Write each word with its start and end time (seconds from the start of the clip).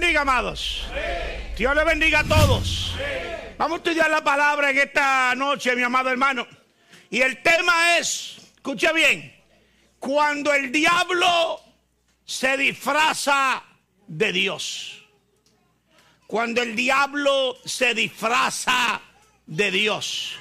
Bendiga, 0.00 0.22
amados. 0.22 0.86
Dios 1.56 1.76
le 1.76 1.84
bendiga 1.84 2.20
a 2.20 2.24
todos. 2.24 2.96
Vamos 3.56 3.76
a 3.76 3.78
estudiar 3.78 4.10
la 4.10 4.24
palabra 4.24 4.70
en 4.70 4.78
esta 4.78 5.34
noche, 5.36 5.76
mi 5.76 5.84
amado 5.84 6.10
hermano. 6.10 6.48
Y 7.10 7.20
el 7.20 7.40
tema 7.42 7.96
es, 7.98 8.38
escucha 8.56 8.92
bien, 8.92 9.32
cuando 10.00 10.52
el 10.52 10.72
diablo 10.72 11.60
se 12.24 12.56
disfraza 12.56 13.62
de 14.08 14.32
Dios. 14.32 15.06
Cuando 16.26 16.60
el 16.62 16.74
diablo 16.74 17.56
se 17.64 17.94
disfraza 17.94 19.00
de 19.46 19.70
Dios. 19.70 20.32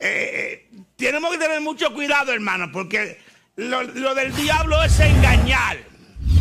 Eh, 0.00 0.68
tenemos 0.96 1.30
que 1.30 1.38
tener 1.38 1.60
mucho 1.60 1.94
cuidado, 1.94 2.32
hermano, 2.32 2.72
porque 2.72 3.20
lo, 3.54 3.84
lo 3.84 4.12
del 4.16 4.34
diablo 4.34 4.82
es 4.82 4.98
engañar. 4.98 5.78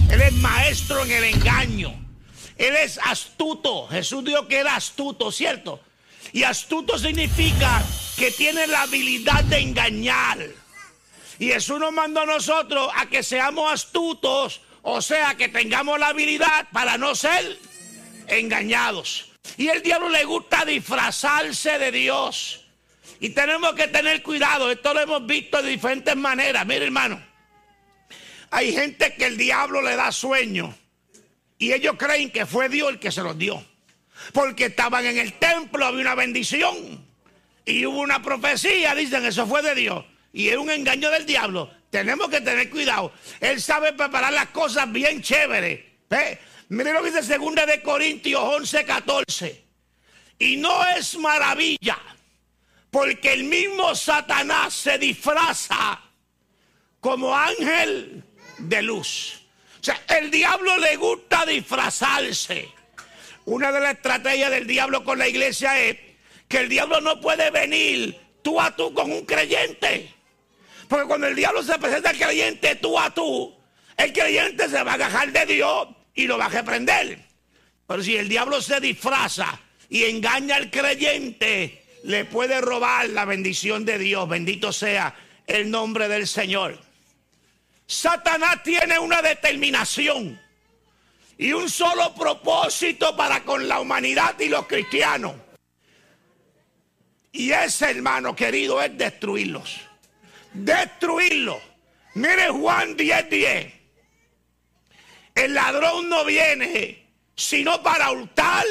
Él 0.10 0.22
es 0.22 0.34
maestro 0.34 1.06
en 1.06 1.12
el 1.12 1.24
engaño. 1.26 2.11
Él 2.62 2.76
es 2.76 3.00
astuto. 3.04 3.88
Jesús 3.88 4.24
dijo 4.24 4.48
que 4.48 4.58
era 4.58 4.76
astuto, 4.76 5.32
¿cierto? 5.32 5.80
Y 6.32 6.44
astuto 6.44 7.00
significa 7.00 7.84
que 8.16 8.30
tiene 8.30 8.68
la 8.68 8.84
habilidad 8.84 9.44
de 9.46 9.58
engañar. 9.58 10.38
Y 11.40 11.48
Jesús 11.48 11.80
nos 11.80 11.92
mandó 11.92 12.22
a 12.22 12.28
nosotros 12.28 12.88
a 12.96 13.08
que 13.08 13.24
seamos 13.24 13.74
astutos, 13.74 14.62
o 14.84 15.02
sea, 15.02 15.34
que 15.34 15.48
tengamos 15.48 16.00
la 16.00 16.10
habilidad 16.10 16.68
para 16.72 17.00
no 17.00 17.16
ser 17.16 17.58
engañados. 18.28 19.32
Y 19.58 19.70
el 19.70 19.82
diablo 19.82 20.10
le 20.10 20.24
gusta 20.24 20.64
disfrazarse 20.64 21.80
de 21.80 21.92
Dios. 21.92 22.64
Y 23.20 23.30
tenemos 23.30 23.74
que 23.74 23.88
tener 23.88 24.22
cuidado. 24.22 24.70
Esto 24.70 24.94
lo 24.94 25.00
hemos 25.00 25.26
visto 25.26 25.64
de 25.64 25.70
diferentes 25.72 26.16
maneras. 26.16 26.64
Mire, 26.68 26.86
hermano. 26.86 27.20
Hay 28.52 28.72
gente 28.72 29.16
que 29.16 29.26
el 29.26 29.38
diablo 29.38 29.82
le 29.82 29.96
da 29.96 30.12
sueño. 30.12 30.76
Y 31.62 31.74
ellos 31.74 31.94
creen 31.96 32.32
que 32.32 32.48
fue 32.48 32.70
Dios 32.70 32.90
el 32.90 32.98
que 32.98 33.12
se 33.12 33.22
los 33.22 33.38
dio. 33.38 33.64
Porque 34.34 34.66
estaban 34.66 35.06
en 35.06 35.20
el 35.20 35.34
templo, 35.34 35.86
había 35.86 36.02
una 36.02 36.16
bendición. 36.16 37.06
Y 37.64 37.86
hubo 37.86 38.00
una 38.00 38.20
profecía, 38.20 38.96
dicen, 38.96 39.24
eso 39.26 39.46
fue 39.46 39.62
de 39.62 39.76
Dios. 39.76 40.04
Y 40.34 40.50
es 40.50 40.58
un 40.58 40.72
engaño 40.72 41.12
del 41.12 41.24
diablo. 41.28 41.72
Tenemos 41.92 42.30
que 42.30 42.42
tener 42.42 42.68
cuidado. 42.72 43.14
Él 43.40 43.62
sabe 43.62 43.94
preparar 43.94 44.34
las 44.34 44.48
cosas 44.48 44.92
bien 44.92 45.22
chéveres. 45.22 45.82
¿Ve? 46.10 46.40
Miren 46.70 46.96
lo 46.96 47.04
que 47.04 47.12
dice 47.12 47.38
2 47.38 47.56
de 47.68 47.82
Corintios 47.84 48.42
11, 48.42 48.84
14. 48.84 49.66
Y 50.40 50.58
no 50.58 50.84
es 50.98 51.16
maravilla, 51.16 52.00
porque 52.90 53.34
el 53.34 53.44
mismo 53.44 53.94
Satanás 53.94 54.74
se 54.74 54.98
disfraza 54.98 56.02
como 57.00 57.38
ángel 57.38 58.24
de 58.58 58.82
luz. 58.82 59.41
O 59.82 59.84
sea, 59.84 60.00
el 60.20 60.30
diablo 60.30 60.78
le 60.78 60.96
gusta 60.96 61.44
disfrazarse. 61.44 62.70
Una 63.46 63.72
de 63.72 63.80
las 63.80 63.96
estrategias 63.96 64.52
del 64.52 64.68
diablo 64.68 65.04
con 65.04 65.18
la 65.18 65.28
iglesia 65.28 65.82
es 65.82 65.98
que 66.48 66.60
el 66.60 66.70
diablo 66.70 67.02
no 67.02 67.20
puede 67.20 67.50
venir 67.50 68.16
tú 68.44 68.62
a 68.62 68.76
tú 68.76 68.94
con 68.94 69.12
un 69.12 69.26
creyente. 69.26 70.14
Porque 70.88 71.08
cuando 71.08 71.26
el 71.26 71.36
diablo 71.36 71.64
se 71.64 71.80
presenta 71.80 72.12
al 72.12 72.18
creyente 72.18 72.76
tú 72.76 73.00
a 73.00 73.10
tú, 73.12 73.58
el 73.98 74.14
creyente 74.14 74.70
se 74.70 74.84
va 74.84 74.92
a 74.92 74.96
agarrar 74.96 75.32
de 75.32 75.48
Dios 75.48 75.88
y 76.14 76.28
lo 76.28 76.38
va 76.38 76.46
a 76.46 76.50
reprender. 76.50 77.18
Pero 77.88 78.04
si 78.04 78.18
el 78.18 78.30
diablo 78.30 78.62
se 78.62 78.80
disfraza 78.80 79.60
y 79.90 80.04
engaña 80.04 80.58
al 80.58 80.70
creyente, 80.70 81.86
le 82.04 82.26
puede 82.26 82.62
robar 82.62 83.10
la 83.10 83.26
bendición 83.26 83.84
de 83.84 83.98
Dios. 83.98 84.30
Bendito 84.30 84.72
sea 84.72 85.16
el 85.48 85.72
nombre 85.72 86.08
del 86.08 86.28
Señor. 86.28 86.91
Satanás 87.92 88.64
tiene 88.64 88.98
una 88.98 89.22
determinación 89.22 90.40
y 91.38 91.52
un 91.52 91.70
solo 91.70 92.16
propósito 92.16 93.18
para 93.18 93.44
con 93.44 93.68
la 93.68 93.82
humanidad 93.82 94.40
y 94.40 94.48
los 94.48 94.66
cristianos. 94.66 95.36
Y 97.34 97.52
ese 97.52 97.92
hermano 97.92 98.34
querido 98.34 98.82
es 98.82 98.98
destruirlos. 98.98 99.82
Destruirlos. 100.54 101.62
Mire 102.14 102.48
Juan 102.48 102.96
10:10. 102.96 103.30
10. 103.30 103.74
El 105.36 105.54
ladrón 105.54 106.08
no 106.08 106.24
viene 106.24 107.06
sino 107.36 107.84
para 107.84 108.10
hurtar 108.10 108.64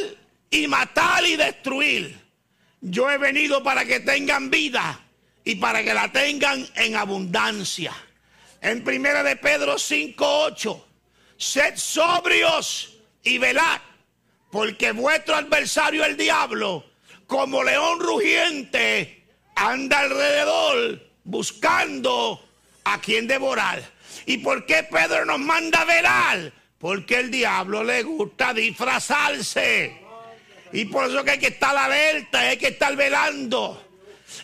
y 0.48 0.66
matar 0.66 1.26
y 1.26 1.36
destruir. 1.36 2.18
Yo 2.80 3.10
he 3.10 3.18
venido 3.18 3.62
para 3.62 3.84
que 3.84 4.00
tengan 4.00 4.48
vida 4.48 4.98
y 5.44 5.56
para 5.56 5.84
que 5.84 5.92
la 5.92 6.10
tengan 6.10 6.66
en 6.74 6.96
abundancia 6.96 7.92
en 8.60 8.84
primera 8.84 9.22
de 9.22 9.36
Pedro 9.36 9.78
5:8, 9.78 10.84
sed 11.36 11.76
sobrios 11.76 12.98
y 13.22 13.38
velad, 13.38 13.80
porque 14.50 14.92
vuestro 14.92 15.36
adversario 15.36 16.04
el 16.04 16.16
diablo, 16.16 16.84
como 17.26 17.62
león 17.62 18.00
rugiente, 18.00 19.24
anda 19.54 20.00
alrededor 20.00 21.00
buscando 21.24 22.44
a 22.84 23.00
quien 23.00 23.26
devorar. 23.26 23.82
¿Y 24.26 24.38
por 24.38 24.66
qué 24.66 24.82
Pedro 24.82 25.24
nos 25.24 25.38
manda 25.38 25.82
a 25.82 25.84
velar? 25.84 26.52
Porque 26.78 27.16
el 27.16 27.30
diablo 27.30 27.84
le 27.84 28.02
gusta 28.02 28.52
disfrazarse. 28.52 30.00
Y 30.72 30.84
por 30.86 31.08
eso 31.08 31.24
que 31.24 31.32
hay 31.32 31.38
que 31.38 31.48
estar 31.48 31.76
alerta, 31.76 32.40
hay 32.40 32.56
que 32.56 32.68
estar 32.68 32.94
velando. 32.96 33.86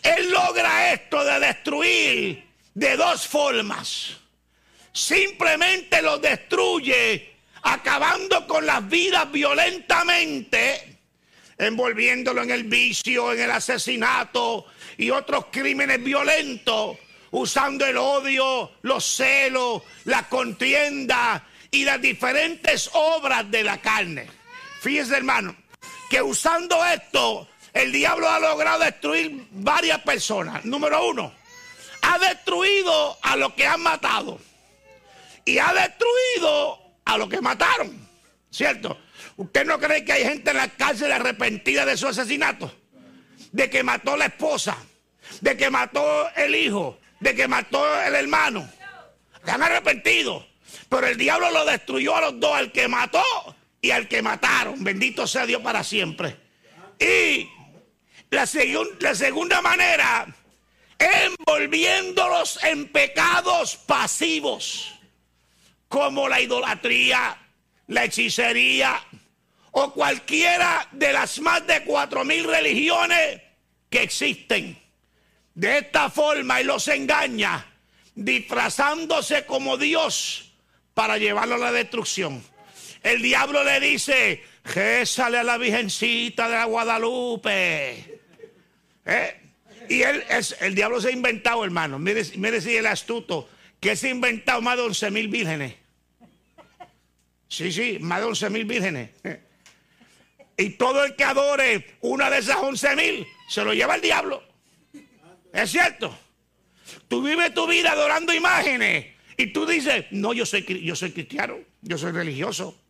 Él 0.02 0.30
logra 0.30 0.92
esto 0.92 1.24
de 1.24 1.40
destruir 1.40 2.45
de 2.76 2.94
dos 2.94 3.26
formas. 3.26 4.18
Simplemente 4.92 6.02
lo 6.02 6.18
destruye 6.18 7.36
acabando 7.62 8.46
con 8.46 8.66
las 8.66 8.86
vidas 8.86 9.32
violentamente, 9.32 10.98
envolviéndolo 11.56 12.42
en 12.42 12.50
el 12.50 12.64
vicio, 12.64 13.32
en 13.32 13.40
el 13.40 13.50
asesinato 13.50 14.66
y 14.98 15.08
otros 15.08 15.46
crímenes 15.50 16.04
violentos, 16.04 16.98
usando 17.30 17.86
el 17.86 17.96
odio, 17.96 18.72
los 18.82 19.04
celos, 19.04 19.82
la 20.04 20.28
contienda 20.28 21.46
y 21.70 21.82
las 21.84 22.00
diferentes 22.00 22.90
obras 22.92 23.50
de 23.50 23.64
la 23.64 23.80
carne. 23.80 24.26
Fíjese 24.82 25.16
hermano, 25.16 25.56
que 26.10 26.20
usando 26.20 26.84
esto, 26.84 27.48
el 27.72 27.90
diablo 27.90 28.28
ha 28.28 28.38
logrado 28.38 28.80
destruir 28.80 29.46
varias 29.50 30.00
personas. 30.02 30.62
Número 30.66 31.06
uno, 31.08 31.32
ha 32.06 32.18
destruido 32.18 33.18
a 33.20 33.36
los 33.36 33.52
que 33.54 33.66
han 33.66 33.82
matado 33.82 34.38
y 35.44 35.58
ha 35.58 35.72
destruido 35.72 36.78
a 37.04 37.18
los 37.18 37.28
que 37.28 37.40
mataron. 37.40 38.06
¿Cierto? 38.50 38.98
¿Usted 39.36 39.66
no 39.66 39.78
cree 39.78 40.04
que 40.04 40.12
hay 40.12 40.24
gente 40.24 40.50
en 40.50 40.56
la 40.56 40.68
cárcel 40.68 41.10
arrepentida 41.12 41.84
de 41.84 41.96
su 41.96 42.06
asesinato? 42.06 42.72
De 43.52 43.68
que 43.68 43.82
mató 43.82 44.16
la 44.16 44.26
esposa, 44.26 44.76
de 45.40 45.56
que 45.56 45.68
mató 45.68 46.30
el 46.36 46.54
hijo, 46.54 46.98
de 47.20 47.34
que 47.34 47.48
mató 47.48 47.84
el 48.02 48.14
hermano. 48.14 48.68
Se 49.44 49.50
han 49.50 49.62
arrepentido. 49.62 50.46
Pero 50.88 51.08
el 51.08 51.16
diablo 51.16 51.50
lo 51.50 51.64
destruyó 51.64 52.16
a 52.16 52.20
los 52.20 52.40
dos, 52.40 52.54
al 52.54 52.70
que 52.70 52.86
mató 52.86 53.22
y 53.80 53.90
al 53.90 54.08
que 54.08 54.22
mataron. 54.22 54.82
Bendito 54.82 55.26
sea 55.26 55.44
Dios 55.44 55.60
para 55.60 55.82
siempre. 55.82 56.36
Y 56.98 57.48
la 58.30 58.46
segunda 58.46 59.60
manera 59.60 60.26
envolviéndolos 60.98 62.62
en 62.64 62.88
pecados 62.88 63.76
pasivos, 63.76 64.92
como 65.88 66.28
la 66.28 66.40
idolatría, 66.40 67.38
la 67.88 68.04
hechicería 68.04 69.00
o 69.72 69.92
cualquiera 69.92 70.88
de 70.92 71.12
las 71.12 71.38
más 71.40 71.66
de 71.66 71.84
cuatro 71.84 72.24
mil 72.24 72.44
religiones 72.44 73.42
que 73.90 74.02
existen. 74.02 74.78
De 75.54 75.78
esta 75.78 76.10
forma 76.10 76.60
y 76.60 76.64
los 76.64 76.88
engaña, 76.88 77.66
disfrazándose 78.14 79.46
como 79.46 79.76
Dios 79.76 80.52
para 80.94 81.18
llevarlo 81.18 81.56
a 81.56 81.58
la 81.58 81.72
destrucción. 81.72 82.42
El 83.02 83.22
diablo 83.22 83.62
le 83.62 83.80
dice, 83.80 84.42
sale 85.04 85.38
a 85.38 85.44
la 85.44 85.58
Virgencita 85.58 86.48
de 86.48 86.56
la 86.56 86.64
Guadalupe. 86.64 88.20
¿Eh? 89.04 89.45
Y 89.88 90.02
él, 90.02 90.24
es, 90.28 90.56
el 90.60 90.74
diablo 90.74 91.00
se 91.00 91.08
ha 91.08 91.12
inventado, 91.12 91.64
hermano. 91.64 91.98
Mire, 91.98 92.22
mire 92.36 92.60
si 92.60 92.76
el 92.76 92.86
astuto, 92.86 93.48
que 93.80 93.96
se 93.96 94.08
ha 94.08 94.10
inventado 94.10 94.60
más 94.60 94.76
de 94.76 94.82
11 94.82 95.10
mil 95.10 95.28
vírgenes. 95.28 95.74
Sí, 97.48 97.70
sí, 97.72 97.98
más 98.00 98.20
de 98.20 98.26
11 98.26 98.50
mil 98.50 98.64
vírgenes. 98.64 99.10
Y 100.58 100.70
todo 100.70 101.04
el 101.04 101.14
que 101.16 101.24
adore 101.24 101.98
una 102.00 102.30
de 102.30 102.38
esas 102.38 102.56
11 102.56 102.96
mil 102.96 103.26
se 103.46 103.62
lo 103.62 103.74
lleva 103.74 103.96
el 103.96 104.00
diablo. 104.00 104.42
¿Es 105.52 105.70
cierto? 105.70 106.18
Tú 107.08 107.22
vives 107.22 107.52
tu 107.52 107.66
vida 107.66 107.92
adorando 107.92 108.32
imágenes 108.32 109.06
y 109.36 109.48
tú 109.48 109.66
dices, 109.66 110.06
no, 110.10 110.32
yo 110.32 110.46
soy, 110.46 110.62
yo 110.82 110.96
soy 110.96 111.12
cristiano, 111.12 111.58
yo 111.82 111.98
soy 111.98 112.12
religioso, 112.12 112.80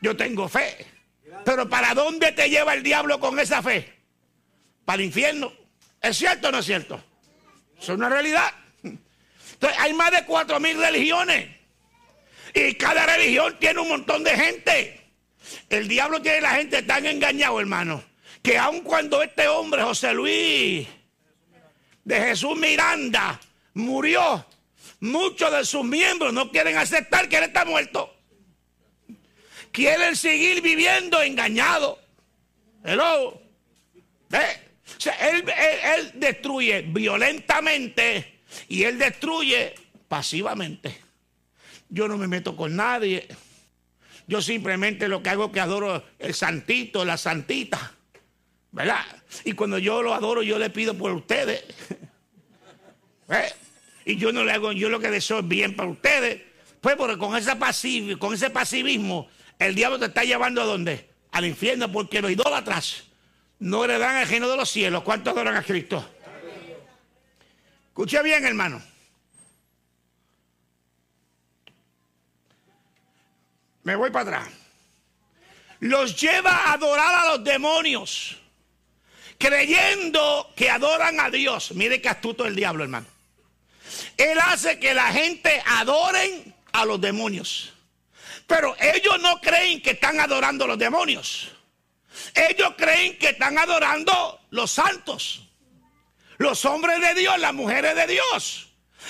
yo 0.00 0.16
tengo 0.16 0.48
fe. 0.48 0.86
Pero 1.44 1.68
¿para 1.68 1.94
dónde 1.94 2.32
te 2.32 2.48
lleva 2.48 2.74
el 2.74 2.82
diablo 2.82 3.20
con 3.20 3.38
esa 3.38 3.62
fe? 3.62 3.92
Para 4.84 5.02
el 5.02 5.06
infierno. 5.06 5.52
¿Es 6.00 6.16
cierto 6.16 6.48
o 6.48 6.52
no 6.52 6.58
es 6.58 6.66
cierto? 6.66 7.02
Es 7.80 7.88
una 7.88 8.08
realidad. 8.08 8.50
Entonces, 8.82 9.78
hay 9.78 9.92
más 9.94 10.10
de 10.10 10.24
cuatro 10.24 10.60
mil 10.60 10.76
religiones. 10.76 11.56
Y 12.54 12.74
cada 12.74 13.06
religión 13.06 13.56
tiene 13.58 13.80
un 13.80 13.88
montón 13.88 14.24
de 14.24 14.36
gente. 14.36 15.10
El 15.68 15.88
diablo 15.88 16.20
tiene 16.22 16.40
la 16.40 16.54
gente 16.54 16.82
tan 16.82 17.06
engañado, 17.06 17.60
hermano, 17.60 18.02
que 18.42 18.58
aun 18.58 18.80
cuando 18.80 19.22
este 19.22 19.48
hombre, 19.48 19.82
José 19.82 20.12
Luis 20.14 20.88
de 22.04 22.20
Jesús 22.20 22.56
Miranda, 22.56 23.40
murió, 23.74 24.46
muchos 25.00 25.52
de 25.52 25.64
sus 25.64 25.84
miembros 25.84 26.32
no 26.32 26.50
quieren 26.50 26.76
aceptar 26.76 27.28
que 27.28 27.38
él 27.38 27.44
está 27.44 27.64
muerto. 27.64 28.12
Quieren 29.72 30.16
seguir 30.16 30.62
viviendo 30.62 31.20
engañados. 31.20 31.98
Hello. 32.84 33.40
Él, 35.20 35.44
él 35.48 36.12
destruye 36.14 36.82
violentamente 36.82 38.40
y 38.68 38.84
él 38.84 38.98
destruye 38.98 39.74
pasivamente. 40.08 41.00
Yo 41.88 42.08
no 42.08 42.16
me 42.16 42.26
meto 42.26 42.56
con 42.56 42.76
nadie. 42.76 43.28
Yo 44.26 44.42
simplemente 44.42 45.08
lo 45.08 45.22
que 45.22 45.30
hago 45.30 45.46
es 45.46 45.52
que 45.52 45.60
adoro 45.60 46.04
el 46.18 46.34
santito, 46.34 47.04
la 47.04 47.16
santita. 47.16 47.92
¿Verdad? 48.72 49.04
Y 49.44 49.52
cuando 49.52 49.78
yo 49.78 50.02
lo 50.02 50.12
adoro, 50.14 50.42
yo 50.42 50.58
le 50.58 50.70
pido 50.70 50.94
por 50.94 51.12
ustedes. 51.12 51.64
¿Eh? 53.28 53.52
Y 54.04 54.16
yo 54.16 54.32
no 54.32 54.44
le 54.44 54.52
hago, 54.52 54.72
yo 54.72 54.88
lo 54.88 55.00
que 55.00 55.10
deseo 55.10 55.40
es 55.40 55.48
bien 55.48 55.74
para 55.74 55.88
ustedes. 55.88 56.42
Pues 56.80 56.96
porque 56.96 57.16
con, 57.18 57.36
esa 57.36 57.58
pasiv, 57.58 58.18
con 58.18 58.34
ese 58.34 58.50
pasivismo, 58.50 59.28
el 59.58 59.74
diablo 59.74 59.98
te 59.98 60.06
está 60.06 60.24
llevando 60.24 60.60
a 60.60 60.64
dónde? 60.64 61.08
Al 61.32 61.46
infierno, 61.46 61.90
porque 61.90 62.20
los 62.20 62.30
idólatras 62.30 63.05
no 63.58 63.84
heredan 63.84 64.16
al 64.16 64.28
reino 64.28 64.48
de 64.48 64.56
los 64.56 64.70
cielos. 64.70 65.02
¿Cuántos 65.02 65.32
adoran 65.32 65.56
a 65.56 65.62
Cristo? 65.62 66.04
Escuche 67.88 68.22
bien, 68.22 68.44
hermano. 68.44 68.82
Me 73.82 73.96
voy 73.96 74.10
para 74.10 74.38
atrás. 74.38 74.52
Los 75.80 76.20
lleva 76.20 76.50
a 76.50 76.72
adorar 76.72 77.14
a 77.14 77.28
los 77.30 77.44
demonios, 77.44 78.36
creyendo 79.38 80.52
que 80.56 80.70
adoran 80.70 81.20
a 81.20 81.30
Dios. 81.30 81.72
Mire 81.72 82.00
qué 82.00 82.08
astuto 82.08 82.46
el 82.46 82.56
diablo, 82.56 82.82
hermano. 82.84 83.06
Él 84.16 84.38
hace 84.40 84.78
que 84.78 84.92
la 84.92 85.12
gente 85.12 85.62
adoren 85.66 86.54
a 86.72 86.84
los 86.84 87.00
demonios. 87.00 87.72
Pero 88.46 88.76
ellos 88.78 89.20
no 89.20 89.40
creen 89.40 89.82
que 89.82 89.92
están 89.92 90.20
adorando 90.20 90.64
a 90.64 90.68
los 90.68 90.78
demonios. 90.78 91.55
Ellos 92.34 92.74
creen 92.76 93.18
que 93.18 93.30
están 93.30 93.58
adorando 93.58 94.40
los 94.50 94.70
santos, 94.70 95.48
los 96.38 96.64
hombres 96.64 97.00
de 97.00 97.14
Dios, 97.14 97.38
las 97.38 97.54
mujeres 97.54 97.94
de 97.94 98.06
Dios. 98.06 98.68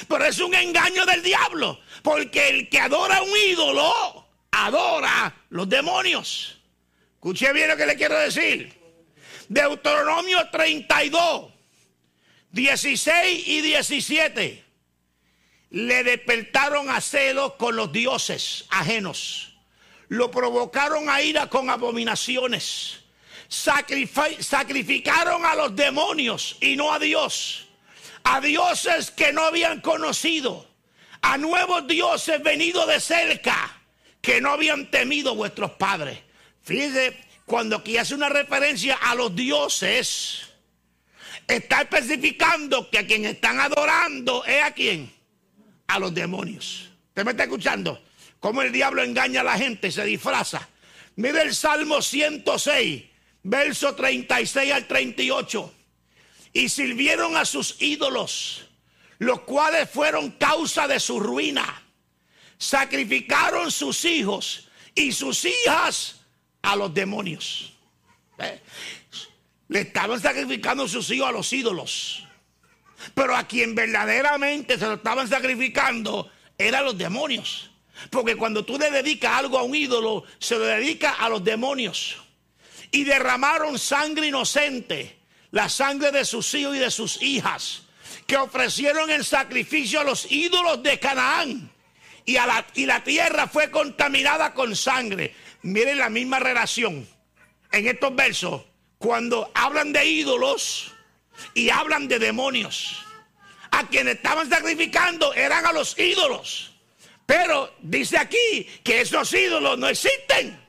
Pero 0.09 0.25
es 0.25 0.39
un 0.41 0.55
engaño 0.55 1.07
del 1.07 1.23
diablo, 1.23 1.81
porque 2.03 2.49
el 2.49 2.69
que 2.69 2.81
adora 2.81 3.19
a 3.19 3.23
un 3.23 3.37
ídolo 3.49 4.27
adora 4.51 5.35
los 5.51 5.69
demonios. 5.69 6.61
Escuche 7.15 7.53
bien 7.53 7.69
lo 7.69 7.77
que 7.77 7.87
le 7.87 7.97
quiero 7.97 8.19
decir. 8.19 8.73
Deuteronomio 9.49 10.49
32, 10.51 11.53
16 12.51 13.49
y 13.49 13.61
17. 13.61 14.65
Le 15.71 16.05
despertaron 16.05 16.91
a 16.91 17.01
celos 17.01 17.55
con 17.55 17.77
los 17.77 17.93
dioses 17.93 18.67
ajenos. 18.71 19.56
Lo 20.09 20.31
provocaron 20.31 21.09
a 21.09 21.23
ira 21.23 21.49
con 21.49 21.71
abominaciones. 21.71 23.01
sacrificaron 23.49 25.45
a 25.45 25.55
los 25.55 25.75
demonios 25.75 26.57
y 26.61 26.77
no 26.77 26.93
a 26.93 26.99
Dios. 26.99 27.67
A 28.25 28.41
dioses 28.41 29.11
que 29.11 29.33
no 29.33 29.43
habían 29.43 29.81
conocido. 29.81 30.67
A 31.23 31.39
nuevos 31.39 31.87
dioses 31.87 32.43
venidos 32.43 32.87
de 32.87 33.01
cerca 33.01 33.81
que 34.21 34.41
no 34.41 34.51
habían 34.51 34.91
temido 34.91 35.35
vuestros 35.35 35.73
padres. 35.73 36.19
Fíjese, 36.63 37.17
cuando 37.45 37.77
aquí 37.77 37.97
hace 37.97 38.15
una 38.15 38.29
referencia 38.29 38.97
a 38.97 39.15
los 39.15 39.35
dioses, 39.35 40.43
está 41.47 41.83
especificando 41.83 42.91
que 42.91 42.99
a 42.99 43.07
quien 43.07 43.25
están 43.25 43.61
adorando 43.61 44.45
es 44.45 44.63
a 44.63 44.73
quién? 44.73 45.13
A 45.87 46.01
los 46.01 46.13
demonios. 46.13 46.91
¿Usted 47.09 47.25
me 47.25 47.31
está 47.31 47.45
escuchando? 47.45 48.03
Cómo 48.47 48.63
el 48.63 48.71
diablo 48.71 49.03
engaña 49.03 49.41
a 49.41 49.43
la 49.43 49.59
gente, 49.59 49.91
se 49.91 50.05
disfraza. 50.05 50.69
Mire 51.17 51.43
el 51.43 51.53
Salmo 51.53 52.01
106, 52.01 53.03
verso 53.43 53.97
36 53.97 54.73
al 54.73 54.87
38. 54.87 55.75
Y 56.53 56.69
sirvieron 56.69 57.37
a 57.37 57.45
sus 57.45 57.75
ídolos, 57.83 58.69
los 59.19 59.41
cuales 59.41 59.91
fueron 59.91 60.31
causa 60.31 60.87
de 60.87 61.01
su 61.01 61.19
ruina 61.19 61.83
sacrificaron 62.57 63.73
sus 63.73 64.05
hijos 64.05 64.69
y 64.95 65.11
sus 65.11 65.45
hijas 65.45 66.21
a 66.63 66.77
los 66.77 66.95
demonios. 66.95 67.73
¿Eh? 68.39 68.61
Le 69.67 69.81
estaban 69.81 70.21
sacrificando 70.21 70.87
sus 70.87 71.11
hijos 71.11 71.31
a 71.31 71.33
los 71.33 71.53
ídolos. 71.53 72.23
Pero 73.13 73.35
a 73.35 73.43
quien 73.49 73.75
verdaderamente 73.75 74.79
se 74.79 74.87
lo 74.87 74.95
estaban 74.95 75.27
sacrificando 75.27 76.31
eran 76.57 76.85
los 76.85 76.97
demonios. 76.97 77.73
Porque 78.11 78.37
cuando 78.37 78.65
tú 78.65 78.79
le 78.79 78.91
dedicas 78.91 79.33
algo 79.39 79.59
a 79.59 79.63
un 79.63 79.75
ídolo, 79.75 80.25
se 80.39 80.57
lo 80.57 80.65
dedica 80.65 81.13
a 81.13 81.29
los 81.29 81.43
demonios. 81.45 82.17
Y 82.91 83.05
derramaron 83.05 83.79
sangre 83.79 84.29
inocente, 84.29 85.19
la 85.51 85.69
sangre 85.69 86.13
de 86.13 86.25
sus 86.25 86.53
hijos 86.55 86.77
y 86.77 86.79
de 86.79 86.91
sus 86.91 87.23
hijas, 87.23 87.83
que 88.27 88.37
ofrecieron 88.37 89.11
el 89.11 89.25
sacrificio 89.25 90.01
a 90.01 90.05
los 90.05 90.31
ídolos 90.31 90.83
de 90.83 90.99
Canaán 90.99 91.71
y, 92.25 92.35
la, 92.35 92.67
y 92.75 92.87
la 92.87 93.03
tierra 93.03 93.47
fue 93.47 93.71
contaminada 93.71 94.53
con 94.53 94.75
sangre. 94.77 95.35
Miren 95.63 95.99
la 95.99 96.11
misma 96.11 96.39
relación 96.39 97.09
en 97.73 97.87
estos 97.87 98.15
versos 98.15 98.63
cuando 98.99 99.51
hablan 99.55 99.93
de 99.93 100.05
ídolos 100.07 100.93
y 101.55 101.71
hablan 101.71 102.09
de 102.09 102.19
demonios. 102.19 103.03
A 103.71 103.87
quienes 103.87 104.17
estaban 104.17 104.49
sacrificando 104.49 105.35
eran 105.35 105.67
a 105.67 105.73
los 105.73 105.99
ídolos. 105.99 106.76
Pero 107.27 107.75
dice 107.83 108.17
aquí 108.17 108.69
que 108.83 109.01
esos 109.01 109.33
ídolos 109.35 109.77
no 109.77 109.89
existen. 109.89 110.65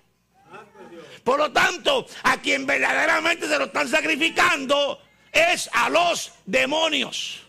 Por 1.24 1.40
lo 1.40 1.52
tanto, 1.52 2.08
a 2.24 2.42
quien 2.42 2.66
verdaderamente 2.66 3.48
se 3.48 3.58
lo 3.58 3.66
están 3.66 3.88
sacrificando 3.88 5.02
es 5.32 5.70
a 5.74 5.90
los 5.90 6.34
demonios. 6.46 7.44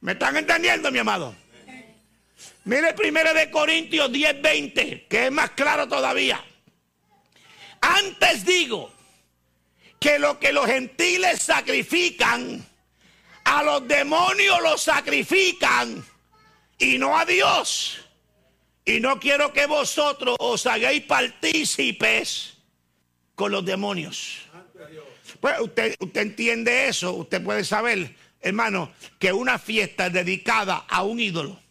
¿Me 0.00 0.12
están 0.12 0.36
entendiendo, 0.36 0.90
mi 0.90 0.98
amado? 0.98 1.34
Mire 2.64 2.94
primero 2.94 3.34
de 3.34 3.50
Corintios 3.50 4.10
10:20, 4.12 5.08
que 5.08 5.26
es 5.26 5.32
más 5.32 5.50
claro 5.50 5.88
todavía. 5.88 6.44
Antes 7.80 8.44
digo 8.44 8.92
que 9.98 10.18
lo 10.18 10.38
que 10.38 10.52
los 10.52 10.66
gentiles 10.66 11.42
sacrifican, 11.42 12.64
a 13.44 13.62
los 13.64 13.88
demonios 13.88 14.62
los 14.62 14.82
sacrifican 14.82 16.04
y 16.78 16.98
no 16.98 17.18
a 17.18 17.24
Dios. 17.24 18.00
Y 18.84 19.00
no 19.00 19.20
quiero 19.20 19.52
que 19.52 19.66
vosotros 19.66 20.36
os 20.38 20.66
hagáis 20.66 21.02
partícipes 21.04 22.58
con 23.34 23.52
los 23.52 23.64
demonios. 23.64 24.38
Pues 25.40 25.60
usted, 25.60 25.96
usted 25.98 26.20
entiende 26.20 26.88
eso, 26.88 27.12
usted 27.14 27.42
puede 27.42 27.64
saber, 27.64 28.14
hermano, 28.40 28.92
que 29.18 29.32
una 29.32 29.58
fiesta 29.58 30.06
es 30.06 30.12
dedicada 30.12 30.84
a 30.88 31.02
un 31.02 31.20
ídolo 31.20 31.62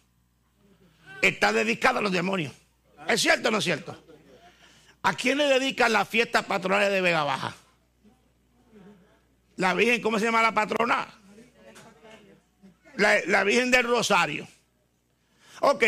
está 1.22 1.52
dedicada 1.52 2.00
a 2.00 2.02
los 2.02 2.12
demonios. 2.12 2.52
¿Es 3.08 3.22
cierto 3.22 3.48
o 3.48 3.52
no 3.52 3.58
es 3.58 3.64
cierto? 3.64 3.96
¿A 5.04 5.14
quién 5.14 5.38
le 5.38 5.46
dedican 5.46 5.92
las 5.92 6.08
fiestas 6.08 6.44
patronales 6.44 6.90
de 6.90 7.00
Vega 7.00 7.24
Baja? 7.24 7.54
La 9.56 9.74
Virgen, 9.74 10.02
¿cómo 10.02 10.18
se 10.18 10.26
llama 10.26 10.42
la 10.42 10.52
patrona? 10.52 11.08
La, 12.96 13.44
Virgen 13.44 13.70
del 13.70 13.84
Rosario. 13.84 14.46
Ok, 15.60 15.84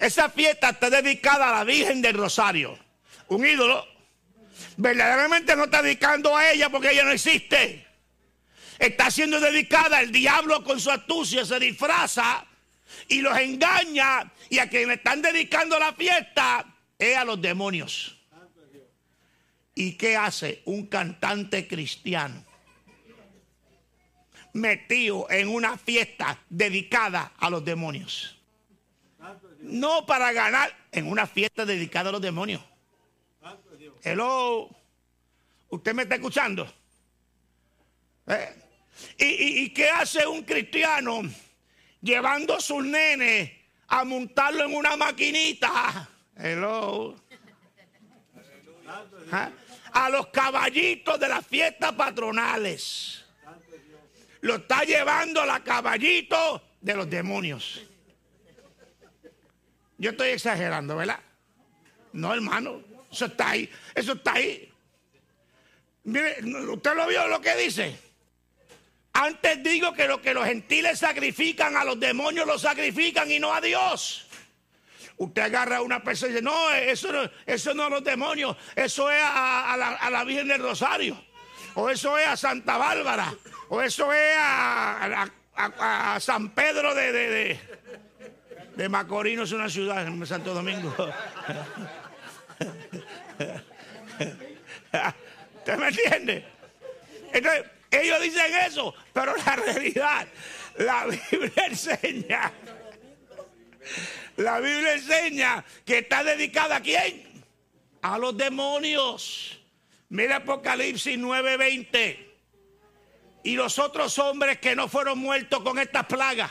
esa 0.00 0.30
fiesta 0.30 0.70
está 0.70 0.90
dedicada 0.90 1.48
a 1.48 1.58
la 1.58 1.64
Virgen 1.64 2.02
del 2.02 2.14
Rosario. 2.14 2.78
Un 3.28 3.46
ídolo. 3.46 3.86
Verdaderamente 4.76 5.56
no 5.56 5.64
está 5.64 5.82
dedicando 5.82 6.36
a 6.36 6.50
ella 6.50 6.70
porque 6.70 6.90
ella 6.90 7.04
no 7.04 7.12
existe. 7.12 7.86
Está 8.78 9.10
siendo 9.10 9.40
dedicada. 9.40 10.00
El 10.00 10.12
diablo 10.12 10.62
con 10.64 10.80
su 10.80 10.90
astucia 10.90 11.44
se 11.44 11.58
disfraza 11.58 12.46
y 13.08 13.20
los 13.20 13.36
engaña. 13.38 14.32
Y 14.48 14.58
a 14.58 14.68
quien 14.68 14.88
le 14.88 14.94
están 14.94 15.22
dedicando 15.22 15.78
la 15.78 15.92
fiesta 15.92 16.64
es 16.98 17.16
a 17.16 17.24
los 17.24 17.40
demonios. 17.40 18.16
¿Y 19.74 19.92
qué 19.92 20.16
hace 20.16 20.62
un 20.64 20.86
cantante 20.86 21.66
cristiano? 21.68 22.44
Metido 24.54 25.26
en 25.28 25.48
una 25.48 25.76
fiesta 25.76 26.38
dedicada 26.48 27.32
a 27.36 27.50
los 27.50 27.62
demonios. 27.62 28.35
No 29.66 30.06
para 30.06 30.32
ganar 30.32 30.72
en 30.92 31.08
una 31.08 31.26
fiesta 31.26 31.64
dedicada 31.64 32.10
a 32.10 32.12
los 32.12 32.22
demonios. 32.22 32.62
Hello. 34.02 34.70
¿Usted 35.68 35.94
me 35.94 36.02
está 36.04 36.14
escuchando? 36.14 36.72
¿Eh? 38.28 38.62
¿Y, 39.18 39.64
y, 39.64 39.70
qué 39.70 39.90
hace 39.90 40.26
un 40.26 40.42
cristiano 40.42 41.22
llevando 42.00 42.54
a 42.54 42.60
sus 42.60 42.84
nenes 42.84 43.52
a 43.88 44.04
montarlo 44.04 44.64
en 44.64 44.74
una 44.74 44.96
maquinita? 44.96 46.08
Hello. 46.36 47.16
¿Ah? 49.32 49.50
A 49.92 50.08
los 50.10 50.28
caballitos 50.28 51.18
de 51.18 51.28
las 51.28 51.44
fiestas 51.44 51.92
patronales. 51.92 53.24
Lo 54.42 54.56
está 54.56 54.84
llevando 54.84 55.42
a 55.42 55.46
la 55.46 55.64
caballito 55.64 56.62
de 56.80 56.94
los 56.94 57.10
demonios. 57.10 57.82
Yo 59.98 60.10
estoy 60.10 60.30
exagerando, 60.30 60.96
¿verdad? 60.96 61.20
No, 62.12 62.32
hermano. 62.34 62.82
Eso 63.10 63.26
está 63.26 63.50
ahí. 63.50 63.70
Eso 63.94 64.12
está 64.12 64.34
ahí. 64.34 64.72
Mire, 66.04 66.36
¿usted 66.70 66.94
lo 66.94 67.06
vio 67.06 67.26
lo 67.28 67.40
que 67.40 67.56
dice? 67.56 67.98
Antes 69.12 69.62
digo 69.62 69.94
que 69.94 70.06
lo 70.06 70.20
que 70.20 70.34
los 70.34 70.44
gentiles 70.44 70.98
sacrifican 70.98 71.76
a 71.76 71.84
los 71.84 71.98
demonios 71.98 72.46
lo 72.46 72.58
sacrifican 72.58 73.30
y 73.30 73.38
no 73.38 73.54
a 73.54 73.60
Dios. 73.62 74.26
Usted 75.16 75.42
agarra 75.42 75.78
a 75.78 75.82
una 75.82 76.04
persona 76.04 76.30
y 76.30 76.34
dice, 76.34 76.44
no, 76.44 76.70
eso 76.72 77.10
no, 77.10 77.30
eso 77.46 77.72
no 77.72 77.84
es 77.84 77.90
los 77.90 78.04
demonios, 78.04 78.54
eso 78.74 79.10
es 79.10 79.22
a, 79.22 80.08
la, 80.10 80.24
Virgen 80.24 80.48
del 80.48 80.60
Rosario, 80.60 81.18
o 81.74 81.88
eso 81.88 82.18
es 82.18 82.26
a 82.26 82.36
Santa 82.36 82.76
Bárbara, 82.76 83.34
o 83.70 83.80
eso 83.80 84.12
es 84.12 84.34
a, 84.38 85.26
San 86.20 86.50
Pedro 86.50 86.94
de, 86.94 87.12
de, 87.12 87.30
de, 87.30 87.60
Macorino, 88.88 89.44
es 89.44 89.52
una 89.52 89.68
ciudad 89.68 90.06
en 90.06 90.26
Santo 90.26 90.52
Domingo. 90.52 90.94
¿Usted 95.56 95.76
me 95.78 95.88
entiende? 95.88 96.44
Entonces, 97.32 97.64
ellos 97.90 98.20
dicen 98.20 98.54
eso, 98.66 98.94
pero 99.12 99.34
la 99.36 99.56
realidad, 99.56 100.28
la 100.78 101.06
Biblia 101.06 101.66
enseña, 101.66 102.52
la 104.36 104.60
Biblia 104.60 104.94
enseña 104.94 105.64
que 105.84 105.98
está 105.98 106.22
dedicada 106.22 106.76
a 106.76 106.80
quién? 106.80 107.44
A 108.02 108.18
los 108.18 108.36
demonios. 108.36 109.58
Mira 110.10 110.36
Apocalipsis 110.36 111.18
9:20. 111.18 112.26
Y 113.44 113.54
los 113.54 113.78
otros 113.78 114.18
hombres 114.18 114.58
que 114.58 114.74
no 114.76 114.88
fueron 114.88 115.18
muertos 115.18 115.60
con 115.60 115.78
estas 115.78 116.06
plagas, 116.06 116.50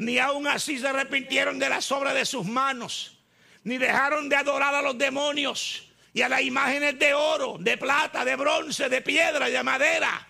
ni 0.00 0.18
aún 0.18 0.46
así 0.46 0.78
se 0.78 0.88
arrepintieron 0.88 1.58
de 1.58 1.68
las 1.68 1.92
obras 1.92 2.14
de 2.14 2.24
sus 2.24 2.46
manos, 2.46 3.18
ni 3.64 3.76
dejaron 3.76 4.30
de 4.30 4.36
adorar 4.36 4.74
a 4.74 4.80
los 4.80 4.96
demonios 4.96 5.92
y 6.14 6.22
a 6.22 6.28
las 6.30 6.40
imágenes 6.40 6.98
de 6.98 7.12
oro, 7.12 7.58
de 7.60 7.76
plata, 7.76 8.24
de 8.24 8.34
bronce, 8.34 8.88
de 8.88 9.02
piedra 9.02 9.50
de 9.50 9.62
madera, 9.62 10.26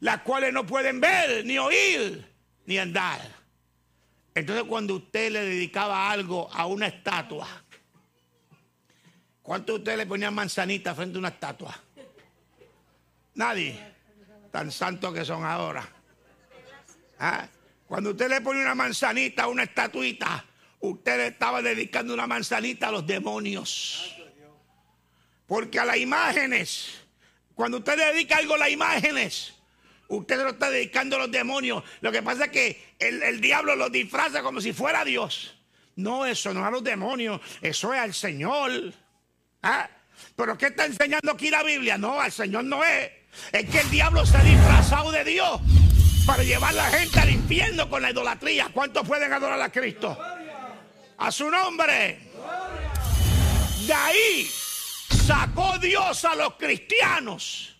las 0.00 0.22
cuales 0.22 0.52
no 0.52 0.66
pueden 0.66 1.00
ver, 1.00 1.46
ni 1.46 1.56
oír, 1.56 2.28
ni 2.66 2.78
andar. 2.78 3.20
Entonces 4.34 4.64
cuando 4.64 4.96
usted 4.96 5.30
le 5.30 5.44
dedicaba 5.44 6.10
algo 6.10 6.52
a 6.52 6.66
una 6.66 6.88
estatua, 6.88 7.46
¿cuánto 9.40 9.76
usted 9.76 9.98
le 9.98 10.06
ponía 10.06 10.32
manzanita 10.32 10.96
frente 10.96 11.18
a 11.18 11.20
una 11.20 11.28
estatua? 11.28 11.80
Nadie. 13.34 13.78
Tan 14.50 14.72
santos 14.72 15.14
que 15.14 15.24
son 15.24 15.44
ahora. 15.44 15.88
¿Ah? 17.20 17.46
Cuando 17.92 18.12
usted 18.12 18.30
le 18.30 18.40
pone 18.40 18.62
una 18.62 18.74
manzanita 18.74 19.42
a 19.42 19.48
una 19.48 19.64
estatuita, 19.64 20.42
usted 20.80 21.14
le 21.18 21.26
estaba 21.26 21.60
dedicando 21.60 22.14
una 22.14 22.26
manzanita 22.26 22.88
a 22.88 22.90
los 22.90 23.06
demonios. 23.06 24.16
Porque 25.46 25.78
a 25.78 25.84
las 25.84 25.98
imágenes, 25.98 26.88
cuando 27.54 27.76
usted 27.76 27.98
dedica 27.98 28.38
algo 28.38 28.54
a 28.54 28.58
las 28.60 28.70
imágenes, 28.70 29.52
usted 30.08 30.40
lo 30.42 30.48
está 30.48 30.70
dedicando 30.70 31.16
a 31.16 31.18
los 31.18 31.30
demonios. 31.30 31.84
Lo 32.00 32.10
que 32.10 32.22
pasa 32.22 32.46
es 32.46 32.50
que 32.50 32.94
el, 32.98 33.42
diablo 33.42 33.76
lo 33.76 33.90
disfraza 33.90 34.42
como 34.42 34.62
si 34.62 34.72
fuera 34.72 35.04
Dios. 35.04 35.54
No, 35.96 36.24
eso 36.24 36.54
no 36.54 36.60
es 36.60 36.66
a 36.68 36.70
los 36.70 36.82
demonios, 36.82 37.42
eso 37.60 37.92
es 37.92 38.00
al 38.00 38.14
Señor. 38.14 38.70
¿Ah? 39.62 39.86
¿Pero 40.34 40.56
qué 40.56 40.68
está 40.68 40.86
enseñando 40.86 41.32
aquí 41.32 41.50
la 41.50 41.62
Biblia? 41.62 41.98
No, 41.98 42.18
al 42.18 42.32
Señor 42.32 42.64
no 42.64 42.82
es. 42.82 43.10
Es 43.52 43.68
que 43.68 43.80
el 43.80 43.90
diablo 43.90 44.24
se 44.24 44.38
ha 44.38 44.42
disfrazado 44.42 45.12
de 45.12 45.24
Dios 45.24 45.60
para 46.26 46.42
llevar 46.42 46.74
la 46.74 46.84
gente 46.90 47.18
al 47.18 47.30
infierno 47.30 47.88
con 47.88 48.02
la 48.02 48.10
idolatría. 48.10 48.70
¿Cuántos 48.72 49.06
pueden 49.06 49.32
adorar 49.32 49.60
a 49.60 49.70
Cristo? 49.70 50.16
A 51.18 51.32
su 51.32 51.50
nombre. 51.50 52.20
De 53.86 53.94
ahí 53.94 54.50
sacó 55.26 55.78
Dios 55.78 56.24
a 56.24 56.34
los 56.34 56.54
cristianos 56.54 57.76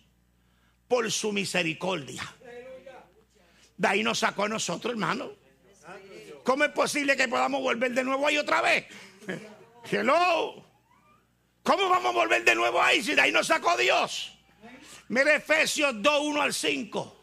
por 0.87 1.09
su 1.11 1.31
misericordia. 1.31 2.23
De 3.77 3.87
ahí 3.87 4.03
nos 4.03 4.19
sacó 4.19 4.43
a 4.43 4.49
nosotros, 4.49 4.93
hermano. 4.93 5.31
¿Cómo 6.43 6.65
es 6.65 6.71
posible 6.71 7.15
que 7.15 7.27
podamos 7.27 7.61
volver 7.61 7.91
de 7.91 8.03
nuevo 8.03 8.27
ahí 8.27 8.37
otra 8.37 8.61
vez? 8.61 8.85
Hello. 9.89 10.65
¿Cómo 11.63 11.89
vamos 11.89 12.09
a 12.13 12.13
volver 12.13 12.43
de 12.43 12.55
nuevo 12.55 12.81
ahí 12.81 13.01
si 13.01 13.15
de 13.15 13.21
ahí 13.21 13.31
nos 13.31 13.47
sacó 13.47 13.77
Dios? 13.77 14.37
Mire 15.07 15.35
Efesios 15.35 15.93
2, 16.01 16.21
1 16.21 16.41
al 16.41 16.53
5. 16.53 17.22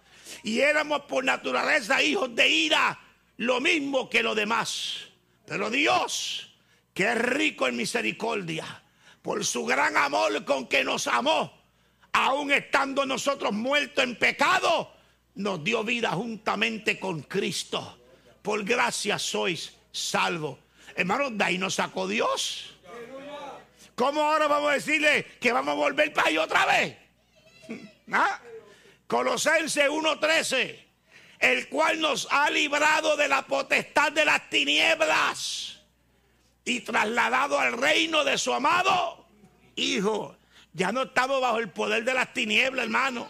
Y 0.43 0.59
éramos 0.59 1.01
por 1.01 1.23
naturaleza 1.23 2.01
hijos 2.01 2.33
de 2.35 2.47
ira, 2.47 2.99
lo 3.37 3.59
mismo 3.59 4.09
que 4.09 4.23
los 4.23 4.35
demás. 4.35 5.07
Pero 5.45 5.69
Dios, 5.69 6.53
que 6.93 7.11
es 7.11 7.17
rico 7.17 7.67
en 7.67 7.75
misericordia, 7.75 8.83
por 9.21 9.45
su 9.45 9.65
gran 9.65 9.97
amor 9.97 10.43
con 10.45 10.67
que 10.67 10.83
nos 10.83 11.07
amó, 11.07 11.61
aun 12.13 12.51
estando 12.51 13.05
nosotros 13.05 13.51
muertos 13.53 14.03
en 14.03 14.15
pecado, 14.17 14.93
nos 15.35 15.63
dio 15.63 15.83
vida 15.83 16.11
juntamente 16.11 16.99
con 16.99 17.21
Cristo. 17.23 17.99
Por 18.41 18.63
gracia 18.63 19.19
sois 19.19 19.73
salvos. 19.91 20.57
Hermanos, 20.95 21.37
de 21.37 21.43
ahí 21.43 21.57
nos 21.57 21.75
sacó 21.75 22.07
Dios. 22.07 22.75
¿Cómo 23.95 24.21
ahora 24.21 24.47
vamos 24.47 24.71
a 24.71 24.73
decirle 24.73 25.25
que 25.39 25.51
vamos 25.51 25.73
a 25.73 25.75
volver 25.75 26.11
para 26.13 26.27
ahí 26.27 26.37
otra 26.37 26.65
vez? 26.65 26.97
¿Ah? 28.11 28.41
Colosenses 29.11 29.89
1:13, 29.89 30.79
el 31.39 31.67
cual 31.67 31.99
nos 31.99 32.29
ha 32.31 32.49
librado 32.49 33.17
de 33.17 33.27
la 33.27 33.41
potestad 33.41 34.09
de 34.13 34.23
las 34.23 34.49
tinieblas 34.49 35.81
y 36.63 36.79
trasladado 36.79 37.59
al 37.59 37.73
reino 37.73 38.23
de 38.23 38.37
su 38.37 38.53
amado 38.53 39.27
Hijo. 39.75 40.37
Ya 40.71 40.93
no 40.93 41.01
estamos 41.01 41.41
bajo 41.41 41.57
el 41.57 41.69
poder 41.71 42.05
de 42.05 42.13
las 42.13 42.31
tinieblas, 42.31 42.85
hermano. 42.85 43.29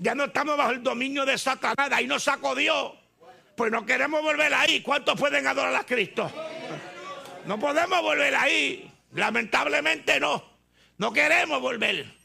Ya 0.00 0.16
no 0.16 0.24
estamos 0.24 0.56
bajo 0.56 0.72
el 0.72 0.82
dominio 0.82 1.24
de 1.24 1.38
Satanás. 1.38 1.92
Ahí 1.92 2.08
nos 2.08 2.24
sacó 2.24 2.56
Dios. 2.56 2.94
Pues 3.54 3.70
no 3.70 3.86
queremos 3.86 4.22
volver 4.22 4.52
ahí. 4.52 4.82
¿Cuántos 4.82 5.14
pueden 5.16 5.46
adorar 5.46 5.76
a 5.76 5.86
Cristo? 5.86 6.28
No 7.46 7.56
podemos 7.56 8.02
volver 8.02 8.34
ahí. 8.34 8.92
Lamentablemente 9.12 10.18
no. 10.18 10.42
No 10.98 11.12
queremos 11.12 11.60
volver. 11.60 12.19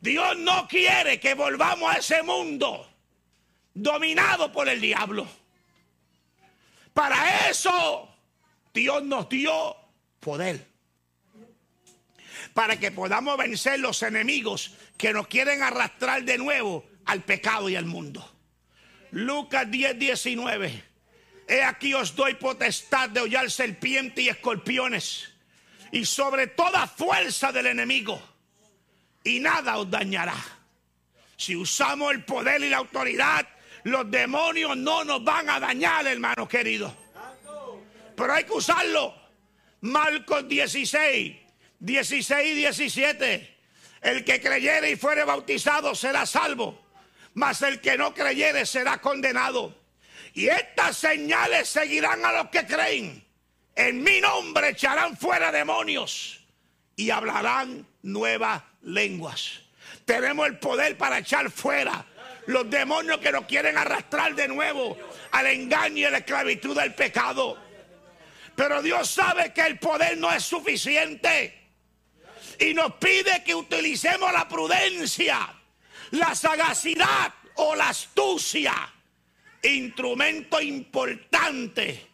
Dios 0.00 0.36
no 0.38 0.66
quiere 0.66 1.20
que 1.20 1.34
volvamos 1.34 1.94
a 1.94 1.98
ese 1.98 2.22
mundo 2.22 2.88
dominado 3.74 4.50
por 4.50 4.68
el 4.68 4.80
diablo. 4.80 5.28
Para 6.94 7.48
eso 7.48 8.08
Dios 8.72 9.02
nos 9.04 9.28
dio 9.28 9.76
poder. 10.18 10.66
Para 12.54 12.78
que 12.78 12.90
podamos 12.90 13.36
vencer 13.36 13.78
los 13.78 14.02
enemigos 14.02 14.74
que 14.96 15.12
nos 15.12 15.28
quieren 15.28 15.62
arrastrar 15.62 16.24
de 16.24 16.38
nuevo 16.38 16.84
al 17.04 17.22
pecado 17.22 17.68
y 17.68 17.76
al 17.76 17.84
mundo. 17.84 18.26
Lucas 19.12 19.70
10, 19.70 19.98
19. 19.98 20.84
He 21.46 21.62
aquí 21.62 21.94
os 21.94 22.14
doy 22.14 22.34
potestad 22.34 23.10
de 23.10 23.20
hollar 23.20 23.50
serpientes 23.50 24.24
y 24.24 24.28
escorpiones 24.28 25.28
y 25.92 26.04
sobre 26.04 26.46
toda 26.46 26.86
fuerza 26.86 27.52
del 27.52 27.66
enemigo 27.66 28.29
y 29.24 29.40
nada 29.40 29.78
os 29.78 29.90
dañará. 29.90 30.36
Si 31.36 31.56
usamos 31.56 32.12
el 32.12 32.24
poder 32.24 32.62
y 32.62 32.70
la 32.70 32.78
autoridad, 32.78 33.46
los 33.84 34.10
demonios 34.10 34.76
no 34.76 35.04
nos 35.04 35.24
van 35.24 35.48
a 35.48 35.58
dañar, 35.58 36.06
hermanos 36.06 36.48
queridos. 36.48 36.92
Pero 38.16 38.32
hay 38.32 38.44
que 38.44 38.52
usarlo. 38.52 39.14
Marcos 39.82 40.46
16, 40.46 41.36
16 41.78 42.46
y 42.46 42.54
17. 42.54 43.58
El 44.02 44.24
que 44.24 44.40
creyere 44.40 44.90
y 44.90 44.96
fuere 44.96 45.24
bautizado 45.24 45.94
será 45.94 46.26
salvo, 46.26 46.80
mas 47.34 47.62
el 47.62 47.80
que 47.80 47.96
no 47.96 48.14
creyere 48.14 48.66
será 48.66 48.98
condenado. 48.98 49.74
Y 50.34 50.48
estas 50.48 50.96
señales 50.96 51.68
seguirán 51.68 52.24
a 52.24 52.32
los 52.32 52.48
que 52.50 52.66
creen. 52.66 53.24
En 53.74 54.02
mi 54.02 54.20
nombre 54.20 54.70
echarán 54.70 55.16
fuera 55.16 55.50
demonios 55.50 56.39
y 57.00 57.10
hablarán 57.10 57.86
nuevas 58.02 58.62
lenguas. 58.82 59.60
Tenemos 60.04 60.46
el 60.46 60.58
poder 60.58 60.98
para 60.98 61.18
echar 61.18 61.50
fuera 61.50 62.04
los 62.46 62.68
demonios 62.68 63.18
que 63.20 63.32
nos 63.32 63.46
quieren 63.46 63.78
arrastrar 63.78 64.34
de 64.34 64.46
nuevo 64.48 64.98
al 65.30 65.46
engaño 65.46 65.96
y 65.96 66.04
a 66.04 66.10
la 66.10 66.18
esclavitud 66.18 66.78
del 66.78 66.94
pecado. 66.94 67.56
Pero 68.54 68.82
Dios 68.82 69.08
sabe 69.08 69.50
que 69.54 69.62
el 69.62 69.78
poder 69.78 70.18
no 70.18 70.30
es 70.30 70.44
suficiente. 70.44 71.70
Y 72.58 72.74
nos 72.74 72.92
pide 72.96 73.42
que 73.44 73.54
utilicemos 73.54 74.30
la 74.30 74.46
prudencia, 74.46 75.54
la 76.10 76.34
sagacidad 76.34 77.32
o 77.54 77.74
la 77.74 77.88
astucia. 77.88 78.74
Instrumento 79.62 80.60
importante 80.60 82.08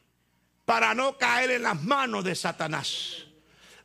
para 0.65 0.95
no 0.95 1.19
caer 1.19 1.51
en 1.51 1.63
las 1.65 1.83
manos 1.83 2.23
de 2.23 2.37
Satanás. 2.37 3.26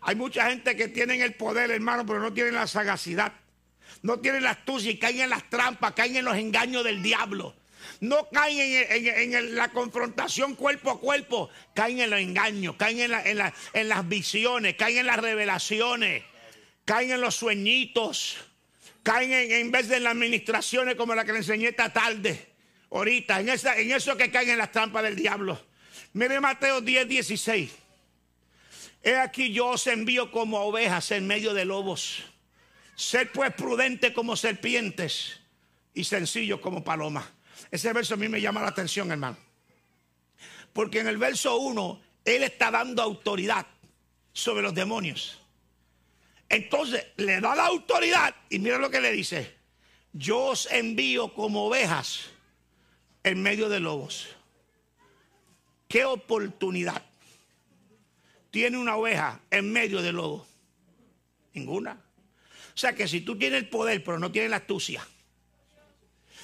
Hay 0.01 0.15
mucha 0.15 0.49
gente 0.49 0.75
que 0.75 0.87
tienen 0.87 1.21
el 1.21 1.35
poder, 1.35 1.69
hermano, 1.69 2.05
pero 2.05 2.19
no 2.19 2.33
tienen 2.33 2.55
la 2.55 2.67
sagacidad. 2.67 3.33
No 4.01 4.19
tienen 4.19 4.43
la 4.43 4.51
astucia 4.51 4.91
y 4.91 4.97
caen 4.97 5.21
en 5.21 5.29
las 5.29 5.49
trampas, 5.49 5.93
caen 5.93 6.15
en 6.15 6.25
los 6.25 6.35
engaños 6.35 6.83
del 6.83 7.03
diablo. 7.03 7.55
No 7.99 8.29
caen 8.29 8.85
en, 8.89 9.55
la 9.55 9.69
confrontación 9.69 10.55
cuerpo 10.55 10.91
a 10.91 10.99
cuerpo, 10.99 11.49
caen 11.75 11.99
en 11.99 12.09
los 12.09 12.19
engaños, 12.19 12.75
caen 12.77 12.99
en, 12.99 13.89
las 13.89 14.07
visiones, 14.07 14.75
caen 14.75 14.99
en 14.99 15.05
las 15.05 15.17
revelaciones, 15.17 16.23
caen 16.85 17.11
en 17.11 17.21
los 17.21 17.35
sueñitos, 17.35 18.37
caen 19.03 19.31
en, 19.31 19.71
vez 19.71 19.87
de 19.87 19.97
en 19.97 20.03
las 20.03 20.13
administraciones 20.13 20.95
como 20.95 21.13
la 21.13 21.25
que 21.25 21.31
le 21.31 21.39
enseñé 21.39 21.69
esta 21.69 21.91
tarde, 21.91 22.53
ahorita, 22.91 23.39
en, 23.39 23.49
en 23.49 23.91
eso 23.91 24.17
que 24.17 24.31
caen 24.31 24.49
en 24.49 24.57
las 24.57 24.71
trampas 24.71 25.03
del 25.03 25.15
diablo. 25.15 25.59
Mire 26.13 26.39
Mateo 26.39 26.81
10, 26.81 27.07
16. 27.07 27.80
He 29.03 29.17
aquí 29.17 29.51
yo 29.51 29.69
os 29.69 29.87
envío 29.87 30.31
como 30.31 30.59
ovejas 30.59 31.11
en 31.11 31.25
medio 31.25 31.53
de 31.53 31.65
lobos. 31.65 32.23
Ser 32.95 33.31
pues 33.31 33.53
prudente 33.53 34.13
como 34.13 34.35
serpientes 34.35 35.39
y 35.93 36.03
sencillo 36.03 36.61
como 36.61 36.83
palomas. 36.83 37.25
Ese 37.71 37.91
verso 37.93 38.13
a 38.13 38.17
mí 38.17 38.27
me 38.29 38.41
llama 38.41 38.61
la 38.61 38.67
atención, 38.67 39.11
hermano. 39.11 39.37
Porque 40.73 40.99
en 40.99 41.07
el 41.07 41.17
verso 41.17 41.57
1, 41.57 42.01
Él 42.25 42.43
está 42.43 42.69
dando 42.69 43.01
autoridad 43.01 43.65
sobre 44.33 44.61
los 44.61 44.73
demonios. 44.73 45.39
Entonces 46.47 47.07
le 47.17 47.39
da 47.41 47.55
la 47.55 47.65
autoridad 47.65 48.35
y 48.49 48.59
mira 48.59 48.77
lo 48.77 48.89
que 48.89 49.01
le 49.01 49.11
dice. 49.11 49.55
Yo 50.13 50.47
os 50.47 50.71
envío 50.71 51.33
como 51.33 51.65
ovejas 51.65 52.25
en 53.23 53.41
medio 53.41 53.69
de 53.69 53.79
lobos. 53.79 54.27
¿Qué 55.87 56.05
oportunidad 56.05 57.03
tiene 58.51 58.77
una 58.77 58.95
oveja 58.95 59.39
en 59.49 59.71
medio 59.71 60.01
del 60.01 60.15
lobo? 60.15 60.47
Ninguna. 61.53 61.93
O 61.93 62.77
sea 62.77 62.93
que 62.93 63.07
si 63.07 63.21
tú 63.21 63.37
tienes 63.37 63.63
el 63.63 63.69
poder 63.69 64.03
pero 64.03 64.19
no 64.19 64.31
tienes 64.31 64.51
la 64.51 64.57
astucia, 64.57 65.05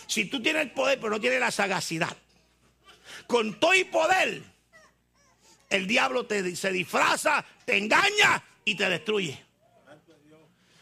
si 0.08 0.26
tú 0.26 0.42
tienes 0.42 0.64
el 0.64 0.72
poder 0.72 1.00
pero 1.00 1.12
no 1.12 1.20
tienes 1.20 1.40
la 1.40 1.52
sagacidad, 1.52 2.16
con 3.28 3.60
todo 3.60 3.74
y 3.74 3.84
poder, 3.84 4.42
el 5.70 5.88
diablo 5.88 6.26
te, 6.26 6.56
se 6.56 6.72
disfraza, 6.72 7.46
te 7.66 7.78
engaña 7.78 8.44
y 8.66 8.76
te 8.76 8.90
destruye. 8.90 9.46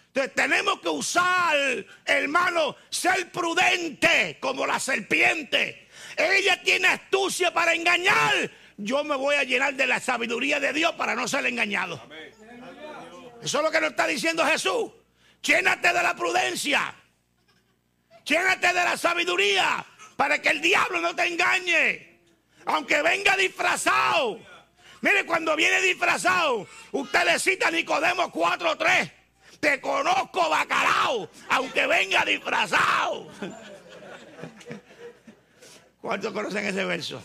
Entonces 0.08 0.34
tenemos 0.34 0.80
que 0.80 0.88
usar, 0.88 1.86
hermano, 2.06 2.78
ser 2.90 3.30
prudente 3.32 4.38
como 4.40 4.66
la 4.66 4.80
serpiente 4.80 5.86
ella 6.18 6.62
tiene 6.62 6.88
astucia 6.88 7.54
para 7.54 7.74
engañar. 7.74 8.52
Yo 8.78 9.04
me 9.04 9.16
voy 9.16 9.36
a 9.36 9.44
llenar 9.44 9.74
de 9.76 9.88
la 9.88 10.00
sabiduría 10.00 10.60
de 10.60 10.74
Dios 10.74 10.94
para 10.94 11.16
no 11.16 11.28
ser 11.28 11.46
engañado. 11.46 12.02
Eso 13.42 13.58
es 13.58 13.64
lo 13.64 13.72
que 13.72 13.80
nos 13.80 13.92
está 13.92 14.08
diciendo 14.08 14.46
Jesús. 14.46 14.92
Llénate 15.42 15.88
de 15.94 16.04
la 16.04 16.16
prudencia. 16.16 16.94
Llénate 18.26 18.68
de 18.68 18.74
la 18.74 18.98
sabiduría 18.98 19.86
para 20.16 20.42
que 20.42 20.50
el 20.50 20.62
diablo 20.62 21.00
no 21.00 21.16
te 21.16 21.26
engañe. 21.28 22.20
Aunque 22.66 23.02
venga 23.02 23.38
disfrazado. 23.38 24.40
Mire, 25.02 25.26
cuando 25.26 25.56
viene 25.56 25.80
disfrazado, 25.82 26.68
usted 26.92 27.26
le 27.26 27.40
cita 27.40 27.68
a 27.68 27.72
Nicodemo 27.72 28.32
4 28.32 28.72
o 28.72 28.78
3. 28.78 29.12
Te 29.60 29.80
conozco, 29.80 30.50
bacalao, 30.50 31.30
aunque 31.50 31.86
venga 31.86 32.26
disfrazado. 32.26 33.32
¿Cuántos 36.02 36.34
conocen 36.34 36.66
ese 36.66 36.84
verso? 36.86 37.24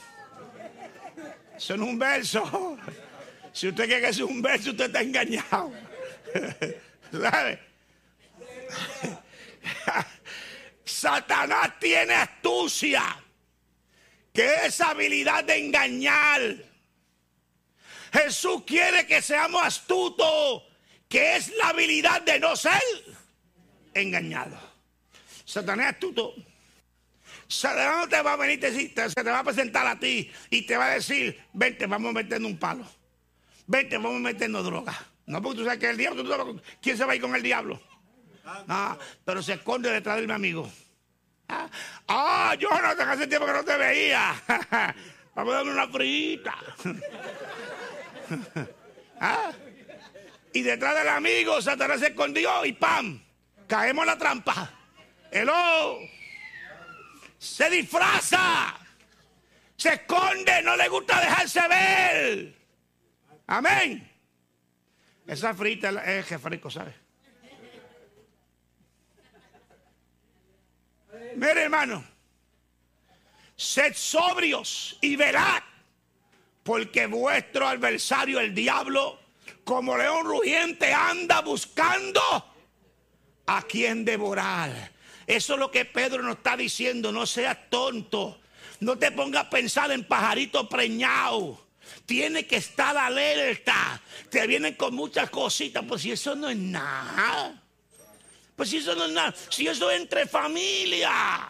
Eso 1.60 1.76
no 1.76 1.84
es 1.84 1.90
un 1.90 1.98
verso. 1.98 2.78
Si 3.52 3.68
usted 3.68 3.84
cree 3.84 4.00
que 4.00 4.08
es 4.08 4.18
un 4.20 4.40
verso, 4.40 4.70
usted 4.70 4.86
está 4.86 5.02
engañado. 5.02 5.70
¿Sabe? 7.12 7.60
Satanás 10.86 11.78
tiene 11.78 12.14
astucia, 12.14 13.02
que 14.32 14.54
es 14.64 14.80
habilidad 14.80 15.44
de 15.44 15.58
engañar. 15.58 16.40
Jesús 18.10 18.62
quiere 18.66 19.06
que 19.06 19.20
seamos 19.20 19.62
astutos, 19.62 20.62
que 21.10 21.36
es 21.36 21.54
la 21.58 21.68
habilidad 21.68 22.22
de 22.22 22.40
no 22.40 22.56
ser 22.56 22.80
engañado. 23.92 24.58
Satanás 25.44 25.88
es 25.88 25.92
astuto. 25.92 26.34
Satanás 27.50 28.08
te 28.08 28.22
va 28.22 28.34
a 28.34 28.36
venir, 28.36 28.60
se 28.62 28.88
te 28.88 29.22
va 29.22 29.40
a 29.40 29.44
presentar 29.44 29.84
a 29.84 29.98
ti 29.98 30.30
y 30.50 30.62
te 30.62 30.76
va 30.76 30.86
a 30.86 30.94
decir, 30.94 31.36
vente, 31.52 31.84
vamos 31.86 32.10
a 32.10 32.12
meternos 32.12 32.52
un 32.52 32.56
palo. 32.56 32.86
Vente, 33.66 33.96
vamos 33.96 34.16
a 34.16 34.20
meternos 34.20 34.64
droga. 34.64 34.94
No, 35.26 35.42
porque 35.42 35.58
tú 35.58 35.64
sabes 35.64 35.80
que 35.80 35.90
el 35.90 35.96
diablo, 35.96 36.62
¿quién 36.80 36.96
se 36.96 37.04
va 37.04 37.12
a 37.12 37.16
ir 37.16 37.20
con 37.20 37.34
el 37.34 37.42
diablo? 37.42 37.80
Ah, 38.44 38.96
pero 39.24 39.42
se 39.42 39.54
esconde 39.54 39.90
detrás 39.90 40.20
de 40.20 40.28
mi 40.28 40.32
amigo. 40.32 40.70
Ah, 41.48 41.68
ah 42.06 42.54
yo 42.56 42.68
no 42.70 42.94
te 42.94 43.02
hace 43.02 43.26
tiempo 43.26 43.46
que 43.46 43.52
no 43.52 43.64
te 43.64 43.76
veía. 43.76 44.32
vamos 45.34 45.52
a 45.52 45.56
darle 45.56 45.72
una 45.72 45.88
frita. 45.88 46.56
ah, 49.20 49.50
y 50.52 50.62
detrás 50.62 50.98
del 50.98 51.08
amigo 51.08 51.60
Satanás 51.60 51.98
se 51.98 52.08
escondió 52.08 52.64
y 52.64 52.74
¡pam! 52.74 53.20
Caemos 53.66 54.02
en 54.04 54.06
la 54.06 54.18
trampa. 54.18 54.70
Hello 55.32 56.19
se 57.40 57.70
disfraza, 57.70 58.78
se 59.74 59.94
esconde, 59.94 60.62
no 60.62 60.76
le 60.76 60.88
gusta 60.88 61.18
dejarse 61.20 61.68
ver. 61.68 62.54
Amén. 63.46 64.06
Esa 65.26 65.54
frita 65.54 65.88
es 66.04 66.26
jefrico, 66.26 66.70
¿sabes? 66.70 66.94
Mire, 71.34 71.62
hermano, 71.62 72.04
sed 73.56 73.94
sobrios 73.94 74.98
y 75.00 75.16
verad, 75.16 75.62
porque 76.62 77.06
vuestro 77.06 77.66
adversario, 77.66 78.38
el 78.38 78.54
diablo, 78.54 79.18
como 79.64 79.96
león 79.96 80.26
rugiente, 80.26 80.92
anda 80.92 81.40
buscando 81.40 82.20
a 83.46 83.62
quien 83.62 84.04
devorar. 84.04 84.99
Eso 85.30 85.52
es 85.54 85.60
lo 85.60 85.70
que 85.70 85.84
Pedro 85.84 86.24
nos 86.24 86.38
está 86.38 86.56
diciendo. 86.56 87.12
No 87.12 87.24
seas 87.24 87.56
tonto. 87.70 88.40
No 88.80 88.98
te 88.98 89.12
pongas 89.12 89.46
a 89.46 89.50
pensar 89.50 89.92
en 89.92 90.02
pajarito 90.02 90.68
preñado. 90.68 91.68
Tiene 92.04 92.48
que 92.48 92.56
estar 92.56 92.96
alerta. 92.96 94.02
Te 94.28 94.44
vienen 94.48 94.74
con 94.74 94.92
muchas 94.92 95.30
cositas. 95.30 95.84
Pues 95.86 96.02
si 96.02 96.10
eso 96.10 96.34
no 96.34 96.50
es 96.50 96.56
nada. 96.56 97.62
Pues 98.56 98.70
si 98.70 98.78
eso 98.78 98.96
no 98.96 99.04
es 99.04 99.12
nada. 99.12 99.32
Si 99.50 99.68
eso 99.68 99.88
es 99.92 100.00
entre 100.00 100.26
familia. 100.26 101.48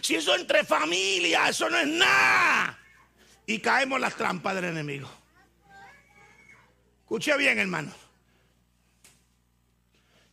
Si 0.00 0.14
eso 0.14 0.36
es 0.36 0.40
entre 0.42 0.62
familia, 0.62 1.48
eso 1.48 1.68
no 1.68 1.78
es 1.78 1.88
nada. 1.88 2.78
Y 3.44 3.58
caemos 3.58 3.98
las 3.98 4.14
trampas 4.14 4.54
del 4.54 4.66
enemigo. 4.66 5.10
Escuche 7.00 7.36
bien, 7.36 7.58
hermano. 7.58 7.92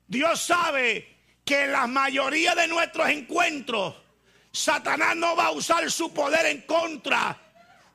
Dios 0.08 0.40
sabe 0.40 1.15
que 1.46 1.68
la 1.68 1.86
mayoría 1.86 2.56
de 2.56 2.68
nuestros 2.68 3.08
encuentros, 3.10 3.94
Satanás 4.52 5.16
no 5.16 5.36
va 5.36 5.48
a 5.48 5.52
usar 5.52 5.90
su 5.92 6.12
poder 6.12 6.48
en 6.48 6.62
contra 6.62 7.38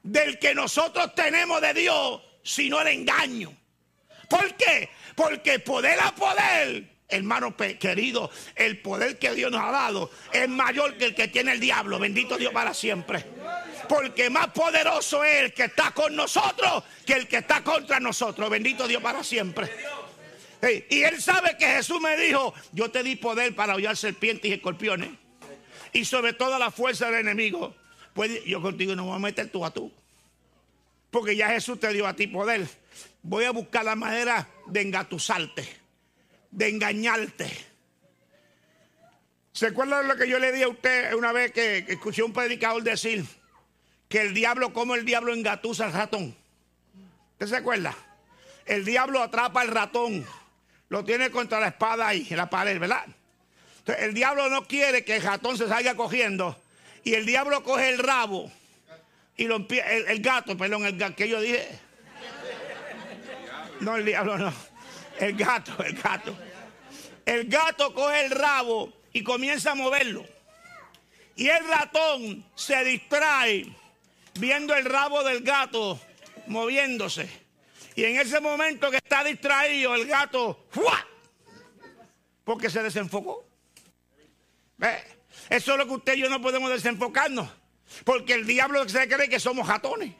del 0.03 0.39
que 0.39 0.55
nosotros 0.55 1.15
tenemos 1.15 1.61
de 1.61 1.75
Dios, 1.75 2.23
sino 2.45 2.81
el 2.81 2.89
engaño. 2.89 3.53
¿Por 4.29 4.55
qué? 4.55 4.89
Porque 5.17 5.59
poder 5.59 5.99
a 6.01 6.15
poder, 6.15 6.99
hermano 7.09 7.57
querido, 7.57 8.31
el 8.55 8.81
poder 8.81 9.19
que 9.19 9.35
Dios 9.35 9.51
nos 9.51 9.63
ha 9.63 9.73
dado 9.73 10.11
es 10.33 10.49
mayor 10.49 10.97
que 10.97 11.07
el 11.07 11.15
que 11.17 11.27
tiene 11.27 11.53
el 11.53 11.61
diablo. 11.61 11.99
Bendito 11.99 12.37
Dios 12.37 12.53
para 12.53 12.73
siempre. 12.73 13.25
Porque 13.89 14.31
más 14.31 14.49
poderoso 14.49 15.25
es 15.25 15.43
el 15.43 15.53
que 15.53 15.65
está 15.65 15.91
con 15.91 16.15
nosotros 16.15 16.85
que 17.05 17.15
el 17.15 17.27
que 17.27 17.39
está 17.39 17.65
contra 17.65 17.99
nosotros. 17.99 18.49
Bendito 18.49 18.87
Dios 18.87 19.03
para 19.03 19.25
siempre. 19.25 19.69
Y 20.91 21.03
él 21.03 21.21
sabe 21.21 21.57
que 21.59 21.67
Jesús 21.67 22.01
me 22.01 22.17
dijo, 22.17 22.55
yo 22.73 22.91
te 22.91 23.03
di 23.03 23.17
poder 23.17 23.55
para 23.55 23.75
hollar 23.75 23.97
serpientes 23.97 24.51
y 24.51 24.55
escorpiones. 24.55 25.11
Y 25.93 26.05
sobre 26.05 26.33
toda 26.33 26.59
la 26.59 26.71
fuerza 26.71 27.07
del 27.07 27.21
enemigo. 27.21 27.75
Pues 28.15 28.45
yo 28.45 28.61
contigo 28.61 28.95
no 28.95 29.05
voy 29.05 29.17
a 29.17 29.19
meter 29.19 29.51
tú 29.51 29.65
a 29.65 29.73
tú. 29.73 29.93
Porque 31.11 31.35
ya 31.35 31.49
Jesús 31.49 31.81
te 31.81 31.93
dio 31.93 32.07
a 32.07 32.15
ti 32.15 32.27
poder. 32.27 32.69
Voy 33.23 33.45
a 33.45 33.51
buscar 33.51 33.85
la 33.85 33.97
manera 33.97 34.49
de 34.67 34.83
engatusarte, 34.83 35.67
de 36.51 36.69
engañarte. 36.69 37.51
¿Se 39.53 39.67
acuerdan 39.67 40.03
de 40.03 40.15
lo 40.15 40.21
que 40.21 40.29
yo 40.29 40.39
le 40.39 40.53
di 40.53 40.63
a 40.63 40.69
usted 40.69 41.15
una 41.15 41.33
vez 41.33 41.53
que 41.53 41.79
escuché 41.89 42.23
un 42.23 42.33
predicador 42.33 42.83
decir? 42.83 43.25
que 44.11 44.21
el 44.21 44.35
diablo, 44.35 44.73
como 44.73 44.97
el 44.97 45.05
diablo 45.05 45.33
engatusa 45.33 45.87
al 45.87 45.93
ratón. 45.93 46.37
¿Usted 47.35 47.47
se 47.47 47.57
acuerda? 47.57 47.95
El 48.67 48.85
diablo 48.85 49.23
atrapa 49.23 49.61
al 49.61 49.69
ratón, 49.69 50.27
lo 50.91 51.05
tiene 51.05 51.31
contra 51.31 51.61
la 51.61 51.69
espada 51.69 52.09
ahí, 52.09 52.27
en 52.29 52.37
la 52.37 52.51
pared, 52.51 52.79
¿verdad? 52.79 53.07
Entonces, 53.79 54.05
el 54.05 54.13
diablo 54.13 54.51
no 54.51 54.67
quiere 54.67 55.05
que 55.05 55.17
el 55.17 55.23
ratón 55.23 55.57
se 55.57 55.67
salga 55.67 55.95
cogiendo 55.95 56.61
y 57.03 57.15
el 57.15 57.25
diablo 57.25 57.63
coge 57.63 57.89
el 57.89 57.99
rabo 57.99 58.53
y 59.37 59.45
lo 59.45 59.57
el, 59.57 60.07
el 60.09 60.21
gato, 60.21 60.57
perdón, 60.57 60.85
el 60.85 60.99
gato, 60.99 61.17
que 61.17 61.29
yo 61.29 61.41
dije. 61.41 61.67
No, 63.81 63.97
el 63.97 64.05
diablo 64.05 64.37
no. 64.37 64.53
El 65.19 65.35
gato, 65.35 65.83
el 65.83 65.95
gato. 65.95 66.37
El 67.25 67.49
gato 67.49 67.95
coge 67.95 68.27
el 68.27 68.33
rabo 68.33 68.93
y 69.13 69.23
comienza 69.23 69.71
a 69.71 69.75
moverlo. 69.75 70.27
Y 71.37 71.49
el 71.49 71.67
ratón 71.69 72.45
se 72.55 72.85
distrae 72.85 73.67
viendo 74.39 74.75
el 74.75 74.85
rabo 74.85 75.23
del 75.23 75.43
gato 75.43 75.99
moviéndose. 76.49 77.40
Y 78.01 78.05
en 78.07 78.17
ese 78.19 78.41
momento 78.41 78.91
que 78.91 78.97
está 78.97 79.23
distraído 79.23 79.95
el 79.95 80.07
gato, 80.07 80.65
¡fua! 80.71 81.07
Porque 82.45 82.71
se 82.71 82.83
desenfocó. 82.83 83.47
Eso 85.51 85.73
es 85.73 85.79
lo 85.79 85.85
que 85.85 85.93
usted 85.93 86.15
y 86.15 86.21
yo 86.21 86.31
no 86.31 86.41
podemos 86.41 86.71
desenfocarnos. 86.71 87.51
Porque 88.05 88.33
el 88.33 88.47
diablo 88.47 88.89
se 88.89 89.07
cree 89.07 89.29
que 89.29 89.39
somos 89.39 89.67
jatones. 89.67 90.15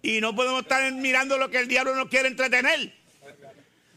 Y 0.00 0.22
no 0.22 0.34
podemos 0.34 0.62
estar 0.62 0.90
mirando 0.92 1.36
lo 1.36 1.50
que 1.50 1.58
el 1.58 1.68
diablo 1.68 1.94
nos 1.94 2.08
quiere 2.08 2.28
entretener. 2.28 2.94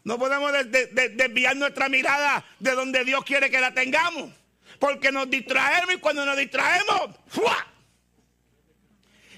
No 0.04 0.20
podemos 0.20 0.52
desviar 0.52 1.56
nuestra 1.56 1.88
mirada 1.88 2.44
de 2.60 2.72
donde 2.72 3.06
Dios 3.06 3.24
quiere 3.24 3.50
que 3.50 3.62
la 3.62 3.74
tengamos. 3.74 4.34
Porque 4.80 5.14
nos 5.14 5.30
distraemos 5.30 5.96
y 5.96 6.00
cuando 6.00 6.26
nos 6.26 6.36
distraemos, 6.36 7.12
¡fua! 7.30 7.77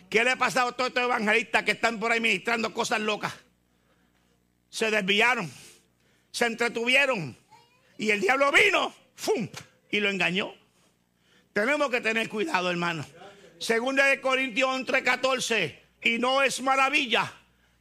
¿Qué 0.10 0.24
le 0.24 0.32
ha 0.32 0.36
pasado 0.38 0.70
a 0.70 0.72
todos 0.72 0.90
estos 0.90 1.04
evangelistas 1.04 1.64
que 1.64 1.72
están 1.72 2.00
por 2.00 2.12
ahí 2.12 2.20
ministrando 2.20 2.74
cosas 2.74 3.00
locas? 3.00 3.34
Se 4.70 4.90
desviaron, 4.90 5.52
se 6.32 6.46
entretuvieron 6.46 7.38
y 7.98 8.12
el 8.12 8.22
diablo 8.22 8.52
vino 8.52 8.94
¡fum! 9.16 9.48
y 9.92 10.00
lo 10.00 10.10
engañó. 10.10 10.54
Tenemos 11.54 11.90
que 11.90 12.02
tener 12.02 12.30
cuidado, 12.30 12.72
hermano. 12.72 13.06
Segunda 13.60 14.06
de 14.06 14.22
Corintios 14.22 14.70
11:14. 14.70 15.80
Y 16.02 16.18
no 16.18 16.42
es 16.42 16.62
maravilla, 16.62 17.32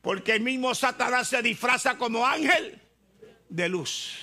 porque 0.03 0.35
el 0.35 0.41
mismo 0.41 0.75
Satanás 0.75 1.29
se 1.29 1.41
disfraza 1.41 1.97
como 1.97 2.27
ángel 2.27 2.81
de 3.49 3.69
luz. 3.69 4.19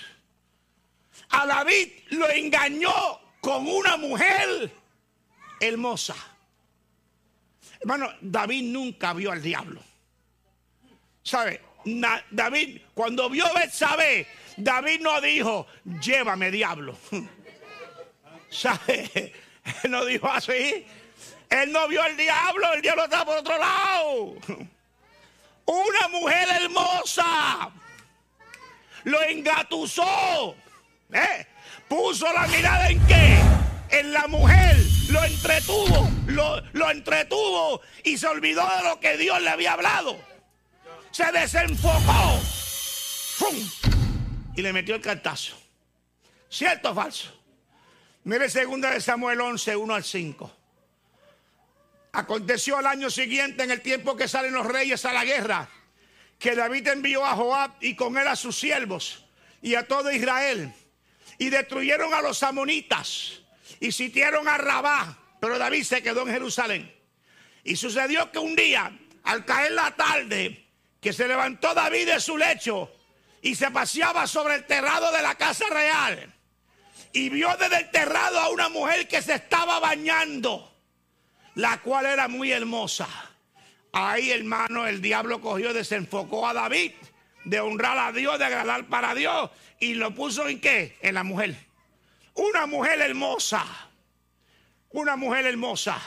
A 1.30 1.46
David 1.46 1.92
lo 2.10 2.30
engañó 2.30 2.94
con 3.40 3.66
una 3.68 3.96
mujer 3.96 4.70
hermosa. 5.62 6.16
Hermano, 7.86 8.12
David 8.20 8.64
nunca 8.64 9.14
vio 9.14 9.32
al 9.32 9.44
diablo. 9.44 9.80
¿Sabe? 11.22 11.62
David, 12.32 12.82
cuando 12.96 13.30
vio 13.30 13.46
a 13.46 13.54
Betsabé, 13.54 14.26
David 14.58 15.02
no 15.02 15.22
dijo, 15.22 15.68
llévame 16.02 16.50
diablo. 16.50 16.98
¿Sabe? 18.50 19.34
Él 19.84 19.92
no 19.92 20.04
dijo 20.04 20.28
así. 20.28 20.84
Él 21.48 21.72
no 21.72 21.88
vio 21.88 22.02
al 22.02 22.18
diablo, 22.18 22.74
el 22.74 22.82
diablo 22.82 23.04
está 23.04 23.24
por 23.24 23.38
otro 23.38 23.56
lado. 23.56 24.34
Una 25.66 26.08
mujer 26.12 26.48
hermosa 26.60 27.70
lo 29.04 29.22
engatusó. 29.22 30.56
¿Eh? 31.14 31.46
Puso 31.88 32.34
la 32.34 32.48
mirada 32.48 32.90
en 32.90 33.06
qué? 33.06 33.55
En 33.96 34.12
la 34.12 34.28
mujer 34.28 34.76
lo 35.10 35.24
entretuvo, 35.24 36.12
lo, 36.28 36.92
entretuvo 36.92 37.80
y 38.04 38.18
se 38.18 38.28
olvidó 38.28 38.68
de 38.76 38.84
lo 38.84 39.00
que 39.00 39.16
Dios 39.16 39.42
le 39.42 39.50
había 39.50 39.72
hablado. 39.72 40.20
Se 41.12 41.32
desenfocó. 41.32 42.42
Y 44.54 44.62
le 44.62 44.74
metió 44.74 44.96
el 44.96 45.02
cartazo. 45.02 45.56
¿Cierto 46.50 46.92
o 46.92 46.94
falso? 46.94 47.42
Mire 48.26 48.50
segunda 48.50 48.92
de 48.92 49.00
Samuel 49.00 49.40
11, 49.40 49.78
1 49.78 49.96
al 49.96 50.04
5. 50.04 50.58
Aconteció 52.12 52.78
al 52.78 52.88
año 52.88 53.10
siguiente, 53.10 53.64
en 53.64 53.72
el 53.72 53.80
tiempo 53.80 54.18
que 54.18 54.28
salen 54.28 54.54
los 54.54 54.66
reyes 54.66 55.06
a 55.06 55.14
la 55.14 55.24
guerra, 55.24 55.70
que 56.38 56.54
David 56.54 56.90
envió 56.90 57.24
a 57.24 57.34
Joab 57.34 57.72
y 57.80 57.96
con 57.96 58.18
él 58.18 58.28
a 58.28 58.36
sus 58.36 58.60
siervos 58.60 59.24
y 59.62 59.76
a 59.76 59.88
todo 59.88 60.12
Israel. 60.12 60.74
Y 61.38 61.50
destruyeron 61.50 62.14
a 62.14 62.22
los 62.22 62.44
amonitas 62.44 63.45
y 63.80 63.92
sitiaron 63.92 64.48
a 64.48 64.58
Rabá, 64.58 65.18
pero 65.40 65.58
David 65.58 65.84
se 65.84 66.02
quedó 66.02 66.22
en 66.22 66.34
Jerusalén. 66.34 66.96
Y 67.64 67.76
sucedió 67.76 68.32
que 68.32 68.40
un 68.40 68.56
día, 68.56 68.92
al 69.24 69.46
caer 69.46 69.72
la 69.72 69.92
tarde, 69.92 70.66
que 71.02 71.14
se 71.14 71.28
levantó 71.28 71.74
David 71.74 72.08
de 72.08 72.20
su 72.20 72.38
lecho 72.38 72.92
y 73.42 73.56
se 73.56 73.72
paseaba 73.72 74.28
sobre 74.28 74.56
el 74.56 74.66
terrado 74.66 75.12
de 75.12 75.22
la 75.22 75.36
casa 75.36 75.66
real 75.70 76.34
y 77.16 77.30
vio 77.30 77.56
desde 77.58 77.78
el 77.78 77.92
terrado 77.92 78.40
a 78.40 78.50
una 78.50 78.68
mujer 78.70 79.08
que 79.08 79.22
se 79.22 79.36
estaba 79.36 79.80
bañando, 79.80 80.76
la 81.56 81.80
cual 81.82 82.06
era 82.06 82.28
muy 82.28 82.52
hermosa. 82.52 83.08
Ahí, 83.94 84.32
hermano, 84.32 84.86
el 84.86 85.02
diablo 85.02 85.40
cogió, 85.40 85.74
desenfocó 85.74 86.46
a 86.46 86.54
David 86.54 86.92
de 87.46 87.60
honrar 87.62 87.98
a 87.98 88.12
Dios, 88.12 88.38
de 88.38 88.46
agradar 88.46 88.86
para 88.88 89.16
Dios, 89.16 89.50
y 89.80 89.94
lo 89.94 90.14
puso 90.14 90.50
en 90.50 90.60
qué? 90.60 90.98
En 91.02 91.14
la 91.14 91.24
mujer. 91.24 91.56
Una 92.36 92.66
mujer 92.66 93.02
hermosa. 93.02 93.66
Una 94.90 95.16
mujer 95.16 95.46
hermosa. 95.46 96.00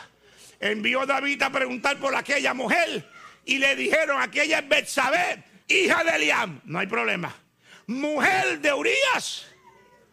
Envió 0.61 1.07
David 1.07 1.43
a 1.43 1.51
preguntar 1.51 1.99
por 1.99 2.15
aquella 2.15 2.55
mujer 2.55 3.09
y 3.45 3.59
le 3.59 3.75
dijeron, 3.77 4.21
aquella 4.21 4.59
es 4.59 4.69
Betsabé, 4.69 5.45
hija 5.69 6.05
de 6.05 6.11
Eliam. 6.17 6.61
No 6.65 6.79
hay 6.79 6.87
problema. 6.87 7.35
Mujer 7.87 8.61
de 8.61 8.73
Urias. 8.73 9.47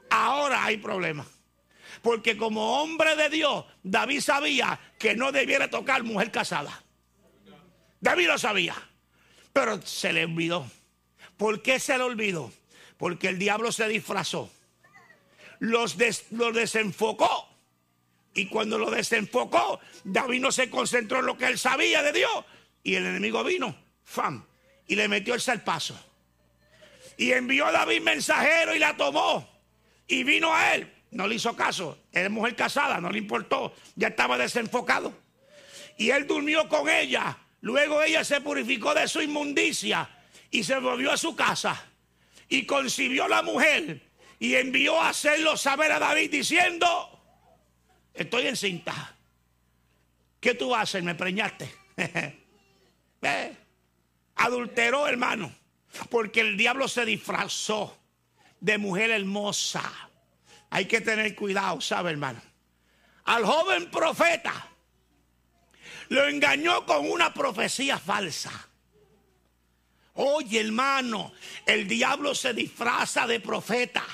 Ahora 0.09 0.63
hay 0.63 0.77
problema. 0.77 1.25
Porque 2.01 2.37
como 2.37 2.81
hombre 2.81 3.15
de 3.15 3.29
Dios, 3.29 3.65
David 3.83 4.21
sabía 4.21 4.79
que 4.97 5.15
no 5.15 5.31
debiera 5.31 5.69
tocar 5.69 6.03
mujer 6.03 6.31
casada. 6.31 6.83
David 7.99 8.27
lo 8.27 8.37
sabía. 8.37 8.75
Pero 9.51 9.81
se 9.81 10.13
le 10.13 10.25
olvidó. 10.25 10.69
¿Por 11.37 11.61
qué 11.61 11.79
se 11.79 11.97
le 11.97 12.03
olvidó? 12.03 12.51
Porque 12.97 13.27
el 13.27 13.39
diablo 13.39 13.71
se 13.71 13.87
disfrazó 13.87 14.49
los, 15.59 15.97
desenfocó. 15.97 17.49
Y 18.33 18.47
cuando 18.47 18.77
lo 18.77 18.91
desenfocó, 18.91 19.79
David 20.03 20.41
no 20.41 20.51
se 20.51 20.69
concentró 20.69 21.19
en 21.19 21.25
lo 21.25 21.37
que 21.37 21.47
él 21.47 21.57
sabía 21.57 22.03
de 22.03 22.11
Dios. 22.11 22.45
Y 22.83 22.95
el 22.95 23.05
enemigo 23.05 23.43
vino, 23.43 23.75
fam, 24.03 24.45
y 24.87 24.95
le 24.95 25.07
metió 25.07 25.33
el 25.33 25.41
salpazo. 25.41 25.97
Y 27.17 27.31
envió 27.31 27.65
a 27.65 27.71
David 27.71 28.01
mensajero 28.01 28.75
y 28.75 28.79
la 28.79 28.97
tomó. 28.97 29.49
Y 30.07 30.23
vino 30.23 30.53
a 30.53 30.75
él. 30.75 30.91
No 31.11 31.27
le 31.27 31.35
hizo 31.35 31.55
caso. 31.55 31.97
Era 32.11 32.29
mujer 32.29 32.55
casada, 32.55 32.99
no 32.99 33.09
le 33.09 33.19
importó. 33.19 33.73
Ya 33.95 34.09
estaba 34.09 34.37
desenfocado. 34.37 35.13
Y 35.97 36.09
él 36.09 36.27
durmió 36.27 36.67
con 36.67 36.89
ella. 36.89 37.37
Luego 37.61 38.01
ella 38.03 38.23
se 38.23 38.41
purificó 38.41 38.93
de 38.93 39.07
su 39.07 39.21
inmundicia 39.21 40.09
y 40.51 40.63
se 40.63 40.77
volvió 40.77 41.11
a 41.11 41.17
su 41.17 41.35
casa. 41.35 41.85
Y 42.49 42.65
concibió 42.65 43.27
la 43.27 43.41
mujer 43.41 44.04
y 44.39 44.55
envió 44.55 44.99
a 45.01 45.09
hacerlo 45.09 45.57
saber 45.57 45.91
a 45.91 45.99
David 45.99 46.31
diciendo, 46.31 47.21
estoy 48.13 48.47
encinta. 48.47 49.15
¿Qué 50.39 50.53
tú 50.53 50.75
haces? 50.75 51.03
Me 51.03 51.15
preñaste. 51.15 51.73
adulteró, 54.35 55.07
hermano, 55.07 55.53
porque 56.09 56.41
el 56.41 56.57
diablo 56.57 56.87
se 56.87 57.05
disfrazó 57.05 57.97
de 58.59 58.77
mujer 58.77 59.11
hermosa. 59.11 59.91
Hay 60.69 60.85
que 60.85 61.01
tener 61.01 61.35
cuidado, 61.35 61.81
¿sabe, 61.81 62.11
hermano? 62.11 62.41
Al 63.25 63.45
joven 63.45 63.89
profeta 63.89 64.69
lo 66.09 66.27
engañó 66.27 66.85
con 66.85 67.09
una 67.09 67.33
profecía 67.33 67.97
falsa. 67.97 68.69
Oye, 70.15 70.61
hermano, 70.61 71.33
el 71.65 71.87
diablo 71.87 72.35
se 72.35 72.53
disfraza 72.53 73.27
de 73.27 73.39
profeta, 73.39 74.05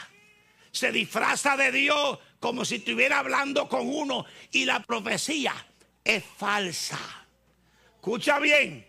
se 0.71 0.91
disfraza 0.91 1.57
de 1.57 1.71
Dios 1.71 2.19
como 2.39 2.65
si 2.65 2.75
estuviera 2.75 3.19
hablando 3.19 3.67
con 3.69 3.87
uno 3.87 4.25
y 4.51 4.65
la 4.65 4.81
profecía 4.81 5.53
es 6.03 6.23
falsa. 6.23 6.99
Escucha 7.95 8.39
bien. 8.39 8.87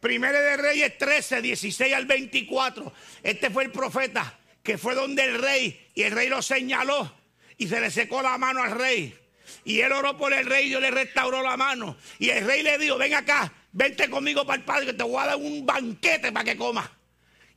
Primero 0.00 0.38
de 0.38 0.56
Reyes 0.56 0.98
13, 0.98 1.42
16 1.42 1.94
al 1.94 2.06
24. 2.06 2.92
Este 3.22 3.50
fue 3.50 3.64
el 3.64 3.72
profeta 3.72 4.38
que 4.62 4.78
fue 4.78 4.94
donde 4.94 5.24
el 5.24 5.40
rey 5.40 5.88
y 5.94 6.02
el 6.02 6.12
rey 6.12 6.28
lo 6.28 6.42
señaló 6.42 7.12
y 7.56 7.66
se 7.68 7.80
le 7.80 7.90
secó 7.90 8.22
la 8.22 8.38
mano 8.38 8.62
al 8.62 8.72
rey. 8.72 9.18
Y 9.64 9.80
él 9.80 9.92
oró 9.92 10.16
por 10.16 10.32
el 10.32 10.46
rey 10.46 10.66
y 10.66 10.68
Dios 10.68 10.82
le 10.82 10.90
restauró 10.90 11.42
la 11.42 11.56
mano. 11.56 11.96
Y 12.18 12.30
el 12.30 12.44
rey 12.44 12.62
le 12.62 12.78
dijo, 12.78 12.98
ven 12.98 13.14
acá, 13.14 13.52
vente 13.72 14.08
conmigo 14.10 14.46
para 14.46 14.58
el 14.58 14.64
padre 14.64 14.86
que 14.86 14.92
te 14.92 15.02
voy 15.02 15.22
a 15.22 15.26
dar 15.26 15.36
un 15.36 15.64
banquete 15.64 16.32
para 16.32 16.44
que 16.44 16.56
comas. 16.56 16.88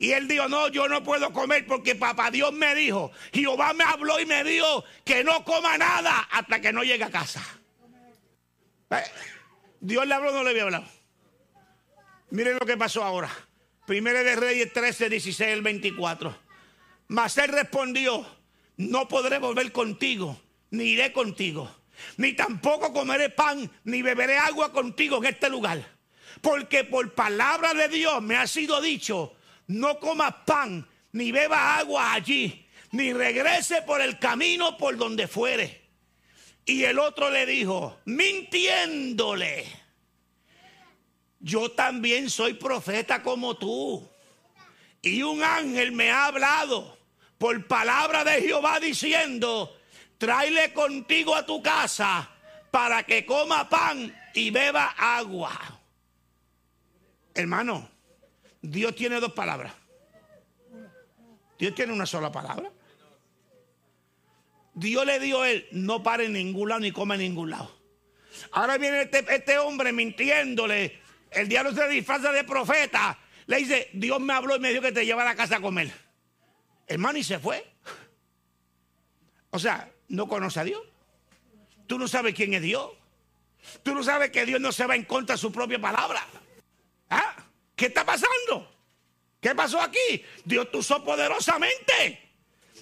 Y 0.02 0.14
él 0.14 0.28
dijo, 0.28 0.50
no, 0.50 0.68
yo 0.70 0.88
no 0.88 1.04
puedo 1.04 1.32
comer 1.32 1.68
porque 1.68 1.94
papá 1.94 2.32
Dios 2.32 2.52
me 2.54 2.74
dijo, 2.74 3.12
Jehová 3.32 3.72
me 3.76 3.84
habló 3.84 4.20
y 4.20 4.26
me 4.26 4.44
dijo 4.44 4.84
que 5.06 5.24
no 5.24 5.46
coma 5.46 5.78
nada 5.78 6.28
hasta 6.32 6.60
que 6.60 6.74
no 6.74 6.84
llegue 6.84 7.04
a 7.04 7.12
casa. 7.12 7.40
Dios 9.80 10.08
le 10.08 10.14
habló 10.16 10.32
no 10.32 10.44
le 10.44 10.50
había 10.50 10.64
hablado. 10.64 10.86
Miren 12.32 12.58
lo 12.60 12.66
que 12.66 12.78
pasó 12.78 13.04
ahora. 13.04 13.30
Primero 13.86 14.24
de 14.24 14.36
Reyes 14.36 14.74
13, 14.74 15.08
16 15.08 15.54
al 15.54 15.62
24. 15.62 16.36
Mas 17.10 17.38
él 17.38 17.50
respondió, 17.50 18.26
no 18.78 19.08
podré 19.08 19.38
volver 19.38 19.72
contigo, 19.72 20.42
ni 20.72 20.86
iré 20.86 21.14
contigo, 21.14 21.70
ni 22.18 22.34
tampoco 22.34 22.92
comeré 22.92 23.30
pan, 23.30 23.70
ni 23.84 24.02
beberé 24.02 24.40
agua 24.40 24.72
contigo 24.72 25.18
en 25.18 25.26
este 25.26 25.48
lugar. 25.48 25.80
Porque 26.42 26.86
por 26.86 27.14
palabra 27.14 27.76
de 27.76 27.88
Dios 27.88 28.20
me 28.24 28.36
ha 28.36 28.48
sido 28.48 28.82
dicho, 28.82 29.36
no 29.72 30.00
comas 30.00 30.34
pan 30.46 30.88
ni 31.14 31.32
beba 31.32 31.78
agua 31.78 32.14
allí, 32.14 32.68
ni 32.92 33.14
regrese 33.14 33.82
por 33.84 34.02
el 34.02 34.20
camino 34.20 34.78
por 34.78 34.98
donde 34.98 35.28
fuere. 35.28 35.82
Y 36.66 36.84
el 36.84 37.00
otro 37.00 37.30
le 37.30 37.46
dijo, 37.46 38.00
mintiéndole, 38.06 39.66
yo 41.40 41.72
también 41.72 42.30
soy 42.30 42.54
profeta 42.54 43.24
como 43.24 43.58
tú. 43.58 44.08
Y 45.02 45.24
un 45.24 45.44
ángel 45.44 45.92
me 45.92 46.12
ha 46.12 46.28
hablado 46.28 46.98
por 47.38 47.66
palabra 47.66 48.24
de 48.24 48.42
Jehová 48.42 48.80
diciendo, 48.80 49.76
tráele 50.18 50.74
contigo 50.74 51.36
a 51.36 51.46
tu 51.46 51.62
casa 51.64 52.30
para 52.70 53.04
que 53.04 53.26
coma 53.26 53.68
pan 53.68 54.16
y 54.34 54.52
beba 54.52 54.94
agua. 54.98 55.80
Hermano, 57.34 57.91
Dios 58.62 58.96
tiene 58.96 59.20
dos 59.20 59.34
palabras. 59.34 59.74
Dios 61.58 61.76
tiene 61.76 61.94
una 61.94 62.06
sola 62.06 62.32
palabra. 62.32 62.72
Dios 64.74 65.06
le 65.06 65.20
dio 65.20 65.42
a 65.42 65.50
él, 65.50 65.68
no 65.72 66.02
pare 66.02 66.26
en 66.26 66.34
ningún 66.34 66.70
lado 66.70 66.82
ni 66.82 66.92
come 66.92 67.16
en 67.16 67.22
ningún 67.22 67.50
lado. 67.50 67.72
Ahora 68.54 68.78
viene 68.78 69.02
este, 69.02 69.26
este 69.34 69.58
hombre 69.58 69.92
mintiéndole. 69.92 71.00
El 71.30 71.48
diablo 71.48 71.74
se 71.74 71.88
disfraza 71.88 72.32
de 72.32 72.44
profeta. 72.44 73.18
Le 73.48 73.58
dice, 73.58 73.90
Dios 73.94 74.20
me 74.20 74.34
habló 74.34 74.56
y 74.56 74.60
me 74.60 74.70
dijo 74.70 74.82
que 74.82 74.92
te 74.92 75.06
llevara 75.06 75.32
a 75.32 75.36
casa 75.36 75.58
a 75.58 75.62
comer. 75.62 75.92
Hermano, 76.88 77.20
y 77.20 77.24
se 77.24 77.40
fue. 77.40 77.66
O 79.50 79.60
sea, 79.60 79.92
no 80.08 80.28
conoce 80.28 80.60
a 80.60 80.64
Dios. 80.64 80.82
Tú 81.88 82.00
no 82.00 82.08
sabes 82.08 82.34
quién 82.34 82.54
es 82.54 82.62
Dios. 82.62 82.92
Tú 83.84 83.94
no 83.94 84.04
sabes 84.04 84.32
que 84.32 84.46
Dios 84.46 84.60
no 84.60 84.72
se 84.72 84.86
va 84.86 84.96
en 84.96 85.04
contra 85.04 85.36
de 85.36 85.42
su 85.42 85.52
propia 85.52 85.80
palabra. 85.80 86.26
¿Ah? 87.10 87.36
¿Qué 87.82 87.88
está 87.88 88.06
pasando? 88.06 88.72
¿Qué 89.40 89.56
pasó 89.56 89.82
aquí? 89.82 90.24
Dios 90.46 90.70
te 90.70 90.78
usó 90.78 91.04
poderosamente. 91.04 92.30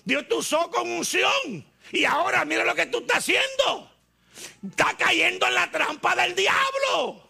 Dios 0.04 0.28
te 0.28 0.36
usó 0.36 0.70
con 0.70 0.92
unción. 0.92 1.66
Y 1.94 2.04
ahora 2.04 2.44
mira 2.44 2.66
lo 2.66 2.76
que 2.76 2.88
tú 2.88 3.00
estás 3.00 3.20
haciendo. 3.20 3.90
Está 4.70 4.98
cayendo 4.98 5.48
en 5.48 5.54
la 5.54 5.72
trampa 5.72 6.18
del 6.18 6.36
diablo. 6.36 7.30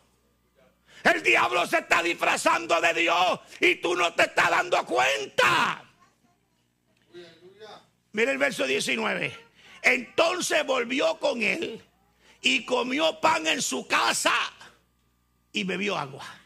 El 1.03 1.21
diablo 1.21 1.67
se 1.67 1.77
está 1.77 2.01
disfrazando 2.01 2.82
de 2.82 2.91
Dios 2.91 3.39
y 3.60 3.75
tú 3.75 3.95
no 3.95 4.15
te 4.15 4.23
estás 4.23 4.49
dando 4.49 4.84
cuenta. 4.88 5.86
Mira 8.13 8.32
el 8.32 8.39
verso 8.39 8.65
19. 8.65 9.32
Entonces 9.84 10.65
volvió 10.65 11.19
con 11.19 11.43
él 11.43 11.86
y 12.41 12.65
comió 12.65 13.21
pan 13.21 13.45
en 13.45 13.62
su 13.62 13.86
casa 13.88 14.34
y 15.51 15.65
bebió 15.65 15.95
agua 15.95 16.38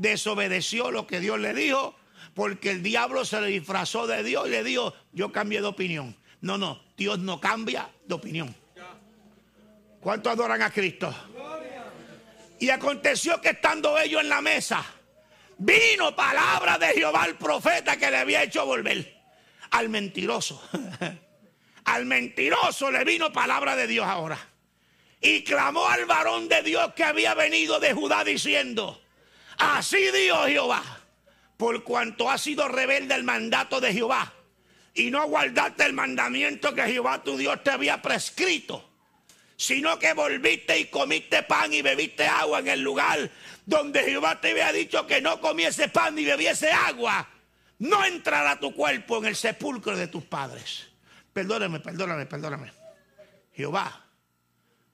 desobedeció 0.00 0.90
lo 0.90 1.06
que 1.06 1.20
Dios 1.20 1.38
le 1.38 1.52
dijo 1.52 1.94
porque 2.34 2.70
el 2.70 2.82
diablo 2.82 3.24
se 3.24 3.40
le 3.40 3.48
disfrazó 3.48 4.06
de 4.06 4.22
Dios 4.22 4.46
y 4.46 4.50
le 4.50 4.64
dijo, 4.64 4.94
yo 5.12 5.30
cambié 5.30 5.60
de 5.60 5.66
opinión. 5.66 6.16
No, 6.40 6.56
no, 6.56 6.82
Dios 6.96 7.18
no 7.18 7.40
cambia 7.40 7.90
de 8.06 8.14
opinión. 8.14 8.54
¿Cuántos 10.00 10.32
adoran 10.32 10.62
a 10.62 10.70
Cristo? 10.70 11.14
Y 12.58 12.70
aconteció 12.70 13.40
que 13.40 13.50
estando 13.50 13.98
ellos 13.98 14.22
en 14.22 14.28
la 14.30 14.40
mesa, 14.40 14.84
vino 15.58 16.16
palabra 16.16 16.78
de 16.78 16.88
Jehová 16.88 17.24
al 17.24 17.36
profeta 17.36 17.96
que 17.98 18.10
le 18.10 18.16
había 18.16 18.42
hecho 18.42 18.64
volver 18.64 19.20
al 19.70 19.88
mentiroso. 19.90 20.62
al 21.84 22.06
mentiroso 22.06 22.90
le 22.90 23.04
vino 23.04 23.32
palabra 23.32 23.76
de 23.76 23.86
Dios 23.86 24.06
ahora. 24.06 24.38
Y 25.20 25.44
clamó 25.44 25.86
al 25.86 26.06
varón 26.06 26.48
de 26.48 26.62
Dios 26.62 26.94
que 26.94 27.04
había 27.04 27.34
venido 27.34 27.78
de 27.80 27.92
Judá 27.92 28.24
diciendo, 28.24 29.02
Así 29.60 30.10
dijo 30.10 30.46
Jehová, 30.46 30.82
por 31.58 31.84
cuanto 31.84 32.30
has 32.30 32.40
sido 32.40 32.66
rebelde 32.66 33.12
al 33.12 33.24
mandato 33.24 33.78
de 33.78 33.92
Jehová 33.92 34.32
y 34.94 35.10
no 35.10 35.28
guardaste 35.28 35.84
el 35.84 35.92
mandamiento 35.92 36.74
que 36.74 36.82
Jehová 36.84 37.22
tu 37.22 37.36
Dios 37.36 37.62
te 37.62 37.70
había 37.70 38.00
prescrito, 38.00 38.90
sino 39.56 39.98
que 39.98 40.14
volviste 40.14 40.78
y 40.78 40.86
comiste 40.86 41.42
pan 41.42 41.74
y 41.74 41.82
bebiste 41.82 42.26
agua 42.26 42.60
en 42.60 42.68
el 42.68 42.80
lugar 42.80 43.30
donde 43.66 44.02
Jehová 44.02 44.40
te 44.40 44.52
había 44.52 44.72
dicho 44.72 45.06
que 45.06 45.20
no 45.20 45.42
comiese 45.42 45.88
pan 45.88 46.14
ni 46.14 46.24
bebiese 46.24 46.72
agua, 46.72 47.28
no 47.80 48.02
entrará 48.06 48.58
tu 48.58 48.74
cuerpo 48.74 49.18
en 49.18 49.26
el 49.26 49.36
sepulcro 49.36 49.94
de 49.94 50.06
tus 50.06 50.24
padres. 50.24 50.86
Perdóname, 51.34 51.80
perdóname, 51.80 52.24
perdóname. 52.24 52.72
Jehová, 53.52 54.06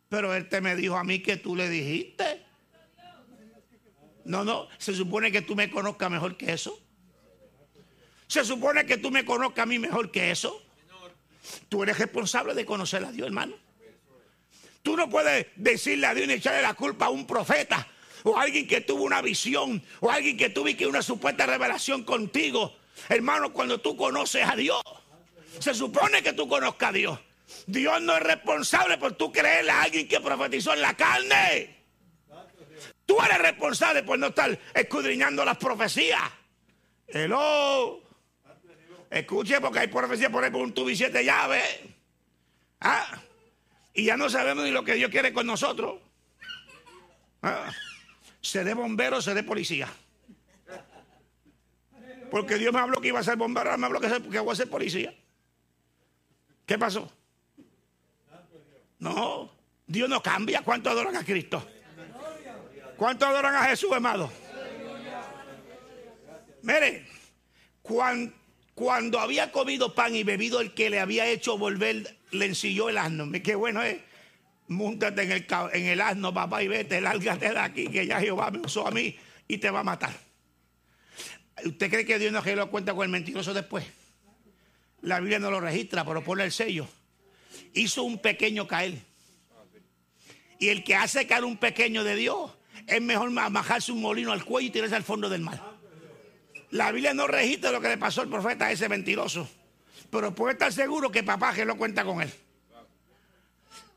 pero 0.09 0.35
él 0.35 0.49
te 0.49 0.61
me 0.61 0.75
dijo 0.75 0.97
a 0.97 1.05
mí 1.05 1.21
que 1.21 1.37
tú 1.37 1.55
le 1.55 1.69
dijiste 1.69 2.46
no, 4.27 4.45
no, 4.45 4.69
se 4.79 4.95
supone 4.95 5.31
que 5.31 5.43
tú 5.43 5.55
me 5.55 5.71
conozcas 5.71 6.11
mejor 6.11 6.37
que 6.37 6.53
eso. 6.53 6.79
Se 8.27 8.45
supone 8.45 8.85
que 8.85 8.99
tú 8.99 9.11
me 9.11 9.25
conozcas 9.25 9.63
a 9.63 9.67
mí 9.67 9.79
mejor 9.79 10.11
que 10.11 10.33
eso. 10.33 10.63
Tú 11.69 11.85
eres 11.85 11.99
responsable 11.99 12.55
de 12.55 12.67
conocer 12.67 13.05
a 13.05 13.13
Dios, 13.13 13.29
hermano. 13.29 13.55
Tú 14.83 14.97
no 14.97 15.09
puedes 15.09 15.47
decirle 15.55 16.09
a 16.09 16.15
Dios 16.15 16.29
y 16.29 16.33
echarle 16.33 16.63
la 16.63 16.75
culpa 16.75 17.07
a 17.07 17.11
un 17.11 17.27
profeta 17.27 17.87
o 18.25 18.37
a 18.37 18.43
alguien 18.43 18.67
que 18.67 18.81
tuvo 18.81 19.05
una 19.05 19.23
visión 19.23 19.83
o 20.01 20.11
a 20.11 20.15
alguien 20.15 20.37
que 20.37 20.51
tuvo 20.51 20.69
una 20.89 21.03
supuesta 21.03 21.47
revelación 21.47 22.03
contigo. 22.03 22.77
Hermano, 23.09 23.53
cuando 23.53 23.81
tú 23.81 23.97
conoces 23.97 24.45
a 24.45 24.57
Dios, 24.57 24.83
se 25.61 25.73
supone 25.73 26.23
que 26.23 26.33
tú 26.33 26.49
conozcas 26.49 26.91
a 26.91 26.93
Dios. 26.93 27.21
Dios 27.67 28.03
no 28.03 28.17
es 28.17 28.23
responsable 28.23 28.99
por 28.99 29.13
tú 29.13 29.31
creerle 29.31 29.71
a 29.71 29.83
alguien 29.83 30.09
que 30.09 30.21
profetizó 30.21 30.75
en 30.75 30.83
la 30.83 30.95
carne. 30.95 31.76
Tú 33.07 33.17
eres 33.23 33.39
responsable 33.39 34.03
por 34.03 34.19
no 34.19 34.27
estar 34.27 34.59
escudriñando 34.75 35.45
las 35.45 35.57
profecías. 35.57 36.23
Hello. 37.07 38.03
Escuche, 39.09 39.61
porque 39.61 39.79
hay 39.79 39.87
profecías 39.87 40.31
por 40.31 40.43
ejemplo 40.43 40.61
un 40.61 40.75
tubo 40.75 40.91
y 40.91 40.97
siete 40.97 41.25
llaves. 41.25 41.81
Ah. 42.81 43.23
Y 43.95 44.05
ya 44.05 44.17
no 44.17 44.29
sabemos 44.29 44.65
ni 44.65 44.73
lo 44.73 44.85
que 44.85 44.95
Dios 44.95 45.11
quiere 45.11 45.33
con 45.33 45.47
nosotros. 45.47 46.01
Ah. 47.43 47.71
Seré 48.41 48.75
bombero, 48.75 49.23
seré 49.23 49.45
policía. 49.45 49.89
Porque 52.29 52.57
Dios 52.57 52.75
me 52.75 52.81
habló 52.81 53.01
que 53.01 53.09
iba 53.09 53.21
a 53.21 53.23
ser 53.23 53.37
bombero, 53.37 53.79
me 53.79 53.87
habló 53.87 54.01
que, 54.01 54.09
que 54.09 54.41
voy 54.41 54.53
a 54.53 54.57
ser 54.57 54.69
policía. 54.69 55.15
¿Qué 56.67 56.77
pasó? 56.77 57.11
No, 58.99 59.53
Dios 59.87 60.09
no 60.09 60.21
cambia. 60.21 60.63
¿Cuánto 60.63 60.91
adoran 60.91 61.17
a 61.17 61.25
Cristo? 61.25 61.65
¿Cuánto 62.97 63.27
adoran 63.27 63.55
a 63.55 63.65
Jesús, 63.65 63.93
amado? 63.93 64.31
Mire, 66.63 67.07
cuando, 67.83 69.21
había 69.21 69.53
comido 69.53 69.95
pan 69.95 70.17
y 70.17 70.25
bebido 70.25 70.61
el 70.61 70.75
que 70.75 70.91
le 70.91 70.99
había 70.99 71.27
hecho 71.27 71.59
volver, 71.59 72.17
le 72.33 72.47
ensilló 72.47 72.89
el 72.89 72.99
asno. 72.99 73.31
Qué 73.43 73.55
bueno 73.55 73.83
es. 73.83 73.99
Múntate 74.69 75.23
en 75.23 75.33
el, 75.33 75.47
el 75.73 76.01
asno, 76.01 76.35
papá, 76.35 76.63
y 76.63 76.69
vete, 76.69 77.01
lárgate 77.01 77.51
de 77.51 77.59
aquí, 77.59 77.87
que 77.89 78.07
ya 78.07 78.19
Jehová 78.19 78.51
me 78.51 78.59
usó 78.59 78.89
a 78.89 78.91
mí 78.91 79.17
y 79.47 79.59
te 79.59 79.71
va 79.71 79.81
a 79.81 79.85
matar. 79.85 80.13
¿Usted 81.65 81.89
cree 81.89 82.05
que 82.05 82.19
Dios 82.19 82.33
no 82.33 82.43
lo 82.43 82.71
cuenta 82.71 82.95
con 82.95 83.05
el 83.05 83.11
mentiroso 83.11 83.55
después? 83.55 83.85
La 85.03 85.21
Biblia 85.21 85.39
no 85.39 85.51
lo 85.51 85.61
registra, 85.61 86.05
pero 86.05 86.25
pone 86.25 86.43
el 86.43 86.51
sello. 86.51 86.89
Hizo 87.75 88.03
un 88.03 88.19
pequeño 88.19 88.67
caer. 88.67 88.99
Y 90.59 90.71
el 90.71 90.83
que 90.83 90.97
hace 90.97 91.29
caer 91.29 91.45
un 91.45 91.59
pequeño 91.59 92.03
de 92.03 92.17
Dios 92.17 92.56
es 92.87 93.03
mejor 93.03 93.31
majarse 93.31 93.93
un 93.93 94.01
molino 94.01 94.33
al 94.33 94.45
cuello 94.45 94.69
y 94.69 94.71
tirarse 94.71 94.97
al 94.97 95.03
fondo 95.03 95.29
del 95.29 95.43
mar. 95.43 95.61
La 96.71 96.93
Biblia 96.93 97.15
no 97.15 97.27
registra 97.27 97.71
lo 97.71 97.81
que 97.81 97.89
le 97.89 97.99
pasó 97.99 98.23
al 98.23 98.29
profeta 98.29 98.67
a 98.67 98.73
ese 98.73 98.89
mentiroso. 98.89 99.49
Pero 100.11 100.35
puede 100.35 100.53
estar 100.53 100.73
seguro 100.73 101.11
que 101.11 101.23
papá 101.23 101.53
que 101.55 101.65
lo 101.65 101.77
cuenta 101.77 102.05
con 102.05 102.23
él. 102.23 102.33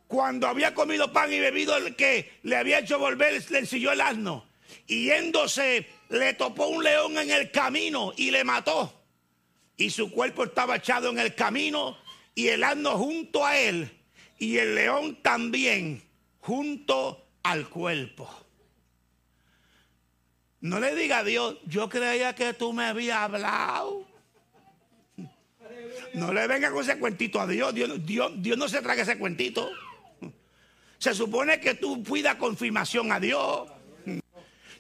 Cuando 0.08 0.48
había 0.48 0.74
comido 0.74 1.14
pan 1.14 1.32
y 1.32 1.40
bebido 1.40 1.78
el 1.78 1.96
que 1.96 2.40
le 2.44 2.56
había 2.56 2.80
hecho 2.80 2.98
volver, 2.98 3.44
le 3.52 3.60
ensilló 3.60 3.92
el 3.92 4.02
asno. 4.02 4.46
Y 4.88 5.06
yéndose, 5.06 5.88
le 6.10 6.34
topó 6.34 6.68
un 6.68 6.84
león 6.84 7.18
en 7.18 7.30
el 7.30 7.52
camino 7.52 8.14
y 8.18 8.32
le 8.32 8.44
mató. 8.44 8.94
Y 9.78 9.92
su 9.92 10.10
cuerpo 10.12 10.46
estaba 10.46 10.78
echado 10.78 11.10
en 11.10 11.20
el 11.20 11.36
camino 11.36 11.98
y 12.34 12.48
el 12.48 12.64
asno 12.64 12.98
junto 12.98 13.46
a 13.46 13.58
él. 13.58 13.92
Y 14.40 14.58
el 14.58 14.74
león 14.74 15.22
también 15.22 16.02
junto 16.40 17.28
al 17.44 17.70
cuerpo. 17.70 18.49
No 20.62 20.80
le 20.80 20.94
diga 20.94 21.20
a 21.20 21.24
Dios, 21.24 21.58
yo 21.66 21.88
creía 21.88 22.36
que 22.36 22.54
tú 22.54 22.74
me 22.74 22.86
habías 22.86 23.18
hablado. 23.18 24.06
No 26.14 26.34
le 26.34 26.48
venga 26.48 26.72
con 26.72 26.84
ese 26.84 26.98
cuentito 26.98 27.40
a 27.40 27.48
Dios. 27.48 27.74
Dios, 27.74 28.34
Dios, 28.42 28.58
no 28.58 28.68
se 28.68 28.82
traga 28.82 29.04
ese 29.04 29.18
cuentito. 29.18 29.70
Se 30.98 31.14
supone 31.14 31.62
que 31.62 31.76
tú 31.76 32.04
pidas 32.04 32.36
confirmación 32.36 33.12
a 33.12 33.20
Dios. 33.20 33.70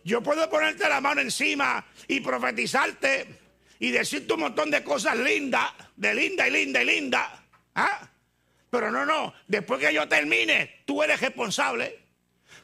Yo 0.03 0.21
puedo 0.21 0.49
ponerte 0.49 0.89
la 0.89 0.99
mano 0.99 1.21
encima 1.21 1.85
y 2.07 2.19
profetizarte 2.19 3.39
y 3.79 3.91
decirte 3.91 4.33
un 4.33 4.41
montón 4.41 4.69
de 4.71 4.83
cosas 4.83 5.17
lindas, 5.17 5.71
de 5.95 6.13
linda 6.13 6.47
y 6.47 6.51
linda 6.51 6.83
y 6.83 6.85
linda. 6.85 7.43
¿Ah? 7.75 8.09
Pero 8.69 8.91
no, 8.91 9.05
no, 9.05 9.33
después 9.47 9.79
que 9.79 9.93
yo 9.93 10.07
termine, 10.07 10.81
tú 10.85 11.01
eres 11.01 11.21
responsable. 11.21 11.99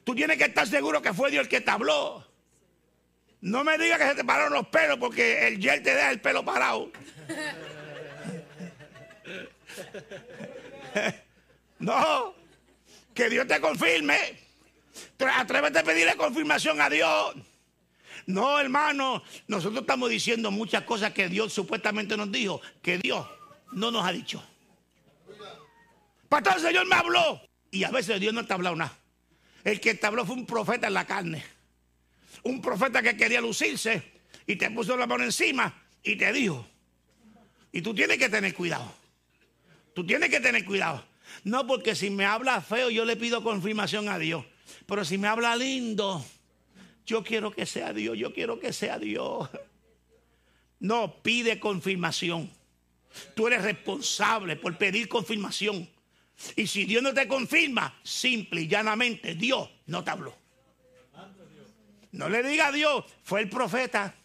Tú 0.04 0.14
tienes 0.14 0.38
que 0.38 0.46
estar 0.46 0.68
seguro 0.68 1.02
que 1.02 1.14
fue 1.14 1.32
Dios 1.32 1.44
el 1.44 1.50
que 1.50 1.62
te 1.62 1.72
habló. 1.72 2.35
No 3.42 3.64
me 3.64 3.78
digas 3.78 4.00
que 4.00 4.08
se 4.08 4.16
te 4.16 4.24
pararon 4.24 4.54
los 4.54 4.68
pelos 4.68 4.98
porque 4.98 5.48
el 5.48 5.62
gel 5.62 5.84
te 5.84 5.94
deja 5.94 6.12
el 6.12 6.22
pelo 6.22 6.44
parado. 6.44 6.92
No, 11.78 12.34
que 13.14 13.30
Dios 13.30 13.46
te 13.48 13.60
confirme. 13.60 14.18
Atrévete 15.20 15.80
a 15.80 15.84
pedirle 15.84 16.16
confirmación 16.16 16.80
a 16.80 16.90
Dios. 16.90 17.36
No, 18.28 18.60
hermano, 18.60 19.22
nosotros 19.48 19.82
estamos 19.82 20.10
diciendo 20.10 20.52
muchas 20.52 20.84
cosas 20.84 21.12
que 21.12 21.28
Dios 21.28 21.54
supuestamente 21.54 22.18
nos 22.18 22.32
dijo, 22.32 22.62
que 22.82 22.98
Dios 22.98 23.26
no 23.74 23.92
nos 23.92 24.06
ha 24.06 24.12
dicho. 24.12 24.44
Pastor, 26.30 26.56
el 26.56 26.62
Señor 26.62 26.88
me 26.88 26.96
habló. 26.96 27.42
Y 27.72 27.84
a 27.84 27.92
veces 27.92 28.20
Dios 28.20 28.34
no 28.34 28.46
te 28.46 28.54
ha 28.54 28.56
hablado 28.56 28.76
nada. 28.76 28.98
El 29.64 29.80
que 29.80 29.96
te 29.96 30.08
habló 30.08 30.26
fue 30.26 30.36
un 30.36 30.46
profeta 30.46 30.88
en 30.88 30.94
la 30.94 31.06
carne. 31.06 31.44
Un 32.44 32.62
profeta 32.62 33.02
que 33.02 33.18
quería 33.18 33.42
lucirse 33.42 34.04
y 34.48 34.56
te 34.56 34.70
puso 34.72 34.96
la 34.98 35.08
mano 35.08 35.24
encima 35.24 35.84
y 36.04 36.16
te 36.16 36.32
dijo. 36.32 36.66
Y 37.72 37.82
tú 37.82 37.94
tienes 37.94 38.18
que 38.18 38.30
tener 38.30 38.54
cuidado. 38.54 38.92
Tú 39.94 40.06
tienes 40.06 40.30
que 40.30 40.40
tener 40.40 40.64
cuidado. 40.66 41.06
No 41.44 41.66
porque 41.68 41.96
si 41.96 42.10
me 42.10 42.26
habla 42.26 42.62
feo 42.62 42.90
yo 42.90 43.06
le 43.06 43.16
pido 43.16 43.44
confirmación 43.44 44.10
a 44.10 44.20
Dios. 44.20 44.46
Pero 44.86 45.04
si 45.06 45.18
me 45.18 45.28
habla 45.28 45.56
lindo, 45.56 46.26
yo 47.06 47.24
quiero 47.24 47.52
que 47.52 47.66
sea 47.66 47.94
Dios, 47.94 48.18
yo 48.18 48.34
quiero 48.34 48.60
que 48.60 48.74
sea 48.74 49.00
Dios. 49.00 49.50
No, 50.80 51.22
pide 51.22 51.60
confirmación. 51.60 52.52
Tú 53.36 53.48
eres 53.48 53.64
responsable 53.64 54.56
por 54.56 54.78
pedir 54.78 55.08
confirmación. 55.08 55.90
Y 56.56 56.68
si 56.68 56.86
Dios 56.86 57.02
no 57.02 57.14
te 57.14 57.28
confirma, 57.28 57.98
simple 58.04 58.62
y 58.62 58.68
llanamente, 58.68 59.36
Dios 59.36 59.70
no 59.88 60.04
te 60.04 60.12
habló. 60.12 60.36
No 62.16 62.30
le 62.30 62.42
diga 62.44 62.68
a 62.68 62.72
Dios, 62.72 63.04
fue 63.24 63.42
el 63.42 63.50
profeta. 63.50 64.16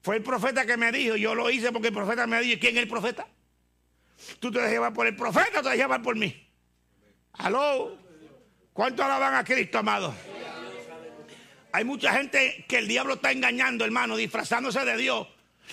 Fue 0.00 0.16
el 0.16 0.22
profeta 0.22 0.64
que 0.64 0.76
me 0.76 0.90
dijo, 0.90 1.16
yo 1.16 1.34
lo 1.34 1.50
hice 1.50 1.70
porque 1.70 1.88
el 1.88 1.94
profeta 1.94 2.26
me 2.26 2.40
dijo, 2.40 2.58
¿quién 2.58 2.76
es 2.76 2.82
el 2.82 2.88
profeta? 2.88 3.26
¿Tú 4.40 4.50
te 4.50 4.58
dejas 4.58 4.72
llevar 4.72 4.94
por 4.94 5.06
el 5.06 5.14
profeta 5.14 5.50
te 5.50 5.62
dejas 5.62 5.76
llevar 5.76 6.02
por 6.02 6.16
mí? 6.16 6.48
¿Aló? 7.34 7.98
¿Cuánto 8.72 9.04
alaban 9.04 9.34
a 9.34 9.44
Cristo, 9.44 9.78
amado? 9.78 10.14
Hay 11.72 11.84
mucha 11.84 12.14
gente 12.14 12.64
que 12.66 12.78
el 12.78 12.88
diablo 12.88 13.14
está 13.14 13.32
engañando, 13.32 13.84
hermano, 13.84 14.16
disfrazándose 14.16 14.82
de 14.82 14.96
Dios 14.96 15.28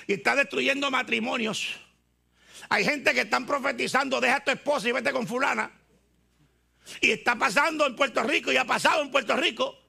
y 0.05 0.13
está 0.13 0.35
destruyendo 0.35 0.91
matrimonios. 0.91 1.79
Hay 2.67 2.83
gente 2.83 3.13
que 3.13 3.21
están 3.21 3.45
profetizando, 3.45 4.19
deja 4.19 4.37
a 4.37 4.43
tu 4.43 4.51
esposa 4.51 4.89
y 4.89 4.91
vete 4.91 5.13
con 5.13 5.27
fulana. 5.27 5.71
Y 6.99 7.11
está 7.11 7.37
pasando 7.37 7.87
en 7.87 7.95
Puerto 7.95 8.21
Rico 8.23 8.51
y 8.51 8.57
ha 8.57 8.65
pasado 8.65 9.01
en 9.01 9.11
Puerto 9.11 9.37
Rico. 9.37 9.82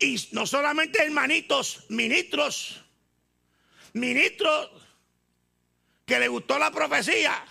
Y 0.00 0.28
no 0.32 0.46
solamente 0.46 1.02
hermanitos, 1.02 1.84
ministros, 1.88 2.84
ministros 3.92 4.70
que 6.06 6.18
le 6.18 6.28
gustó 6.28 6.58
la 6.58 6.70
profecía, 6.70 7.44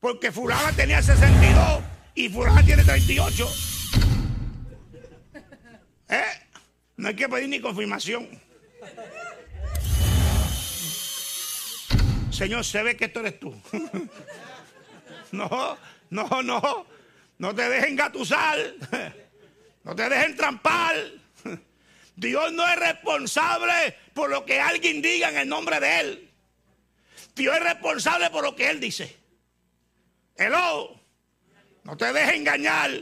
porque 0.00 0.30
fulana 0.30 0.72
tenía 0.72 1.02
62 1.02 1.82
y 2.14 2.28
fulana 2.28 2.64
tiene 2.64 2.84
38. 2.84 3.48
¿Eh? 6.08 6.22
No 6.96 7.08
hay 7.08 7.16
que 7.16 7.28
pedir 7.28 7.48
ni 7.48 7.60
confirmación. 7.60 8.28
Señor, 12.30 12.64
se 12.64 12.82
ve 12.82 12.96
que 12.96 13.06
esto 13.06 13.20
eres 13.20 13.40
tú. 13.40 13.54
no, 15.32 15.78
no, 16.10 16.42
no. 16.42 16.86
No 17.38 17.54
te 17.54 17.68
dejen 17.68 17.96
gatusar. 17.96 18.58
No 19.84 19.96
te 19.96 20.08
dejen 20.08 20.36
trampar. 20.36 20.94
Dios 22.22 22.52
no 22.52 22.66
es 22.66 22.76
responsable 22.76 23.96
por 24.14 24.30
lo 24.30 24.46
que 24.46 24.60
alguien 24.60 25.02
diga 25.02 25.28
en 25.28 25.38
el 25.38 25.48
nombre 25.48 25.80
de 25.80 26.00
Él. 26.00 26.30
Dios 27.34 27.56
es 27.56 27.62
responsable 27.62 28.30
por 28.30 28.44
lo 28.44 28.54
que 28.54 28.70
Él 28.70 28.78
dice. 28.78 29.18
Hello. 30.36 31.00
No 31.82 31.96
te 31.96 32.12
dejes 32.12 32.34
engañar. 32.34 32.92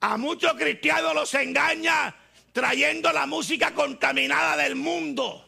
A 0.00 0.16
muchos 0.16 0.54
cristianos 0.54 1.12
los 1.12 1.34
engaña 1.34 2.14
trayendo 2.52 3.12
la 3.12 3.26
música 3.26 3.74
contaminada 3.74 4.56
del 4.56 4.76
mundo 4.76 5.44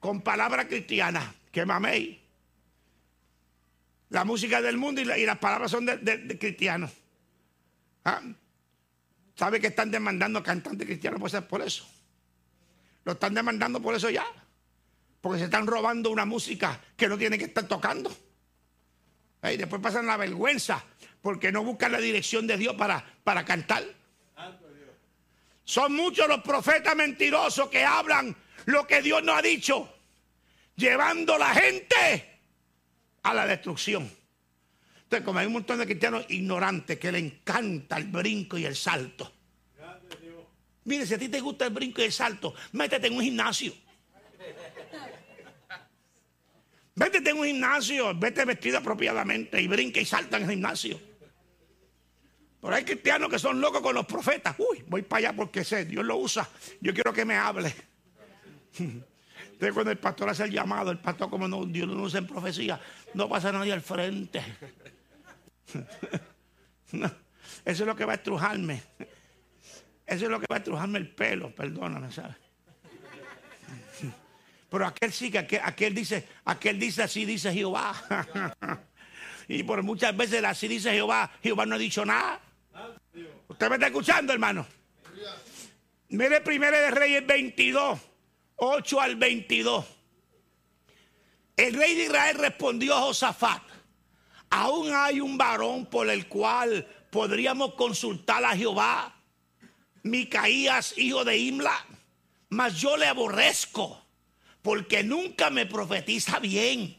con 0.00 0.20
palabras 0.20 0.66
cristianas. 0.66 1.34
Que 1.50 1.64
mamey. 1.64 2.20
La 4.10 4.24
música 4.24 4.60
del 4.60 4.76
mundo 4.76 5.00
y, 5.00 5.04
las 5.06 5.38
palabras 5.38 5.70
son 5.70 5.86
de, 5.86 6.38
cristianos. 6.38 6.92
¿Ah? 8.04 8.20
¿Sabe 9.34 9.60
que 9.60 9.68
están 9.68 9.90
demandando 9.90 10.42
cantantes 10.42 10.86
cristianos 10.86 11.20
pues 11.20 11.34
por 11.42 11.62
eso? 11.62 11.86
Lo 13.04 13.12
están 13.12 13.34
demandando 13.34 13.80
por 13.80 13.94
eso 13.94 14.08
ya. 14.10 14.26
Porque 15.20 15.38
se 15.38 15.44
están 15.46 15.66
robando 15.66 16.10
una 16.10 16.24
música 16.24 16.80
que 16.96 17.08
no 17.08 17.18
tienen 17.18 17.38
que 17.38 17.46
estar 17.46 17.66
tocando. 17.66 18.14
Y 19.42 19.56
después 19.56 19.82
pasan 19.82 20.06
la 20.06 20.16
vergüenza 20.16 20.82
porque 21.20 21.50
no 21.50 21.64
buscan 21.64 21.92
la 21.92 21.98
dirección 21.98 22.46
de 22.46 22.56
Dios 22.56 22.74
para, 22.76 23.04
para 23.24 23.44
cantar. 23.44 23.82
Son 25.64 25.94
muchos 25.94 26.28
los 26.28 26.42
profetas 26.42 26.94
mentirosos 26.94 27.68
que 27.70 27.84
hablan 27.84 28.36
lo 28.66 28.86
que 28.86 29.00
Dios 29.02 29.22
no 29.22 29.34
ha 29.34 29.42
dicho, 29.42 29.92
llevando 30.76 31.38
la 31.38 31.54
gente 31.54 32.40
a 33.22 33.34
la 33.34 33.46
destrucción. 33.46 34.10
Como 35.22 35.38
hay 35.38 35.46
un 35.46 35.52
montón 35.52 35.78
de 35.78 35.86
cristianos 35.86 36.24
ignorantes 36.28 36.98
que 36.98 37.12
le 37.12 37.18
encanta 37.18 37.96
el 37.98 38.04
brinco 38.04 38.58
y 38.58 38.64
el 38.64 38.74
salto. 38.74 39.30
Mire, 40.84 41.06
si 41.06 41.14
a 41.14 41.18
ti 41.18 41.28
te 41.28 41.40
gusta 41.40 41.66
el 41.66 41.72
brinco 41.72 42.00
y 42.02 42.04
el 42.04 42.12
salto, 42.12 42.54
métete 42.72 43.06
en 43.06 43.14
un 43.14 43.22
gimnasio. 43.22 43.72
Métete 46.96 47.30
en 47.30 47.38
un 47.38 47.46
gimnasio, 47.46 48.14
vete 48.14 48.44
vestido 48.44 48.78
apropiadamente 48.78 49.60
y 49.60 49.66
brinca 49.66 50.00
y 50.00 50.04
salta 50.04 50.36
en 50.36 50.44
el 50.44 50.50
gimnasio. 50.50 51.00
Pero 52.60 52.74
hay 52.74 52.84
cristianos 52.84 53.28
que 53.28 53.38
son 53.38 53.60
locos 53.60 53.82
con 53.82 53.94
los 53.94 54.06
profetas. 54.06 54.54
Uy, 54.58 54.84
voy 54.86 55.02
para 55.02 55.28
allá 55.28 55.36
porque 55.36 55.64
sé, 55.64 55.84
Dios 55.84 56.04
lo 56.04 56.16
usa. 56.16 56.48
Yo 56.80 56.94
quiero 56.94 57.12
que 57.12 57.24
me 57.24 57.36
hable. 57.36 57.74
Entonces 58.78 59.72
cuando 59.72 59.90
el 59.90 59.98
pastor 59.98 60.28
hace 60.28 60.44
el 60.44 60.50
llamado, 60.50 60.90
el 60.90 60.98
pastor 60.98 61.28
como 61.30 61.46
no, 61.46 61.64
Dios 61.66 61.88
no 61.88 62.02
usa 62.02 62.18
en 62.18 62.26
profecía, 62.26 62.80
no 63.14 63.28
pasa 63.28 63.52
nadie 63.52 63.72
al 63.72 63.82
frente. 63.82 64.42
eso 66.92 67.10
es 67.64 67.80
lo 67.80 67.96
que 67.96 68.04
va 68.04 68.12
a 68.12 68.16
estrujarme. 68.16 68.82
Eso 70.06 70.24
es 70.26 70.30
lo 70.30 70.38
que 70.38 70.46
va 70.50 70.56
a 70.56 70.58
estrujarme 70.58 70.98
el 70.98 71.08
pelo, 71.08 71.54
perdóname, 71.54 72.12
¿sabes? 72.12 72.36
Pero 74.70 74.86
aquel 74.86 75.12
sí 75.12 75.30
que 75.30 75.38
aquel, 75.38 75.94
dice, 75.94 76.28
aquel 76.44 76.78
dice 76.78 77.02
así 77.04 77.24
dice 77.24 77.52
Jehová. 77.52 77.94
y 79.48 79.62
por 79.62 79.82
muchas 79.82 80.16
veces 80.16 80.44
así 80.44 80.68
dice 80.68 80.92
Jehová, 80.92 81.30
Jehová 81.42 81.64
no 81.66 81.76
ha 81.76 81.78
dicho 81.78 82.04
nada. 82.04 82.40
¿Usted 83.48 83.68
me 83.68 83.76
está 83.76 83.86
escuchando, 83.86 84.32
hermano? 84.32 84.66
Mire 86.08 86.40
primero 86.42 86.76
de 86.78 86.90
Reyes 86.90 87.26
22, 87.26 87.98
8 88.56 89.00
al 89.00 89.16
22. 89.16 89.84
El 91.56 91.74
rey 91.74 91.94
de 91.94 92.04
Israel 92.04 92.36
respondió 92.38 92.94
a 92.96 93.00
Josafat, 93.00 93.62
aún 94.54 94.94
hay 94.94 95.20
un 95.20 95.36
varón 95.36 95.86
por 95.86 96.08
el 96.08 96.28
cual 96.28 96.86
podríamos 97.10 97.74
consultar 97.74 98.44
a 98.44 98.56
Jehová, 98.56 99.12
Micaías, 100.04 100.96
hijo 100.96 101.24
de 101.24 101.36
Imla, 101.38 101.84
mas 102.50 102.80
yo 102.80 102.96
le 102.96 103.06
aborrezco, 103.06 104.00
porque 104.62 105.02
nunca 105.02 105.50
me 105.50 105.66
profetiza 105.66 106.38
bien, 106.38 106.96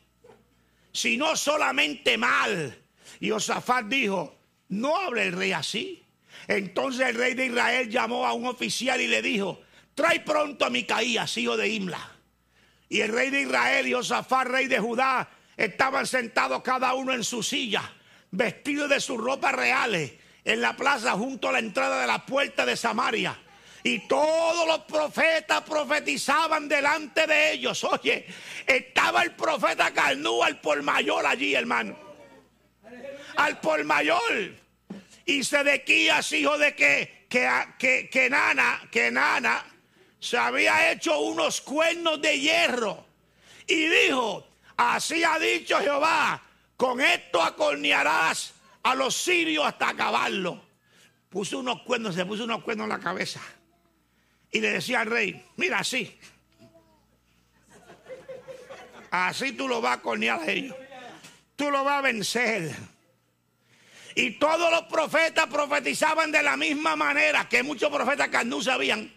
sino 0.92 1.38
solamente 1.38 2.18
mal. 2.18 2.78
Y 3.22 3.30
Josafat 3.30 3.86
dijo, 3.86 4.38
no 4.68 4.98
hable 4.98 5.28
el 5.28 5.32
rey 5.32 5.54
así. 5.54 6.04
Entonces 6.50 7.08
el 7.08 7.16
rey 7.16 7.36
de 7.36 7.46
Israel 7.46 7.90
llamó 7.90 8.26
a 8.26 8.34
un 8.34 8.48
oficial 8.48 9.00
y 9.00 9.08
le 9.08 9.22
dijo, 9.22 9.62
trae 9.94 10.20
pronto 10.20 10.66
a 10.66 10.70
Micaías, 10.70 11.38
hijo 11.38 11.56
de 11.56 11.70
Imla. 11.70 12.12
Y 12.90 13.00
el 13.00 13.14
rey 13.14 13.30
de 13.30 13.44
Israel 13.44 13.88
y 13.88 13.94
Josafat, 13.94 14.46
rey 14.46 14.68
de 14.68 14.80
Judá, 14.80 15.30
estaban 15.58 16.06
sentados 16.06 16.62
cada 16.62 16.94
uno 16.94 17.14
en 17.14 17.24
su 17.24 17.44
silla, 17.44 17.94
vestidos 18.32 18.90
de 18.90 19.00
sus 19.00 19.18
ropas 19.18 19.54
reales, 19.54 20.14
en 20.44 20.62
la 20.62 20.76
plaza 20.76 21.12
junto 21.14 21.50
a 21.50 21.54
la 21.54 21.60
entrada 21.60 22.02
de 22.02 22.08
la 22.08 22.26
puerta 22.26 22.66
de 22.66 22.78
Samaria. 22.78 23.40
Y 23.84 24.08
todos 24.08 24.68
los 24.68 24.80
profetas 24.80 25.62
profetizaban 25.62 26.68
delante 26.68 27.28
de 27.28 27.52
ellos. 27.54 27.84
Oye, 27.84 28.26
estaba 28.66 29.22
el 29.22 29.32
profeta 29.36 29.94
Carnú, 29.94 30.42
al 30.42 30.60
por 30.60 30.82
mayor 30.82 31.26
allí, 31.26 31.54
hermano. 31.54 31.96
Al 33.38 33.60
por 33.60 33.84
mayor. 33.84 34.56
Y 35.26 35.44
Sedequías, 35.44 36.32
hijo 36.32 36.58
de 36.58 36.76
que, 36.76 37.28
que, 37.30 37.48
que, 37.78 38.10
que 38.10 38.30
Nana, 38.30 38.82
que 38.92 39.12
Nana, 39.12 39.64
se 40.20 40.38
había 40.38 40.92
hecho 40.92 41.20
unos 41.20 41.62
cuernos 41.62 42.20
de 42.22 42.40
hierro. 42.40 43.06
Y 43.68 43.88
dijo, 43.88 44.48
así 44.78 45.24
ha 45.24 45.38
dicho 45.40 45.78
Jehová, 45.80 46.42
con 46.78 47.02
esto 47.02 47.42
acornearás 47.42 48.54
a 48.84 48.96
los 48.96 49.16
sirios 49.16 49.66
hasta 49.66 49.90
acabarlo. 49.90 50.64
Puso 51.30 51.60
unos 51.60 51.82
cuernos, 51.82 52.16
se 52.16 52.26
puso 52.26 52.44
unos 52.44 52.64
cuernos 52.64 52.86
en 52.86 52.90
la 52.90 53.00
cabeza. 53.00 53.42
Y 54.52 54.62
le 54.62 54.72
decía 54.72 55.02
al 55.02 55.08
rey, 55.08 55.46
mira 55.58 55.80
así. 55.80 56.18
Así 59.12 59.54
tú 59.54 59.68
lo 59.68 59.82
vas 59.82 59.98
a 59.98 60.02
cornear 60.02 60.40
a 60.40 60.52
ellos. 60.52 60.76
Tú 61.56 61.72
lo 61.72 61.84
vas 61.84 62.00
a 62.00 62.02
vencer. 62.02 62.76
Y 64.14 64.32
todos 64.32 64.72
los 64.72 64.84
profetas 64.84 65.48
profetizaban 65.48 66.32
de 66.32 66.42
la 66.42 66.56
misma 66.56 66.96
manera 66.96 67.50
que 67.50 67.64
muchos 67.64 67.90
profetas 67.90 68.46
no 68.46 68.62
sabían. 68.62 69.14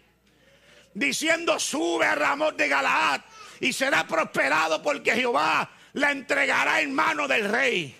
Diciendo, 0.93 1.59
sube 1.59 2.05
a 2.05 2.15
Ramón 2.15 2.57
de 2.57 2.67
Galaad 2.67 3.21
y 3.59 3.73
será 3.73 4.07
prosperado 4.07 4.81
porque 4.81 5.13
Jehová 5.13 5.71
la 5.93 6.11
entregará 6.11 6.81
en 6.81 6.93
mano 6.93 7.27
del 7.27 7.49
rey. 7.49 7.95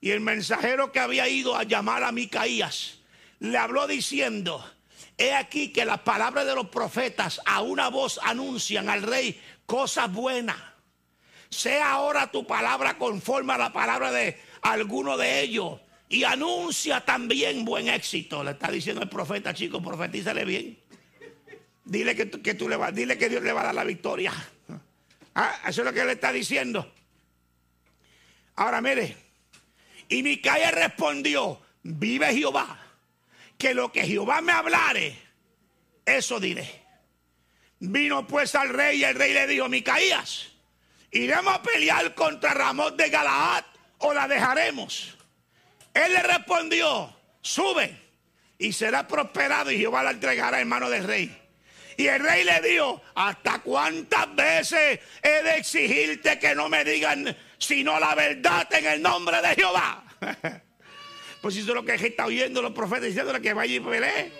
Y 0.00 0.10
el 0.10 0.20
mensajero 0.20 0.92
que 0.92 1.00
había 1.00 1.28
ido 1.28 1.56
a 1.56 1.64
llamar 1.64 2.04
a 2.04 2.12
Micaías 2.12 2.98
le 3.38 3.58
habló 3.58 3.86
diciendo, 3.86 4.64
he 5.18 5.32
aquí 5.32 5.72
que 5.72 5.84
las 5.84 6.00
palabras 6.00 6.46
de 6.46 6.54
los 6.54 6.68
profetas 6.68 7.40
a 7.44 7.62
una 7.62 7.88
voz 7.88 8.20
anuncian 8.22 8.88
al 8.88 9.02
rey 9.02 9.40
cosas 9.66 10.12
buenas. 10.12 10.56
Sea 11.48 11.92
ahora 11.92 12.30
tu 12.30 12.46
palabra 12.46 12.98
conforme 12.98 13.52
a 13.52 13.58
la 13.58 13.72
palabra 13.72 14.10
de 14.10 14.38
alguno 14.62 15.16
de 15.16 15.40
ellos 15.40 15.80
y 16.08 16.24
anuncia 16.24 17.04
también 17.04 17.64
buen 17.64 17.88
éxito. 17.88 18.42
Le 18.42 18.52
está 18.52 18.70
diciendo 18.70 19.02
el 19.02 19.08
profeta, 19.08 19.54
chico, 19.54 19.82
profetízale 19.82 20.44
bien. 20.44 20.78
Dile 21.84 22.16
que, 22.16 22.30
que 22.30 22.54
tú 22.54 22.68
le 22.68 22.76
vas, 22.76 22.94
dile 22.94 23.16
que 23.16 23.28
Dios 23.28 23.42
le 23.42 23.52
va 23.52 23.60
a 23.60 23.64
dar 23.66 23.74
la 23.74 23.84
victoria. 23.84 24.32
Ah, 25.38 25.54
eso 25.68 25.82
es 25.82 25.84
lo 25.84 25.92
que 25.92 26.02
le 26.02 26.12
está 26.12 26.32
diciendo. 26.32 26.90
Ahora 28.54 28.80
mire, 28.80 29.14
y 30.08 30.22
Micaía 30.22 30.70
respondió, 30.70 31.60
vive 31.82 32.32
Jehová, 32.32 32.78
que 33.58 33.74
lo 33.74 33.92
que 33.92 34.06
Jehová 34.06 34.40
me 34.40 34.52
hablare, 34.52 35.14
eso 36.06 36.40
diré. 36.40 36.86
Vino 37.78 38.26
pues 38.26 38.54
al 38.54 38.70
rey 38.70 39.00
y 39.00 39.04
el 39.04 39.14
rey 39.14 39.34
le 39.34 39.46
dijo, 39.46 39.68
Micaías, 39.68 40.52
¿iremos 41.10 41.54
a 41.54 41.62
pelear 41.62 42.14
contra 42.14 42.54
Ramón 42.54 42.96
de 42.96 43.10
Galaad 43.10 43.64
o 43.98 44.14
la 44.14 44.26
dejaremos? 44.26 45.18
Él 45.92 46.14
le 46.14 46.22
respondió, 46.22 47.14
sube 47.42 47.94
y 48.56 48.72
será 48.72 49.06
prosperado 49.06 49.70
y 49.70 49.76
Jehová 49.76 50.02
la 50.02 50.12
entregará 50.12 50.62
en 50.62 50.68
mano 50.68 50.88
del 50.88 51.04
rey. 51.04 51.45
Y 51.96 52.06
el 52.08 52.20
rey 52.20 52.44
le 52.44 52.60
dijo, 52.60 53.02
¿hasta 53.14 53.60
cuántas 53.60 54.34
veces 54.34 55.00
he 55.22 55.42
de 55.42 55.56
exigirte 55.56 56.38
que 56.38 56.54
no 56.54 56.68
me 56.68 56.84
digan 56.84 57.36
sino 57.58 57.98
la 57.98 58.14
verdad 58.14 58.72
en 58.74 58.86
el 58.86 59.02
nombre 59.02 59.40
de 59.40 59.54
Jehová? 59.54 60.04
pues 61.40 61.56
eso 61.56 61.68
es 61.68 61.74
lo 61.74 61.84
que 61.84 61.94
está 61.94 62.26
oyendo 62.26 62.60
los 62.60 62.72
profetas 62.72 63.04
diciéndole 63.04 63.40
que 63.40 63.54
vaya 63.54 63.74
y 63.74 63.80
pelee. 63.80 64.32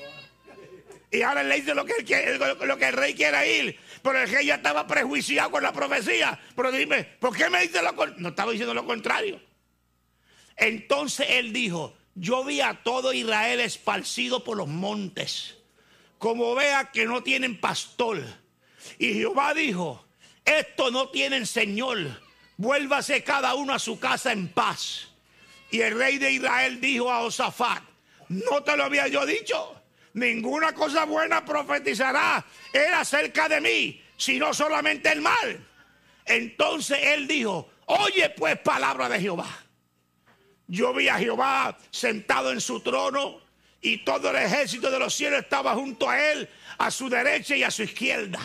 Y 1.10 1.22
ahora 1.22 1.42
le 1.42 1.56
dice 1.56 1.74
lo 1.74 1.84
que, 1.84 1.94
el, 1.94 2.92
rey 2.92 3.14
quiere 3.14 3.58
ir. 3.58 3.78
Pero 4.02 4.20
el 4.20 4.28
rey 4.28 4.46
ya 4.46 4.56
estaba 4.56 4.86
prejuiciado 4.86 5.50
con 5.50 5.62
la 5.62 5.72
profecía. 5.72 6.38
Pero 6.54 6.72
dime, 6.72 7.04
¿por 7.04 7.34
qué 7.34 7.48
me 7.48 7.62
dice 7.62 7.80
lo 7.82 7.94
contrario? 7.94 8.22
No 8.22 8.28
estaba 8.30 8.52
diciendo 8.52 8.74
lo 8.74 8.84
contrario. 8.84 9.40
Entonces 10.56 11.26
él 11.30 11.52
dijo, 11.52 11.96
yo 12.14 12.44
vi 12.44 12.60
a 12.60 12.82
todo 12.82 13.12
Israel 13.12 13.60
esparcido 13.60 14.42
por 14.42 14.56
los 14.56 14.68
montes, 14.68 15.55
como 16.18 16.54
vea 16.54 16.90
que 16.90 17.06
no 17.06 17.22
tienen 17.22 17.60
pastor. 17.60 18.22
Y 18.98 19.14
Jehová 19.14 19.54
dijo, 19.54 20.06
esto 20.44 20.90
no 20.90 21.08
tienen 21.08 21.46
señor, 21.46 21.98
vuélvase 22.56 23.22
cada 23.24 23.54
uno 23.54 23.74
a 23.74 23.78
su 23.78 23.98
casa 23.98 24.32
en 24.32 24.48
paz. 24.48 25.08
Y 25.70 25.80
el 25.80 25.98
rey 25.98 26.18
de 26.18 26.30
Israel 26.30 26.80
dijo 26.80 27.12
a 27.12 27.20
Josafat, 27.20 27.82
no 28.28 28.62
te 28.62 28.76
lo 28.76 28.84
había 28.84 29.08
yo 29.08 29.26
dicho, 29.26 29.82
ninguna 30.14 30.72
cosa 30.72 31.04
buena 31.04 31.44
profetizará 31.44 32.44
él 32.72 32.94
acerca 32.94 33.48
de 33.48 33.60
mí, 33.60 34.02
sino 34.16 34.54
solamente 34.54 35.10
el 35.12 35.20
mal. 35.20 35.66
Entonces 36.24 36.98
él 37.02 37.26
dijo, 37.26 37.70
oye 37.86 38.30
pues 38.30 38.58
palabra 38.60 39.08
de 39.08 39.20
Jehová. 39.20 39.48
Yo 40.68 40.92
vi 40.92 41.08
a 41.08 41.18
Jehová 41.18 41.78
sentado 41.90 42.50
en 42.50 42.60
su 42.60 42.80
trono 42.80 43.45
y 43.80 43.98
todo 43.98 44.30
el 44.30 44.36
ejército 44.36 44.90
de 44.90 44.98
los 44.98 45.14
cielos 45.14 45.40
estaba 45.42 45.74
junto 45.74 46.08
a 46.08 46.32
él, 46.32 46.48
a 46.78 46.90
su 46.90 47.08
derecha 47.08 47.56
y 47.56 47.62
a 47.62 47.70
su 47.70 47.82
izquierda. 47.82 48.40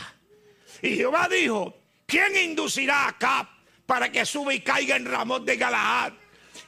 Y 0.82 0.95
Jehová 0.95 1.27
dijo, 1.29 1.77
¿quién 2.05 2.36
inducirá 2.36 3.07
acá 3.07 3.49
para 3.86 4.11
que 4.11 4.25
suba 4.25 4.53
y 4.53 4.61
caiga 4.61 4.95
en 4.95 5.05
Ramón 5.05 5.45
de 5.45 5.57
Galaad? 5.57 6.13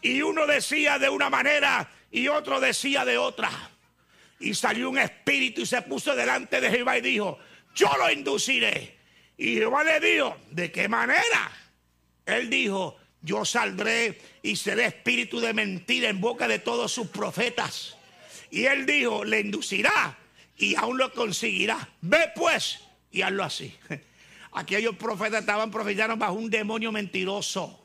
Y 0.02 0.22
uno 0.22 0.46
decía 0.46 1.00
de 1.00 1.10
una 1.10 1.30
manera 1.30 1.90
y 2.12 2.28
otro 2.28 2.60
decía 2.60 3.06
de 3.06 3.18
otra. 3.18 3.50
Y 4.40 4.54
salió 4.54 4.90
un 4.90 4.98
espíritu 4.98 5.62
y 5.62 5.66
se 5.66 5.82
puso 5.84 6.16
delante 6.16 6.60
de 6.60 6.70
Jehová 6.70 6.98
y 6.98 7.02
dijo, 7.02 7.40
yo 7.74 7.90
lo 7.98 8.12
induciré. 8.12 8.98
Y 9.38 9.56
Jehová 9.56 9.84
le 9.84 10.00
dijo, 10.00 10.38
¿de 10.52 10.72
qué 10.72 10.88
manera? 10.88 11.52
Él 12.26 12.50
dijo, 12.50 12.98
yo 13.22 13.46
saldré 13.46 14.20
y 14.42 14.56
seré 14.56 14.86
espíritu 14.86 15.40
de 15.40 15.54
mentira 15.54 16.10
en 16.10 16.20
boca 16.20 16.48
de 16.48 16.60
todos 16.60 16.92
sus 16.92 17.08
profetas. 17.08 17.96
Y 18.54 18.68
él 18.68 18.86
dijo, 18.86 19.26
le 19.26 19.40
inducirá 19.40 20.16
y 20.56 20.76
aún 20.76 21.00
lo 21.00 21.12
conseguirá. 21.12 21.90
Ve 22.02 22.32
pues 22.36 22.82
y 23.10 23.24
hazlo 23.24 23.44
así. 23.44 23.76
Aquellos 24.52 24.96
profetas 24.96 25.40
estaban 25.40 25.72
profetizando 25.72 26.18
bajo 26.18 26.34
un 26.34 26.52
demonio 26.52 26.92
mentiroso. 26.92 27.84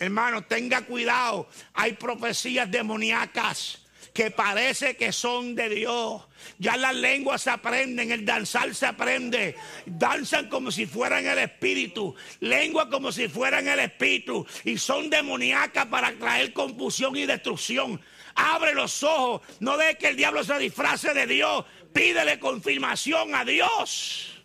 Hermano, 0.00 0.42
tenga 0.42 0.80
cuidado. 0.84 1.48
Hay 1.74 1.92
profecías 1.92 2.68
demoníacas 2.68 3.86
que 4.12 4.32
parece 4.32 4.96
que 4.96 5.12
son 5.12 5.54
de 5.54 5.68
Dios. 5.68 6.22
Ya 6.58 6.76
las 6.76 6.96
lenguas 6.96 7.42
se 7.42 7.50
aprenden, 7.50 8.10
el 8.10 8.24
danzar 8.24 8.74
se 8.74 8.86
aprende. 8.86 9.54
Danzan 9.84 10.48
como 10.48 10.72
si 10.72 10.86
fueran 10.86 11.24
el 11.24 11.38
espíritu, 11.38 12.16
lengua 12.40 12.90
como 12.90 13.12
si 13.12 13.28
fueran 13.28 13.68
el 13.68 13.78
espíritu. 13.78 14.44
Y 14.64 14.76
son 14.76 15.08
demoníacas 15.08 15.86
para 15.86 16.12
traer 16.18 16.52
confusión 16.52 17.16
y 17.16 17.26
destrucción. 17.26 18.00
Abre 18.36 18.74
los 18.74 19.02
ojos, 19.02 19.40
no 19.60 19.76
deje 19.76 19.96
que 19.96 20.08
el 20.08 20.16
diablo 20.16 20.44
se 20.44 20.58
disfrace 20.58 21.14
de 21.14 21.26
Dios. 21.26 21.64
Pídele 21.92 22.38
confirmación 22.38 23.34
a 23.34 23.44
Dios. 23.44 24.44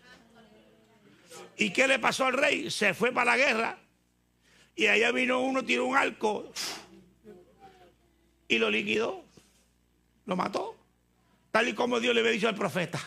¿Y 1.58 1.72
qué 1.72 1.88
le 1.88 2.00
pasó 2.00 2.26
al 2.26 2.34
rey? 2.34 2.72
Se 2.72 2.94
fue 2.94 3.12
para 3.12 3.36
la 3.36 3.38
guerra. 3.38 3.78
Y 4.76 4.88
allá 4.88 5.12
vino 5.12 5.42
uno, 5.42 5.64
tiró 5.64 5.86
un 5.86 5.98
arco 5.98 6.52
y 8.48 8.58
lo 8.58 8.70
liquidó. 8.70 9.24
Lo 10.26 10.36
mató. 10.36 10.76
Tal 11.52 11.68
y 11.68 11.74
como 11.74 12.00
Dios 12.00 12.14
le 12.14 12.22
había 12.22 12.32
dicho 12.32 12.48
al 12.48 12.56
profeta. 12.56 13.00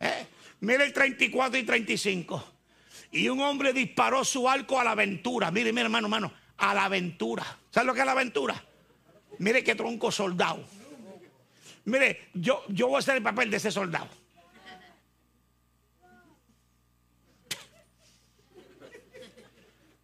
¿Eh? 0.00 0.26
Mire 0.60 0.84
el 0.84 0.92
34 0.92 1.58
y 1.58 1.62
35. 1.64 2.52
Y 3.12 3.28
un 3.28 3.40
hombre 3.40 3.72
disparó 3.72 4.24
su 4.24 4.48
arco 4.48 4.80
a 4.80 4.84
la 4.84 4.92
aventura. 4.92 5.50
Mire, 5.50 5.72
mire, 5.72 5.84
hermano, 5.84 6.06
hermano. 6.06 6.32
A 6.56 6.74
la 6.74 6.86
aventura. 6.86 7.44
¿Sabe 7.70 7.86
lo 7.86 7.94
que 7.94 8.00
es 8.00 8.06
la 8.06 8.12
aventura? 8.12 8.64
Mire 9.38 9.64
qué 9.64 9.74
tronco 9.74 10.10
soldado. 10.10 10.64
Mire, 11.84 12.28
yo, 12.34 12.64
yo 12.68 12.88
voy 12.88 12.96
a 12.96 12.98
hacer 13.00 13.16
el 13.16 13.22
papel 13.22 13.50
de 13.50 13.56
ese 13.56 13.70
soldado. 13.70 14.08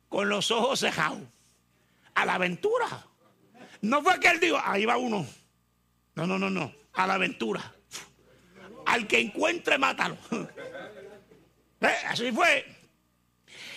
Con 0.09 0.29
los 0.29 0.51
ojos 0.51 0.81
cejados. 0.81 1.21
A 2.15 2.27
la 2.27 2.35
aventura. 2.35 3.07
No 3.83 4.03
fue 4.03 4.19
que 4.19 4.29
él 4.29 4.41
dijo, 4.41 4.59
ahí 4.63 4.85
va 4.85 4.97
uno. 4.97 5.25
No, 6.15 6.27
no, 6.27 6.39
no, 6.39 6.51
no. 6.51 6.73
A 6.95 7.07
la 7.07 7.15
aventura. 7.15 7.73
Al 8.87 9.07
que 9.07 9.21
encuentre, 9.21 9.79
mátalo. 9.79 10.17
Eh, 11.81 11.95
así 12.09 12.33
fue. 12.33 12.67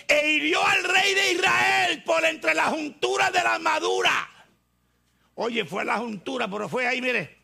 E 0.08 0.32
hirió 0.32 0.66
al 0.66 0.84
rey 0.84 1.14
de 1.14 1.34
Israel 1.34 2.04
por 2.04 2.26
entre 2.26 2.56
las 2.56 2.70
junturas 2.70 3.32
de 3.32 3.43
la 3.43 3.60
madura 3.60 4.30
Oye, 5.43 5.65
fue 5.65 5.83
la 5.83 5.97
juntura, 5.97 6.47
pero 6.47 6.69
fue 6.69 6.85
ahí, 6.85 7.01
mire. 7.01 7.35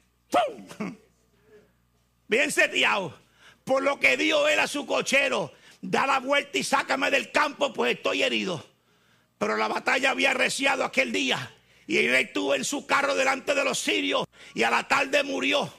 Bien 2.27 2.51
seteado. 2.51 3.17
Por 3.63 3.81
lo 3.81 3.99
que 3.99 4.15
dio 4.17 4.47
él 4.47 4.59
a 4.59 4.67
su 4.67 4.85
cochero. 4.85 5.51
Da 5.81 6.05
la 6.05 6.19
vuelta 6.19 6.59
y 6.59 6.63
sácame 6.63 7.09
del 7.09 7.31
campo, 7.31 7.73
pues 7.73 7.95
estoy 7.95 8.21
herido. 8.21 8.63
Pero 9.39 9.57
la 9.57 9.67
batalla 9.67 10.11
había 10.11 10.35
reciado 10.35 10.83
aquel 10.83 11.11
día. 11.11 11.55
Y 11.87 12.07
rey 12.07 12.25
estuvo 12.25 12.53
en 12.53 12.65
su 12.65 12.85
carro 12.85 13.15
delante 13.15 13.55
de 13.55 13.63
los 13.63 13.79
sirios. 13.79 14.25
Y 14.53 14.61
a 14.61 14.69
la 14.69 14.87
tarde 14.87 15.23
murió. 15.23 15.73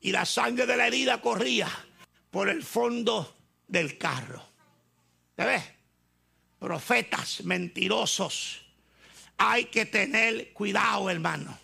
Y 0.00 0.10
la 0.10 0.24
sangre 0.24 0.64
de 0.64 0.74
la 0.74 0.86
herida 0.86 1.20
corría 1.20 1.68
por 2.30 2.48
el 2.48 2.62
fondo 2.62 3.36
del 3.66 3.98
carro. 3.98 4.42
¿Te 5.36 5.44
ves? 5.44 5.64
Profetas 6.58 7.44
mentirosos. 7.44 8.67
Hay 9.38 9.66
que 9.66 9.86
tener 9.86 10.52
cuidado, 10.52 11.08
hermano. 11.08 11.58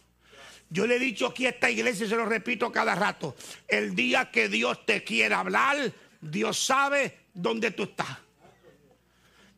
Yo 0.71 0.87
le 0.87 0.97
he 0.97 0.99
dicho 0.99 1.27
aquí 1.27 1.47
a 1.47 1.51
esta 1.51 1.71
iglesia 1.71 2.07
y 2.07 2.09
se 2.09 2.17
lo 2.17 2.25
repito 2.25 2.73
cada 2.73 2.95
rato. 2.95 3.37
El 3.69 3.95
día 3.95 4.31
que 4.31 4.49
Dios 4.49 4.87
te 4.87 5.05
quiera 5.05 5.41
hablar, 5.41 5.93
Dios 6.21 6.59
sabe 6.59 7.19
dónde 7.35 7.71
tú 7.71 7.85
estás. 7.85 8.19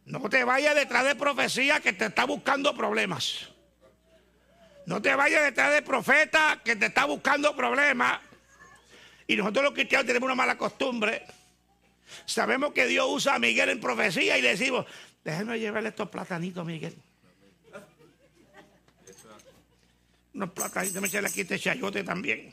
No 0.07 0.29
te 0.29 0.45
vayas 0.45 0.75
detrás 0.75 1.05
de 1.05 1.15
profecía 1.15 1.81
que 1.81 1.93
te 1.93 2.07
está 2.07 2.25
buscando 2.25 2.77
problemas. 2.77 3.49
No 4.87 5.03
te 5.03 5.15
vayas 5.15 5.43
detrás 5.45 5.75
de 5.75 5.83
profeta 5.83 6.61
que 6.65 6.77
te 6.77 6.87
está 6.87 7.05
buscando 7.07 7.57
problemas. 7.57 8.21
Y 9.27 9.37
nosotros 9.37 9.65
los 9.65 9.75
cristianos 9.75 10.07
tenemos 10.07 10.27
una 10.27 10.37
mala 10.37 10.57
costumbre. 10.57 11.27
Sabemos 12.25 12.73
que 12.73 12.87
Dios 12.87 13.07
usa 13.09 13.35
a 13.35 13.39
Miguel 13.39 13.71
en 13.71 13.81
profecía 13.81 14.39
y 14.39 14.43
le 14.43 14.51
decimos, 14.51 14.87
déjenme 15.25 15.59
llevarle 15.59 15.89
estos 15.89 16.09
platanitos, 16.09 16.65
Miguel. 16.65 16.95
Unos 20.37 20.51
platanitos, 20.51 20.93
déjame 20.93 21.09
echarle 21.09 21.29
aquí 21.31 21.41
este 21.41 21.59
chayote 21.59 22.05
también. 22.05 22.53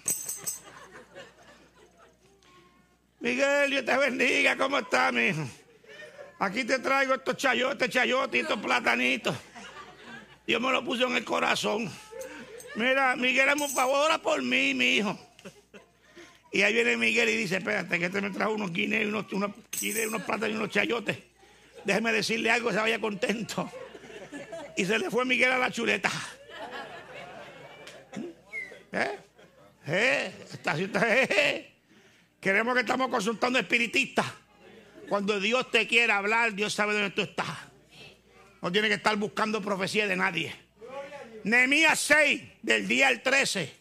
Miguel, 3.19 3.69
Dios 3.71 3.83
te 3.83 3.97
bendiga, 3.97 4.55
¿cómo 4.55 4.79
estás, 4.79 5.11
mi 5.11 5.27
hijo? 5.27 5.45
Aquí 6.39 6.63
te 6.63 6.79
traigo 6.79 7.15
estos 7.15 7.35
chayotes, 7.35 7.89
chayotes 7.89 8.35
y 8.35 8.39
estos 8.39 8.57
platanitos. 8.61 9.35
Dios 10.47 10.61
me 10.61 10.71
lo 10.71 10.81
puso 10.85 11.07
en 11.07 11.17
el 11.17 11.25
corazón. 11.25 11.91
Mira, 12.75 13.17
Miguel, 13.17 13.49
hazme 13.49 13.65
un 13.65 13.69
favor, 13.69 14.05
ora 14.05 14.17
por 14.17 14.41
mí, 14.41 14.73
mi 14.73 14.95
hijo. 14.95 15.19
Y 16.53 16.61
ahí 16.61 16.73
viene 16.73 16.95
Miguel 16.95 17.27
y 17.27 17.35
dice, 17.35 17.57
espérate, 17.57 17.99
que 17.99 18.05
este 18.05 18.21
me 18.21 18.29
trajo 18.29 18.53
unos 18.53 18.71
guineos, 18.71 19.07
unos, 19.07 19.33
unos, 19.33 19.51
unos 20.07 20.21
plátanos 20.21 20.51
y 20.51 20.55
unos 20.55 20.69
chayotes. 20.69 21.17
Déjeme 21.83 22.13
decirle 22.13 22.49
algo, 22.49 22.71
se 22.71 22.77
vaya 22.77 23.01
contento. 23.01 23.69
Y 24.77 24.85
se 24.85 24.97
le 24.99 25.11
fue 25.11 25.25
Miguel 25.25 25.51
a 25.51 25.57
la 25.57 25.69
chuleta. 25.69 26.09
¿Eh? 28.93 29.19
¿Eh? 29.87 30.31
¿Eh? 31.01 31.73
Queremos 32.39 32.75
que 32.75 32.81
estamos 32.81 33.09
consultando 33.09 33.57
espiritistas. 33.57 34.25
Cuando 35.09 35.39
Dios 35.39 35.69
te 35.71 35.87
quiere 35.87 36.13
hablar, 36.13 36.53
Dios 36.53 36.73
sabe 36.73 36.93
dónde 36.93 37.09
tú 37.09 37.21
estás. 37.21 37.47
No 38.61 38.71
tiene 38.71 38.87
que 38.87 38.95
estar 38.95 39.15
buscando 39.17 39.61
profecía 39.61 40.07
de 40.07 40.15
nadie. 40.15 40.55
Nehemías 41.43 41.99
6, 41.99 42.41
del 42.61 42.87
día 42.87 43.09
al 43.09 43.21
13. 43.21 43.73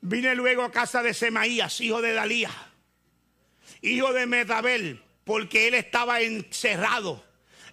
Vine 0.00 0.34
luego 0.34 0.62
a 0.62 0.70
casa 0.70 1.02
de 1.02 1.12
Semaías, 1.12 1.80
hijo 1.80 2.00
de 2.00 2.14
Dalía, 2.14 2.50
hijo 3.82 4.12
de 4.12 4.26
Medabel, 4.26 5.02
porque 5.24 5.68
él 5.68 5.74
estaba 5.74 6.20
encerrado. 6.20 7.25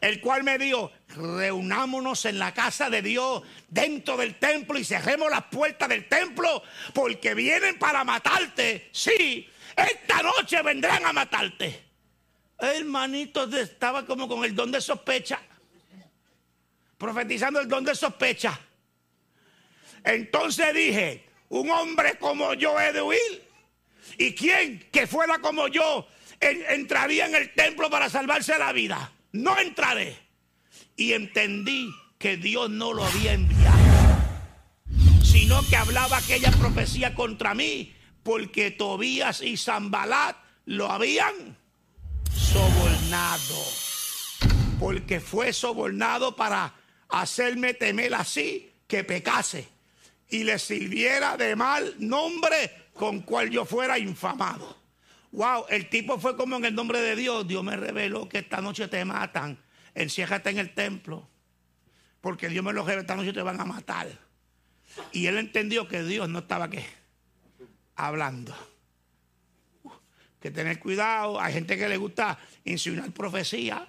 El 0.04 0.20
cual 0.20 0.44
me 0.44 0.58
dijo, 0.58 0.92
reunámonos 1.16 2.26
en 2.26 2.38
la 2.38 2.54
casa 2.54 2.90
de 2.90 3.02
Dios, 3.02 3.42
dentro 3.70 4.18
del 4.18 4.36
templo, 4.36 4.78
y 4.78 4.84
cerremos 4.84 5.30
las 5.32 5.44
puertas 5.44 5.88
del 5.88 6.10
templo, 6.10 6.62
porque 6.94 7.34
vienen 7.34 7.80
para 7.80 8.04
matarte. 8.04 8.90
Sí, 8.92 9.50
esta 9.78 10.22
noche 10.22 10.62
vendrán 10.62 11.06
a 11.06 11.14
matarte. 11.14 11.86
Hermanito, 12.60 13.46
estaba 13.56 14.06
como 14.06 14.28
con 14.28 14.44
el 14.44 14.54
don 14.54 14.72
de 14.72 14.82
sospecha 14.82 15.40
profetizando 17.04 17.60
el 17.60 17.68
don 17.68 17.84
de 17.84 17.94
sospecha. 17.96 18.58
Entonces 20.06 20.74
dije, 20.74 21.26
un 21.50 21.70
hombre 21.70 22.18
como 22.18 22.54
yo 22.54 22.80
he 22.80 22.94
de 22.94 23.02
huir. 23.02 23.44
¿Y 24.18 24.34
quién 24.34 24.90
que 24.90 25.06
fuera 25.06 25.40
como 25.40 25.68
yo 25.68 26.08
entraría 26.40 27.26
en 27.26 27.36
el 27.36 27.54
templo 27.54 27.90
para 27.90 28.10
salvarse 28.10 28.58
la 28.58 28.72
vida? 28.72 29.12
No 29.34 29.60
entraré. 29.60 30.18
Y 30.96 31.14
entendí 31.14 31.94
que 32.18 32.38
Dios 32.38 32.70
no 32.70 32.94
lo 32.94 33.04
había 33.04 33.34
enviado, 33.34 33.78
sino 35.24 35.62
que 35.68 35.76
hablaba 35.76 36.18
aquella 36.18 36.52
profecía 36.52 37.16
contra 37.16 37.54
mí, 37.54 37.94
porque 38.22 38.72
Tobías 38.72 39.42
y 39.42 39.58
Zambalat 39.58 40.38
lo 40.66 40.90
habían 40.90 41.58
sobornado. 42.32 43.66
Porque 44.80 45.20
fue 45.20 45.52
sobornado 45.52 46.36
para 46.36 46.76
hacerme 47.10 47.74
temer 47.74 48.14
así 48.14 48.72
que 48.88 49.04
pecase 49.04 49.68
y 50.30 50.44
le 50.44 50.60
sirviera 50.60 51.38
de 51.38 51.56
mal 51.56 51.96
nombre 52.00 52.90
con 52.94 53.22
cual 53.22 53.50
yo 53.50 53.66
fuera 53.66 53.98
infamado. 53.98 54.83
Wow, 55.34 55.66
el 55.70 55.90
tipo 55.90 56.20
fue 56.20 56.38
como 56.38 56.58
en 56.58 56.66
el 56.66 56.76
nombre 56.76 57.02
de 57.02 57.16
Dios. 57.16 57.48
Dios 57.48 57.64
me 57.64 57.76
reveló 57.76 58.30
que 58.30 58.38
esta 58.38 58.62
noche 58.62 58.88
te 58.88 59.04
matan. 59.04 59.58
Enciéjate 59.96 60.52
en 60.52 60.60
el 60.60 60.76
templo. 60.76 61.28
Porque 62.22 62.50
Dios 62.50 62.64
me 62.64 62.72
lo 62.72 62.84
reveló, 62.84 63.02
esta 63.02 63.16
noche 63.16 63.34
te 63.34 63.42
van 63.42 63.60
a 63.60 63.66
matar. 63.66 64.08
Y 65.12 65.26
él 65.26 65.40
entendió 65.40 65.88
que 65.88 66.04
Dios 66.04 66.30
no 66.30 66.40
estaba 66.40 66.66
aquí 66.66 66.78
hablando. 67.96 68.56
Que 70.40 70.52
tener 70.52 70.78
cuidado. 70.78 71.42
Hay 71.42 71.54
gente 71.54 71.80
que 71.80 71.90
le 71.90 71.98
gusta 71.98 72.38
insinuar 72.64 73.12
profecía. 73.12 73.88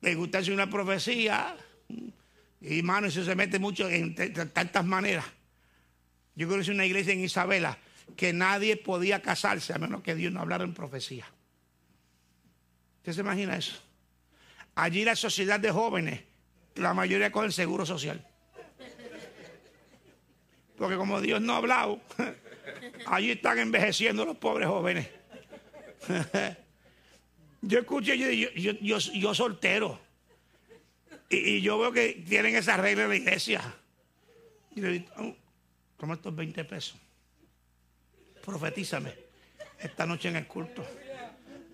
Le 0.00 0.16
gusta 0.16 0.40
insinuar 0.40 0.68
profecía. 0.68 1.56
Y 2.60 2.78
hermano, 2.80 3.06
eso 3.06 3.24
se 3.24 3.36
mete 3.36 3.60
mucho 3.60 3.88
en 3.88 4.16
tantas 4.16 4.84
maneras. 4.84 5.26
Yo 6.34 6.48
conocí 6.48 6.72
una 6.72 6.86
iglesia 6.86 7.12
en 7.12 7.20
Isabela 7.20 7.78
que 8.16 8.32
nadie 8.32 8.76
podía 8.76 9.22
casarse 9.22 9.72
a 9.72 9.78
menos 9.78 10.02
que 10.02 10.14
Dios 10.14 10.32
no 10.32 10.40
hablara 10.40 10.64
en 10.64 10.74
profecía. 10.74 11.26
¿Usted 12.98 13.12
se 13.12 13.20
imagina 13.20 13.56
eso? 13.56 13.80
Allí 14.74 15.04
la 15.04 15.16
sociedad 15.16 15.60
de 15.60 15.70
jóvenes, 15.70 16.20
la 16.76 16.94
mayoría 16.94 17.32
con 17.32 17.44
el 17.44 17.52
seguro 17.52 17.84
social. 17.84 18.26
Porque 20.76 20.96
como 20.96 21.20
Dios 21.20 21.40
no 21.40 21.54
ha 21.54 21.56
hablado, 21.58 22.00
allí 23.06 23.32
están 23.32 23.58
envejeciendo 23.58 24.24
los 24.24 24.36
pobres 24.36 24.68
jóvenes. 24.68 25.08
yo 27.62 27.80
escuché, 27.80 28.16
yo, 28.16 28.50
yo, 28.80 28.98
yo 28.98 29.34
soltero. 29.34 30.00
Y, 31.28 31.60
yo 31.62 31.78
veo 31.78 31.92
que 31.92 32.24
tienen 32.28 32.54
esa 32.56 32.76
regla 32.76 33.04
en 33.04 33.08
la 33.08 33.16
iglesia. 33.16 33.74
Y 34.74 34.80
le 34.80 34.88
digo, 34.88 35.06
oh, 35.16 35.34
toma 35.96 36.14
estos 36.14 36.34
20 36.34 36.64
pesos. 36.64 36.96
Profetízame 38.44 39.14
esta 39.78 40.06
noche 40.06 40.28
en 40.28 40.36
el 40.36 40.46
culto. 40.46 40.84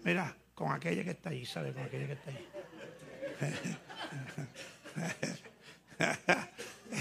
Mira, 0.04 0.34
con 0.54 0.72
aquella 0.72 1.02
que 1.04 1.10
está 1.10 1.30
ahí, 1.30 1.46
¿sabes? 1.46 1.74
Con 1.74 1.84
aquella 1.84 2.06
que 2.06 2.12
está 2.12 2.30
ahí. 2.30 2.48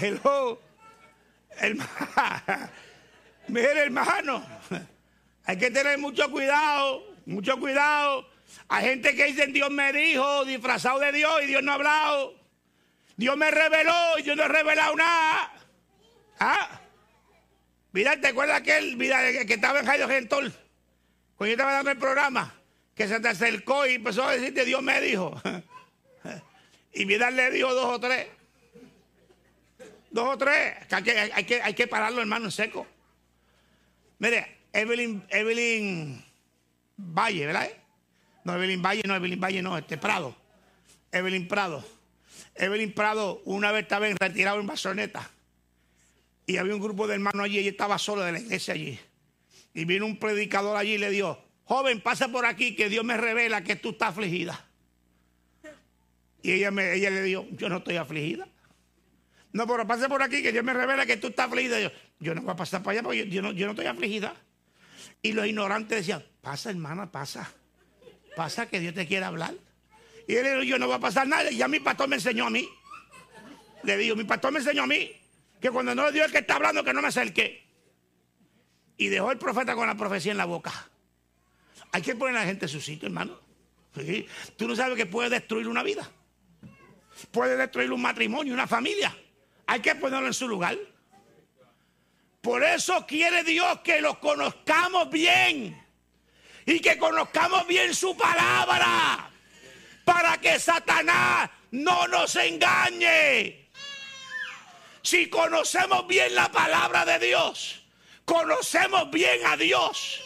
Hello. 0.00 0.60
Hermano. 1.58 1.90
Mire, 3.48 3.82
hermano. 3.82 4.46
Hay 5.44 5.56
que 5.56 5.70
tener 5.70 5.98
mucho 5.98 6.30
cuidado. 6.30 7.16
Mucho 7.26 7.58
cuidado. 7.58 8.28
Hay 8.68 8.84
gente 8.86 9.14
que 9.14 9.26
dice 9.26 9.46
Dios 9.48 9.70
me 9.70 9.92
dijo, 9.92 10.44
disfrazado 10.44 10.98
de 11.00 11.12
Dios 11.12 11.42
y 11.42 11.46
Dios 11.46 11.62
no 11.62 11.72
ha 11.72 11.74
hablado. 11.74 12.34
Dios 13.16 13.36
me 13.36 13.50
reveló 13.50 14.18
y 14.18 14.22
yo 14.22 14.36
no 14.36 14.44
he 14.44 14.48
revelado 14.48 14.96
nada. 14.96 15.52
¿Ah? 16.38 16.80
Mira, 17.92 18.20
¿te 18.20 18.28
acuerdas 18.28 18.60
aquel 18.60 18.98
que 18.98 19.54
estaba 19.54 19.80
en 19.80 19.86
Jairo 19.86 20.08
Gentol? 20.08 20.52
Cuando 21.36 21.46
yo 21.46 21.52
estaba 21.52 21.72
dando 21.72 21.90
el 21.90 21.98
programa, 21.98 22.54
que 22.94 23.08
se 23.08 23.20
te 23.20 23.28
acercó 23.28 23.86
y 23.86 23.94
empezó 23.94 24.24
a 24.24 24.32
decirte, 24.32 24.64
Dios 24.64 24.82
me 24.82 25.00
dijo. 25.00 25.40
y 26.92 27.06
mira, 27.06 27.30
le 27.30 27.50
dijo 27.50 27.72
dos 27.72 27.86
o 27.86 28.00
tres. 28.00 28.26
Dos 30.10 30.34
o 30.34 30.38
tres. 30.38 30.74
Hay 30.90 31.02
que, 31.02 31.18
hay 31.18 31.44
que, 31.44 31.62
hay 31.62 31.74
que 31.74 31.86
pararlo, 31.86 32.20
hermano, 32.20 32.46
en 32.46 32.50
seco. 32.50 32.86
Mire, 34.18 34.58
Evelyn, 34.72 35.24
Evelyn 35.28 36.24
Valle, 36.96 37.46
¿verdad? 37.46 37.70
No, 38.44 38.54
Evelyn 38.54 38.82
Valle, 38.82 39.02
no, 39.06 39.14
Evelyn 39.14 39.40
Valle, 39.40 39.62
no, 39.62 39.78
este 39.78 39.96
Prado. 39.96 40.36
Evelyn 41.12 41.46
Prado. 41.46 41.84
Evelyn 42.54 42.92
Prado 42.92 43.40
una 43.44 43.72
vez 43.72 43.82
estaba 43.84 44.06
retirado 44.18 44.60
en 44.60 44.66
Basoneta. 44.66 45.30
Y 46.48 46.56
había 46.56 46.74
un 46.74 46.80
grupo 46.80 47.06
de 47.06 47.12
hermanos 47.12 47.44
allí, 47.44 47.58
ella 47.58 47.68
estaba 47.68 47.98
sola 47.98 48.24
de 48.24 48.32
la 48.32 48.40
iglesia 48.40 48.72
allí. 48.72 48.98
Y 49.74 49.84
vino 49.84 50.06
un 50.06 50.18
predicador 50.18 50.78
allí 50.78 50.94
y 50.94 50.98
le 50.98 51.10
dijo, 51.10 51.44
joven, 51.64 52.00
pasa 52.00 52.28
por 52.28 52.46
aquí 52.46 52.74
que 52.74 52.88
Dios 52.88 53.04
me 53.04 53.18
revela 53.18 53.62
que 53.62 53.76
tú 53.76 53.90
estás 53.90 54.08
afligida. 54.08 54.66
Y 56.42 56.52
ella, 56.52 56.70
me, 56.70 56.94
ella 56.94 57.10
le 57.10 57.20
dijo, 57.20 57.46
yo 57.50 57.68
no 57.68 57.76
estoy 57.76 57.96
afligida. 57.96 58.48
No, 59.52 59.66
pero 59.66 59.86
pase 59.86 60.08
por 60.08 60.22
aquí 60.22 60.42
que 60.42 60.50
Dios 60.50 60.64
me 60.64 60.72
revela 60.72 61.04
que 61.04 61.18
tú 61.18 61.26
estás 61.26 61.48
afligida. 61.48 61.80
Yo, 61.80 61.90
yo 62.18 62.34
no 62.34 62.40
voy 62.40 62.52
a 62.52 62.56
pasar 62.56 62.82
para 62.82 62.92
allá 62.92 63.02
porque 63.02 63.28
yo, 63.28 63.42
no, 63.42 63.52
yo 63.52 63.66
no 63.66 63.72
estoy 63.72 63.84
afligida. 63.86 64.34
Y 65.20 65.32
los 65.32 65.46
ignorantes 65.46 65.98
decían, 65.98 66.24
pasa 66.40 66.70
hermana, 66.70 67.12
pasa. 67.12 67.52
Pasa 68.36 68.70
que 68.70 68.80
Dios 68.80 68.94
te 68.94 69.06
quiere 69.06 69.26
hablar. 69.26 69.52
Y 70.26 70.34
él 70.34 70.44
dijo, 70.44 70.62
yo 70.62 70.78
no 70.78 70.86
voy 70.86 70.96
a 70.96 70.98
pasar 70.98 71.28
nada. 71.28 71.50
Y 71.50 71.58
ya 71.58 71.68
mi 71.68 71.80
pastor 71.80 72.08
me 72.08 72.16
enseñó 72.16 72.46
a 72.46 72.50
mí. 72.50 72.66
Le 73.82 73.98
digo, 73.98 74.16
mi 74.16 74.24
pastor 74.24 74.50
me 74.50 74.60
enseñó 74.60 74.84
a 74.84 74.86
mí 74.86 75.12
que 75.60 75.70
cuando 75.70 75.94
no 75.94 76.06
es 76.06 76.14
Dios 76.14 76.26
el 76.26 76.32
que 76.32 76.38
está 76.38 76.56
hablando, 76.56 76.84
que 76.84 76.92
no 76.92 77.02
me 77.02 77.08
acerque. 77.08 77.66
Y 78.96 79.08
dejó 79.08 79.30
el 79.30 79.38
profeta 79.38 79.74
con 79.74 79.86
la 79.86 79.96
profecía 79.96 80.32
en 80.32 80.38
la 80.38 80.44
boca. 80.44 80.72
Hay 81.92 82.02
que 82.02 82.14
poner 82.14 82.36
a 82.36 82.40
la 82.40 82.46
gente 82.46 82.66
en 82.66 82.68
su 82.68 82.80
sitio, 82.80 83.06
hermano. 83.06 83.38
Tú 84.56 84.68
no 84.68 84.76
sabes 84.76 84.96
que 84.96 85.06
puede 85.06 85.30
destruir 85.30 85.68
una 85.68 85.82
vida. 85.82 86.08
Puede 87.30 87.56
destruir 87.56 87.92
un 87.92 88.02
matrimonio, 88.02 88.54
una 88.54 88.66
familia. 88.66 89.16
Hay 89.66 89.80
que 89.80 89.94
ponerlo 89.94 90.26
en 90.26 90.34
su 90.34 90.46
lugar. 90.46 90.76
Por 92.40 92.62
eso 92.62 93.04
quiere 93.06 93.42
Dios 93.42 93.80
que 93.80 94.00
lo 94.00 94.20
conozcamos 94.20 95.10
bien. 95.10 95.80
Y 96.66 96.80
que 96.80 96.98
conozcamos 96.98 97.66
bien 97.66 97.94
su 97.94 98.16
palabra. 98.16 99.30
Para 100.04 100.38
que 100.38 100.58
Satanás 100.58 101.50
no 101.70 102.06
nos 102.08 102.36
engañe. 102.36 103.67
Si 105.08 105.30
conocemos 105.30 106.06
bien 106.06 106.34
la 106.34 106.52
palabra 106.52 107.06
de 107.06 107.28
Dios, 107.28 107.82
conocemos 108.26 109.10
bien 109.10 109.40
a 109.46 109.56
Dios. 109.56 110.20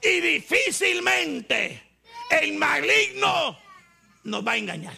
Y 0.00 0.18
difícilmente 0.20 1.98
el 2.30 2.54
maligno 2.54 3.58
nos 4.22 4.46
va 4.46 4.52
a 4.52 4.56
engañar. 4.56 4.96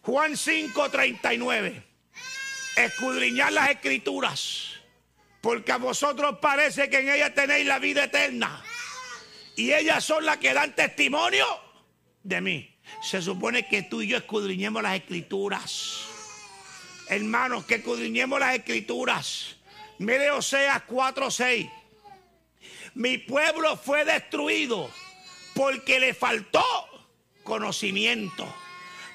Juan 0.00 0.38
5:39. 0.38 1.82
Escudriñar 2.78 3.52
las 3.52 3.68
escrituras, 3.68 4.70
porque 5.42 5.72
a 5.72 5.76
vosotros 5.76 6.38
parece 6.40 6.88
que 6.88 7.00
en 7.00 7.10
ellas 7.10 7.34
tenéis 7.34 7.66
la 7.66 7.78
vida 7.78 8.04
eterna. 8.04 8.64
Y 9.54 9.70
ellas 9.74 10.02
son 10.02 10.24
las 10.24 10.38
que 10.38 10.54
dan 10.54 10.74
testimonio 10.74 11.46
de 12.22 12.40
mí. 12.40 12.74
Se 13.02 13.20
supone 13.20 13.68
que 13.68 13.82
tú 13.82 14.00
y 14.00 14.08
yo 14.08 14.16
escudriñemos 14.16 14.82
las 14.82 14.96
escrituras. 14.96 16.11
Hermanos, 17.08 17.64
que 17.64 17.76
escudriñemos 17.76 18.40
las 18.40 18.54
escrituras. 18.54 19.56
Mire 19.98 20.30
Oseas 20.30 20.82
4:6. 20.86 21.70
Mi 22.94 23.18
pueblo 23.18 23.76
fue 23.76 24.04
destruido 24.04 24.90
porque 25.54 26.00
le 26.00 26.14
faltó 26.14 26.64
conocimiento. 27.42 28.52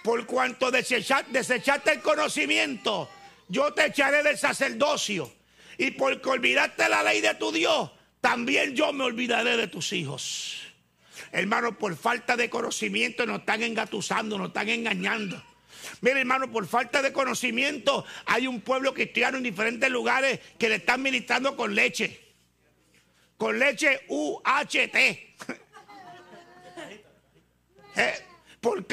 Por 0.03 0.25
cuanto 0.25 0.71
desechaste 0.71 1.91
el 1.91 2.01
conocimiento, 2.01 3.09
yo 3.47 3.73
te 3.73 3.88
echaré 3.88 4.23
del 4.23 4.38
sacerdocio. 4.38 5.31
Y 5.77 5.91
porque 5.91 6.29
olvidaste 6.29 6.89
la 6.89 7.03
ley 7.03 7.21
de 7.21 7.35
tu 7.35 7.51
Dios, 7.51 7.91
también 8.19 8.75
yo 8.75 8.91
me 8.93 9.03
olvidaré 9.03 9.57
de 9.57 9.67
tus 9.67 9.93
hijos. 9.93 10.61
Hermano, 11.31 11.77
por 11.77 11.95
falta 11.95 12.35
de 12.35 12.49
conocimiento 12.49 13.25
nos 13.25 13.39
están 13.39 13.61
engatusando, 13.61 14.38
nos 14.38 14.47
están 14.47 14.69
engañando. 14.69 15.43
Mire, 16.01 16.21
hermano, 16.21 16.51
por 16.51 16.67
falta 16.67 17.01
de 17.01 17.13
conocimiento 17.13 18.05
hay 18.25 18.47
un 18.47 18.61
pueblo 18.61 18.93
cristiano 18.93 19.38
en 19.38 19.43
diferentes 19.43 19.89
lugares 19.89 20.39
que 20.57 20.69
le 20.69 20.75
están 20.75 21.01
ministrando 21.01 21.55
con 21.55 21.73
leche. 21.75 22.21
Con 23.38 23.59
leche 23.59 24.01
UHT. 24.07 24.97
Eh, 27.99 28.13
por, 28.61 28.85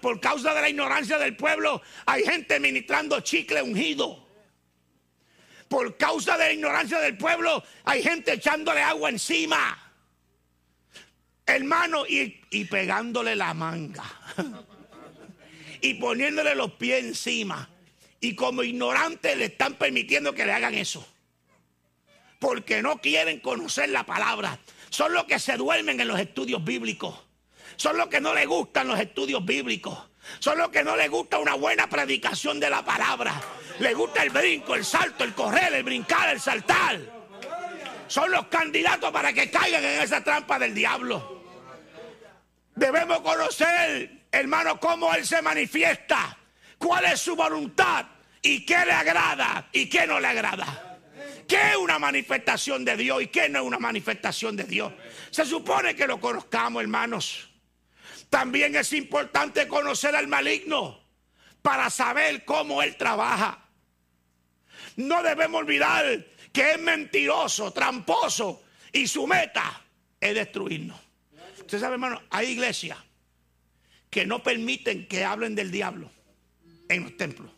por, 0.00 0.18
causa 0.18 0.54
de 0.54 0.62
la 0.62 0.70
ignorancia 0.70 1.18
del 1.18 1.36
pueblo 1.36 1.82
hay 2.06 2.22
gente 2.22 2.58
ministrando 2.58 3.20
chicle 3.20 3.60
ungido. 3.60 4.26
Por 5.68 5.98
causa 5.98 6.38
de 6.38 6.44
la 6.46 6.52
ignorancia 6.54 6.98
del 7.00 7.18
pueblo 7.18 7.62
hay 7.84 8.02
gente 8.02 8.32
echándole 8.32 8.80
agua 8.80 9.10
encima. 9.10 9.78
Hermano, 11.44 12.06
y, 12.06 12.40
y 12.50 12.64
pegándole 12.64 13.36
la 13.36 13.52
manga. 13.52 14.04
y 15.80 15.94
poniéndole 15.94 16.54
los 16.54 16.72
pies 16.72 17.04
encima. 17.04 17.70
Y 18.20 18.34
como 18.34 18.62
ignorantes 18.62 19.36
le 19.36 19.46
están 19.46 19.74
permitiendo 19.74 20.34
que 20.34 20.46
le 20.46 20.52
hagan 20.52 20.74
eso. 20.74 21.06
Porque 22.38 22.82
no 22.82 23.00
quieren 23.00 23.40
conocer 23.40 23.90
la 23.90 24.04
palabra. 24.04 24.58
Son 24.90 25.12
los 25.12 25.24
que 25.24 25.38
se 25.38 25.56
duermen 25.56 26.00
en 26.00 26.08
los 26.08 26.18
estudios 26.18 26.64
bíblicos. 26.64 27.14
Son 27.76 27.96
los 27.96 28.08
que 28.08 28.20
no 28.20 28.34
les 28.34 28.46
gustan 28.46 28.88
los 28.88 28.98
estudios 28.98 29.44
bíblicos. 29.44 29.98
Son 30.38 30.58
los 30.58 30.70
que 30.70 30.82
no 30.82 30.96
les 30.96 31.10
gusta 31.10 31.38
una 31.38 31.54
buena 31.54 31.88
predicación 31.88 32.58
de 32.58 32.70
la 32.70 32.84
palabra. 32.84 33.40
Les 33.78 33.94
gusta 33.94 34.22
el 34.22 34.30
brinco, 34.30 34.74
el 34.74 34.84
salto, 34.84 35.24
el 35.24 35.34
correr, 35.34 35.72
el 35.74 35.82
brincar, 35.82 36.30
el 36.30 36.40
saltar. 36.40 36.98
Son 38.08 38.30
los 38.30 38.46
candidatos 38.46 39.10
para 39.10 39.32
que 39.32 39.50
caigan 39.50 39.84
en 39.84 40.02
esa 40.02 40.22
trampa 40.22 40.58
del 40.58 40.74
diablo. 40.74 41.44
Debemos 42.74 43.20
conocer 43.20 44.15
hermano, 44.40 44.78
cómo 44.78 45.14
Él 45.14 45.26
se 45.26 45.42
manifiesta, 45.42 46.36
cuál 46.78 47.04
es 47.06 47.20
su 47.20 47.36
voluntad 47.36 48.06
y 48.42 48.64
qué 48.64 48.84
le 48.84 48.92
agrada 48.92 49.68
y 49.72 49.88
qué 49.88 50.06
no 50.06 50.20
le 50.20 50.28
agrada. 50.28 50.98
¿Qué 51.48 51.70
es 51.70 51.76
una 51.76 51.98
manifestación 51.98 52.84
de 52.84 52.96
Dios 52.96 53.22
y 53.22 53.28
qué 53.28 53.48
no 53.48 53.60
es 53.60 53.64
una 53.64 53.78
manifestación 53.78 54.56
de 54.56 54.64
Dios? 54.64 54.92
Se 55.30 55.44
supone 55.44 55.94
que 55.94 56.06
lo 56.06 56.20
conozcamos, 56.20 56.82
hermanos. 56.82 57.48
También 58.28 58.74
es 58.74 58.92
importante 58.92 59.68
conocer 59.68 60.16
al 60.16 60.26
maligno 60.26 61.00
para 61.62 61.88
saber 61.88 62.44
cómo 62.44 62.82
él 62.82 62.96
trabaja. 62.96 63.68
No 64.96 65.22
debemos 65.22 65.60
olvidar 65.60 66.26
que 66.52 66.72
es 66.72 66.80
mentiroso, 66.80 67.72
tramposo 67.72 68.64
y 68.92 69.06
su 69.06 69.26
meta 69.26 69.84
es 70.20 70.34
destruirnos. 70.34 70.98
Usted 71.60 71.78
sabe, 71.78 71.94
hermano, 71.94 72.22
hay 72.30 72.48
iglesias 72.48 72.98
que 74.16 74.24
no 74.24 74.42
permiten 74.42 75.06
que 75.06 75.26
hablen 75.26 75.54
del 75.54 75.70
diablo 75.70 76.10
en 76.88 77.02
los 77.02 77.18
templos, 77.18 77.52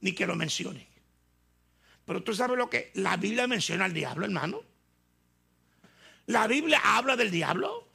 ni 0.00 0.10
que 0.10 0.26
lo 0.26 0.34
mencionen. 0.34 0.84
Pero 2.04 2.24
tú 2.24 2.34
sabes 2.34 2.58
lo 2.58 2.68
que 2.68 2.90
la 2.94 3.16
Biblia 3.16 3.46
menciona 3.46 3.84
al 3.84 3.94
diablo, 3.94 4.24
hermano. 4.24 4.60
La 6.26 6.48
Biblia 6.48 6.80
habla 6.82 7.14
del 7.14 7.30
diablo. 7.30 7.86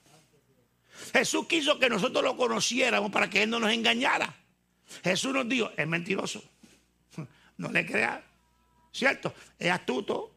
Jesús 1.12 1.46
quiso 1.48 1.78
que 1.78 1.90
nosotros 1.90 2.24
lo 2.24 2.38
conociéramos 2.38 3.12
para 3.12 3.30
que 3.30 3.44
Él 3.44 3.50
no 3.50 3.60
nos 3.60 3.74
engañara. 3.74 4.34
Jesús 5.04 5.34
nos 5.34 5.50
dijo, 5.50 5.72
es 5.76 5.88
mentiroso. 5.88 6.42
No 7.58 7.70
le 7.70 7.86
creas. 7.86 8.22
¿Cierto? 8.94 9.36
Es 9.60 9.70
astuto. 9.70 10.34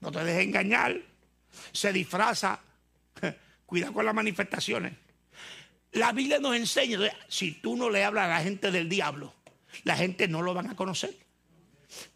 No 0.00 0.10
te 0.10 0.24
dejes 0.24 0.42
engañar. 0.42 1.00
Se 1.70 1.92
disfraza. 1.92 2.58
Cuida 3.66 3.92
con 3.92 4.04
las 4.04 4.14
manifestaciones. 4.16 4.94
La 5.92 6.12
Biblia 6.12 6.38
nos 6.38 6.54
enseña, 6.54 6.98
si 7.28 7.52
tú 7.52 7.76
no 7.76 7.90
le 7.90 8.04
hablas 8.04 8.26
a 8.26 8.28
la 8.28 8.42
gente 8.42 8.70
del 8.70 8.88
diablo, 8.88 9.34
la 9.84 9.96
gente 9.96 10.28
no 10.28 10.42
lo 10.42 10.54
van 10.54 10.68
a 10.68 10.76
conocer. 10.76 11.16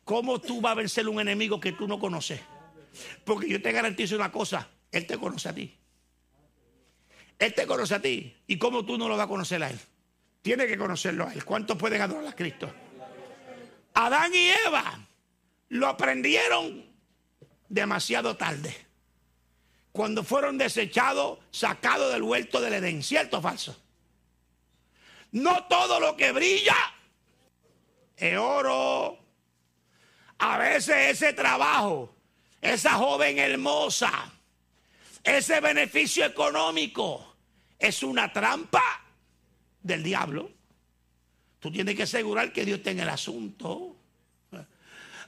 ¿Cómo 0.04 0.40
tú 0.40 0.60
vas 0.60 0.72
a 0.72 0.76
vencer 0.76 1.08
un 1.08 1.20
enemigo 1.20 1.58
que 1.58 1.72
tú 1.72 1.88
no 1.88 1.98
conoces? 1.98 2.40
Porque 3.24 3.48
yo 3.48 3.62
te 3.62 3.72
garantizo 3.72 4.16
una 4.16 4.30
cosa, 4.30 4.68
Él 4.90 5.06
te 5.06 5.16
conoce 5.16 5.48
a 5.48 5.54
ti. 5.54 5.74
Él 7.38 7.54
te 7.54 7.66
conoce 7.66 7.94
a 7.94 8.02
ti. 8.02 8.36
¿Y 8.46 8.58
cómo 8.58 8.84
tú 8.84 8.98
no 8.98 9.08
lo 9.08 9.16
vas 9.16 9.24
a 9.24 9.28
conocer 9.28 9.62
a 9.62 9.70
Él? 9.70 9.78
Tiene 10.42 10.66
que 10.66 10.76
conocerlo 10.76 11.26
a 11.26 11.32
Él. 11.32 11.44
¿Cuántos 11.44 11.78
pueden 11.78 12.02
adorar 12.02 12.26
a 12.26 12.36
Cristo? 12.36 12.72
Adán 13.94 14.32
y 14.34 14.50
Eva 14.66 15.06
lo 15.70 15.88
aprendieron 15.88 16.84
demasiado 17.68 18.36
tarde 18.36 18.91
cuando 19.92 20.24
fueron 20.24 20.56
desechados, 20.56 21.38
sacados 21.50 22.12
del 22.12 22.22
huerto 22.22 22.60
del 22.60 22.74
Edén. 22.74 23.02
¿Cierto 23.02 23.38
o 23.38 23.42
falso? 23.42 23.76
No 25.32 25.64
todo 25.64 26.00
lo 26.00 26.16
que 26.16 26.32
brilla 26.32 26.76
es 28.16 28.36
oro. 28.38 29.18
A 30.38 30.58
veces 30.58 31.10
ese 31.10 31.34
trabajo, 31.34 32.14
esa 32.60 32.94
joven 32.94 33.38
hermosa, 33.38 34.32
ese 35.22 35.60
beneficio 35.60 36.24
económico 36.24 37.36
es 37.78 38.02
una 38.02 38.32
trampa 38.32 38.82
del 39.82 40.02
diablo. 40.02 40.50
Tú 41.60 41.70
tienes 41.70 41.94
que 41.94 42.04
asegurar 42.04 42.52
que 42.52 42.64
Dios 42.64 42.82
tenga 42.82 43.04
el 43.04 43.08
asunto. 43.08 43.96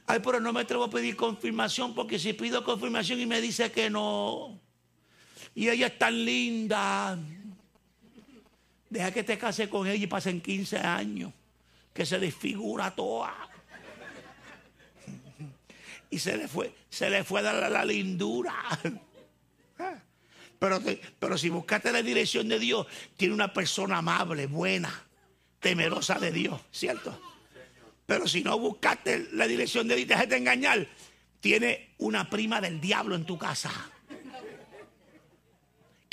Ay, 0.07 0.19
pero 0.23 0.39
no 0.39 0.53
me 0.53 0.61
atrevo 0.61 0.83
a 0.83 0.89
pedir 0.89 1.15
confirmación 1.15 1.95
porque 1.95 2.19
si 2.19 2.33
pido 2.33 2.63
confirmación 2.63 3.19
y 3.19 3.25
me 3.25 3.41
dice 3.41 3.71
que 3.71 3.89
no, 3.89 4.59
y 5.55 5.69
ella 5.69 5.87
es 5.87 5.97
tan 5.97 6.25
linda, 6.25 7.17
Deja 8.89 9.11
que 9.11 9.23
te 9.23 9.37
case 9.37 9.69
con 9.69 9.87
ella 9.87 10.03
y 10.03 10.07
pasen 10.07 10.39
15 10.39 10.77
años. 10.77 11.33
Que 11.93 12.05
se 12.05 12.19
desfigura 12.19 12.91
toda. 12.91 13.33
Y 16.09 16.19
se 16.19 16.37
le 16.37 16.47
fue, 16.47 16.73
se 16.89 17.09
le 17.09 17.23
fue 17.25 17.41
dar 17.41 17.69
la, 17.69 17.83
lindura. 17.83 18.55
Pero, 20.57 20.81
pero 21.19 21.37
si 21.37 21.49
buscaste 21.49 21.91
la 21.91 22.01
dirección 22.01 22.47
de 22.47 22.57
Dios, 22.57 22.87
tiene 23.17 23.33
una 23.33 23.53
persona 23.53 23.97
amable, 23.97 24.47
buena, 24.47 25.03
temerosa 25.59 26.17
de 26.17 26.31
Dios, 26.31 26.61
¿cierto? 26.71 27.19
Pero 28.05 28.27
si 28.27 28.43
no 28.43 28.59
buscaste 28.59 29.29
la 29.31 29.47
dirección 29.47 29.87
de 29.87 29.95
Dios 29.95 30.09
y 30.21 30.27
te 30.27 30.37
engañar, 30.37 30.87
tiene 31.39 31.95
una 31.97 32.29
prima 32.29 32.61
del 32.61 32.79
diablo 32.79 33.15
en 33.15 33.25
tu 33.25 33.37
casa 33.37 33.71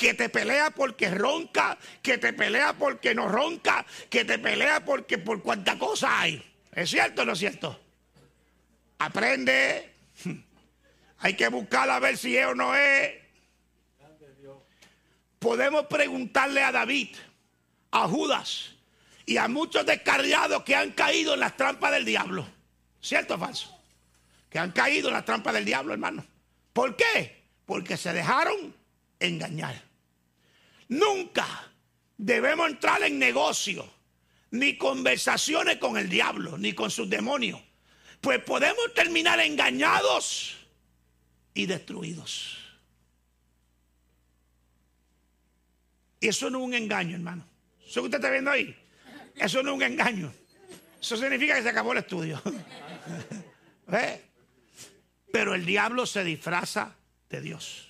que 0.02 0.14
te 0.14 0.28
pelea 0.28 0.70
porque 0.70 1.10
ronca, 1.10 1.78
que 2.02 2.18
te 2.18 2.32
pelea 2.32 2.72
porque 2.72 3.14
no 3.14 3.28
ronca, 3.28 3.86
que 4.10 4.24
te 4.24 4.36
pelea 4.36 4.84
porque 4.84 5.16
por 5.16 5.40
cuánta 5.42 5.78
cosa 5.78 6.20
hay. 6.20 6.44
¿Es 6.72 6.90
cierto 6.90 7.22
o 7.22 7.24
no 7.24 7.34
es 7.34 7.38
cierto? 7.38 7.80
Aprende. 8.98 9.94
Hay 11.18 11.34
que 11.34 11.46
buscarla 11.46 11.96
a 11.96 12.00
ver 12.00 12.16
si 12.16 12.36
es 12.36 12.46
o 12.46 12.54
no 12.54 12.74
es. 12.74 13.12
Podemos 15.38 15.86
preguntarle 15.86 16.64
a 16.64 16.72
David, 16.72 17.14
a 17.92 18.08
Judas 18.08 18.71
y 19.26 19.36
a 19.36 19.48
muchos 19.48 19.86
descarriados 19.86 20.62
que 20.64 20.74
han 20.74 20.92
caído 20.92 21.34
en 21.34 21.40
las 21.40 21.56
trampas 21.56 21.92
del 21.92 22.04
diablo. 22.04 22.46
¿Cierto 23.00 23.34
o 23.34 23.38
falso? 23.38 23.76
Que 24.48 24.58
han 24.58 24.72
caído 24.72 25.08
en 25.08 25.14
las 25.14 25.24
trampas 25.24 25.54
del 25.54 25.64
diablo, 25.64 25.92
hermano. 25.92 26.24
¿Por 26.72 26.96
qué? 26.96 27.44
Porque 27.66 27.96
se 27.96 28.12
dejaron 28.12 28.74
engañar. 29.18 29.80
Nunca 30.88 31.72
debemos 32.16 32.70
entrar 32.70 33.02
en 33.02 33.18
negocio, 33.18 33.88
ni 34.50 34.76
conversaciones 34.76 35.78
con 35.78 35.96
el 35.96 36.08
diablo, 36.08 36.58
ni 36.58 36.74
con 36.74 36.90
sus 36.90 37.08
demonios. 37.08 37.60
Pues 38.20 38.42
podemos 38.44 38.92
terminar 38.94 39.40
engañados 39.40 40.56
y 41.54 41.66
destruidos. 41.66 42.58
Y 46.20 46.28
eso 46.28 46.50
no 46.50 46.58
es 46.58 46.64
un 46.64 46.74
engaño, 46.74 47.16
hermano. 47.16 47.44
¿Eso 47.84 48.00
que 48.00 48.06
usted 48.06 48.18
está 48.18 48.30
viendo 48.30 48.50
ahí? 48.50 48.81
Eso 49.36 49.62
no 49.62 49.70
es 49.70 49.76
un 49.76 49.82
engaño. 49.82 50.32
Eso 51.00 51.16
significa 51.16 51.56
que 51.56 51.62
se 51.62 51.68
acabó 51.68 51.92
el 51.92 51.98
estudio. 51.98 52.40
Pero 55.32 55.54
el 55.54 55.64
diablo 55.64 56.06
se 56.06 56.22
disfraza 56.24 56.96
de 57.28 57.40
Dios. 57.40 57.88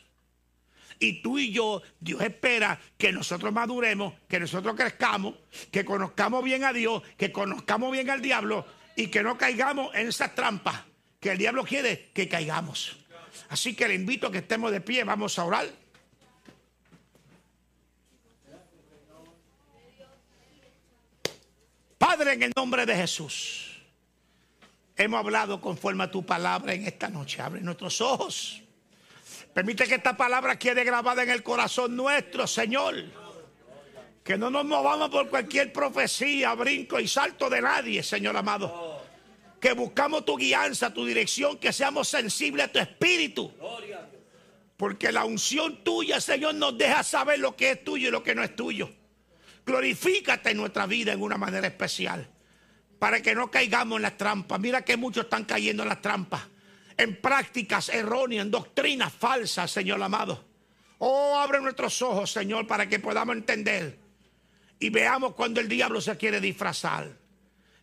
Y 0.98 1.20
tú 1.20 1.38
y 1.38 1.50
yo, 1.50 1.82
Dios 1.98 2.22
espera 2.22 2.80
que 2.96 3.12
nosotros 3.12 3.52
maduremos, 3.52 4.14
que 4.28 4.38
nosotros 4.38 4.76
crezcamos, 4.76 5.34
que 5.72 5.84
conozcamos 5.84 6.44
bien 6.44 6.62
a 6.64 6.72
Dios, 6.72 7.02
que 7.16 7.32
conozcamos 7.32 7.90
bien 7.90 8.08
al 8.08 8.22
diablo 8.22 8.64
y 8.94 9.08
que 9.08 9.22
no 9.22 9.36
caigamos 9.36 9.92
en 9.94 10.06
esas 10.06 10.34
trampas 10.36 10.80
que 11.18 11.32
el 11.32 11.38
diablo 11.38 11.64
quiere 11.64 12.10
que 12.14 12.28
caigamos. 12.28 12.96
Así 13.48 13.74
que 13.74 13.88
le 13.88 13.94
invito 13.94 14.28
a 14.28 14.32
que 14.32 14.38
estemos 14.38 14.70
de 14.70 14.80
pie, 14.80 15.02
vamos 15.02 15.38
a 15.38 15.44
orar. 15.44 15.81
Padre, 22.02 22.32
en 22.32 22.42
el 22.42 22.52
nombre 22.56 22.84
de 22.84 22.96
Jesús, 22.96 23.80
hemos 24.96 25.20
hablado 25.20 25.60
conforme 25.60 26.02
a 26.02 26.10
tu 26.10 26.26
palabra 26.26 26.74
en 26.74 26.84
esta 26.84 27.08
noche. 27.08 27.40
Abre 27.40 27.60
nuestros 27.60 28.00
ojos 28.00 28.60
Permite 29.52 29.86
que 29.86 29.94
esta 29.94 30.16
palabra 30.16 30.58
quede 30.58 30.82
grabada 30.82 31.22
en 31.22 31.30
el 31.30 31.44
corazón 31.44 31.94
nuestro, 31.94 32.46
Señor. 32.46 33.04
Que 34.24 34.36
no 34.36 34.50
nos 34.50 34.64
movamos 34.64 35.10
por 35.10 35.28
cualquier 35.28 35.72
profecía, 35.72 36.54
brinco 36.54 36.98
y 36.98 37.06
salto 37.06 37.48
de 37.48 37.60
nadie, 37.60 38.02
Señor 38.02 38.36
amado. 38.36 39.00
Que 39.60 39.74
buscamos 39.74 40.24
tu 40.24 40.36
guianza, 40.36 40.92
tu 40.92 41.04
dirección, 41.04 41.58
que 41.58 41.72
seamos 41.72 42.08
sensibles 42.08 42.66
a 42.66 42.72
tu 42.72 42.78
espíritu. 42.78 43.52
Porque 44.76 45.12
la 45.12 45.24
unción 45.24 45.84
tuya, 45.84 46.20
Señor, 46.20 46.54
nos 46.56 46.76
deja 46.76 47.04
saber 47.04 47.38
lo 47.38 47.54
que 47.54 47.72
es 47.72 47.84
tuyo 47.84 48.08
y 48.08 48.10
lo 48.10 48.24
que 48.24 48.34
no 48.34 48.42
es 48.42 48.56
tuyo. 48.56 48.90
Glorifícate 49.64 50.50
en 50.50 50.56
nuestra 50.56 50.86
vida 50.86 51.12
en 51.12 51.22
una 51.22 51.36
manera 51.36 51.66
especial. 51.66 52.28
Para 52.98 53.20
que 53.20 53.34
no 53.34 53.50
caigamos 53.50 53.96
en 53.96 54.02
las 54.02 54.16
trampas. 54.16 54.60
Mira 54.60 54.82
que 54.82 54.96
muchos 54.96 55.24
están 55.24 55.44
cayendo 55.44 55.82
en 55.82 55.88
las 55.88 56.00
trampas 56.00 56.42
en 56.96 57.20
prácticas 57.20 57.88
erróneas, 57.88 58.44
en 58.44 58.50
doctrinas 58.50 59.12
falsas, 59.12 59.70
Señor 59.70 60.02
amado. 60.02 60.44
Oh, 60.98 61.36
abre 61.38 61.60
nuestros 61.60 62.00
ojos, 62.02 62.30
Señor, 62.30 62.66
para 62.66 62.88
que 62.88 62.98
podamos 62.98 63.36
entender 63.36 63.98
y 64.78 64.90
veamos 64.90 65.34
cuando 65.34 65.60
el 65.60 65.68
diablo 65.68 66.00
se 66.00 66.16
quiere 66.16 66.40
disfrazar. 66.40 67.10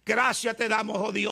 Gracias 0.06 0.56
te 0.56 0.68
damos, 0.68 0.98
oh 0.98 1.12
Dios. 1.12 1.32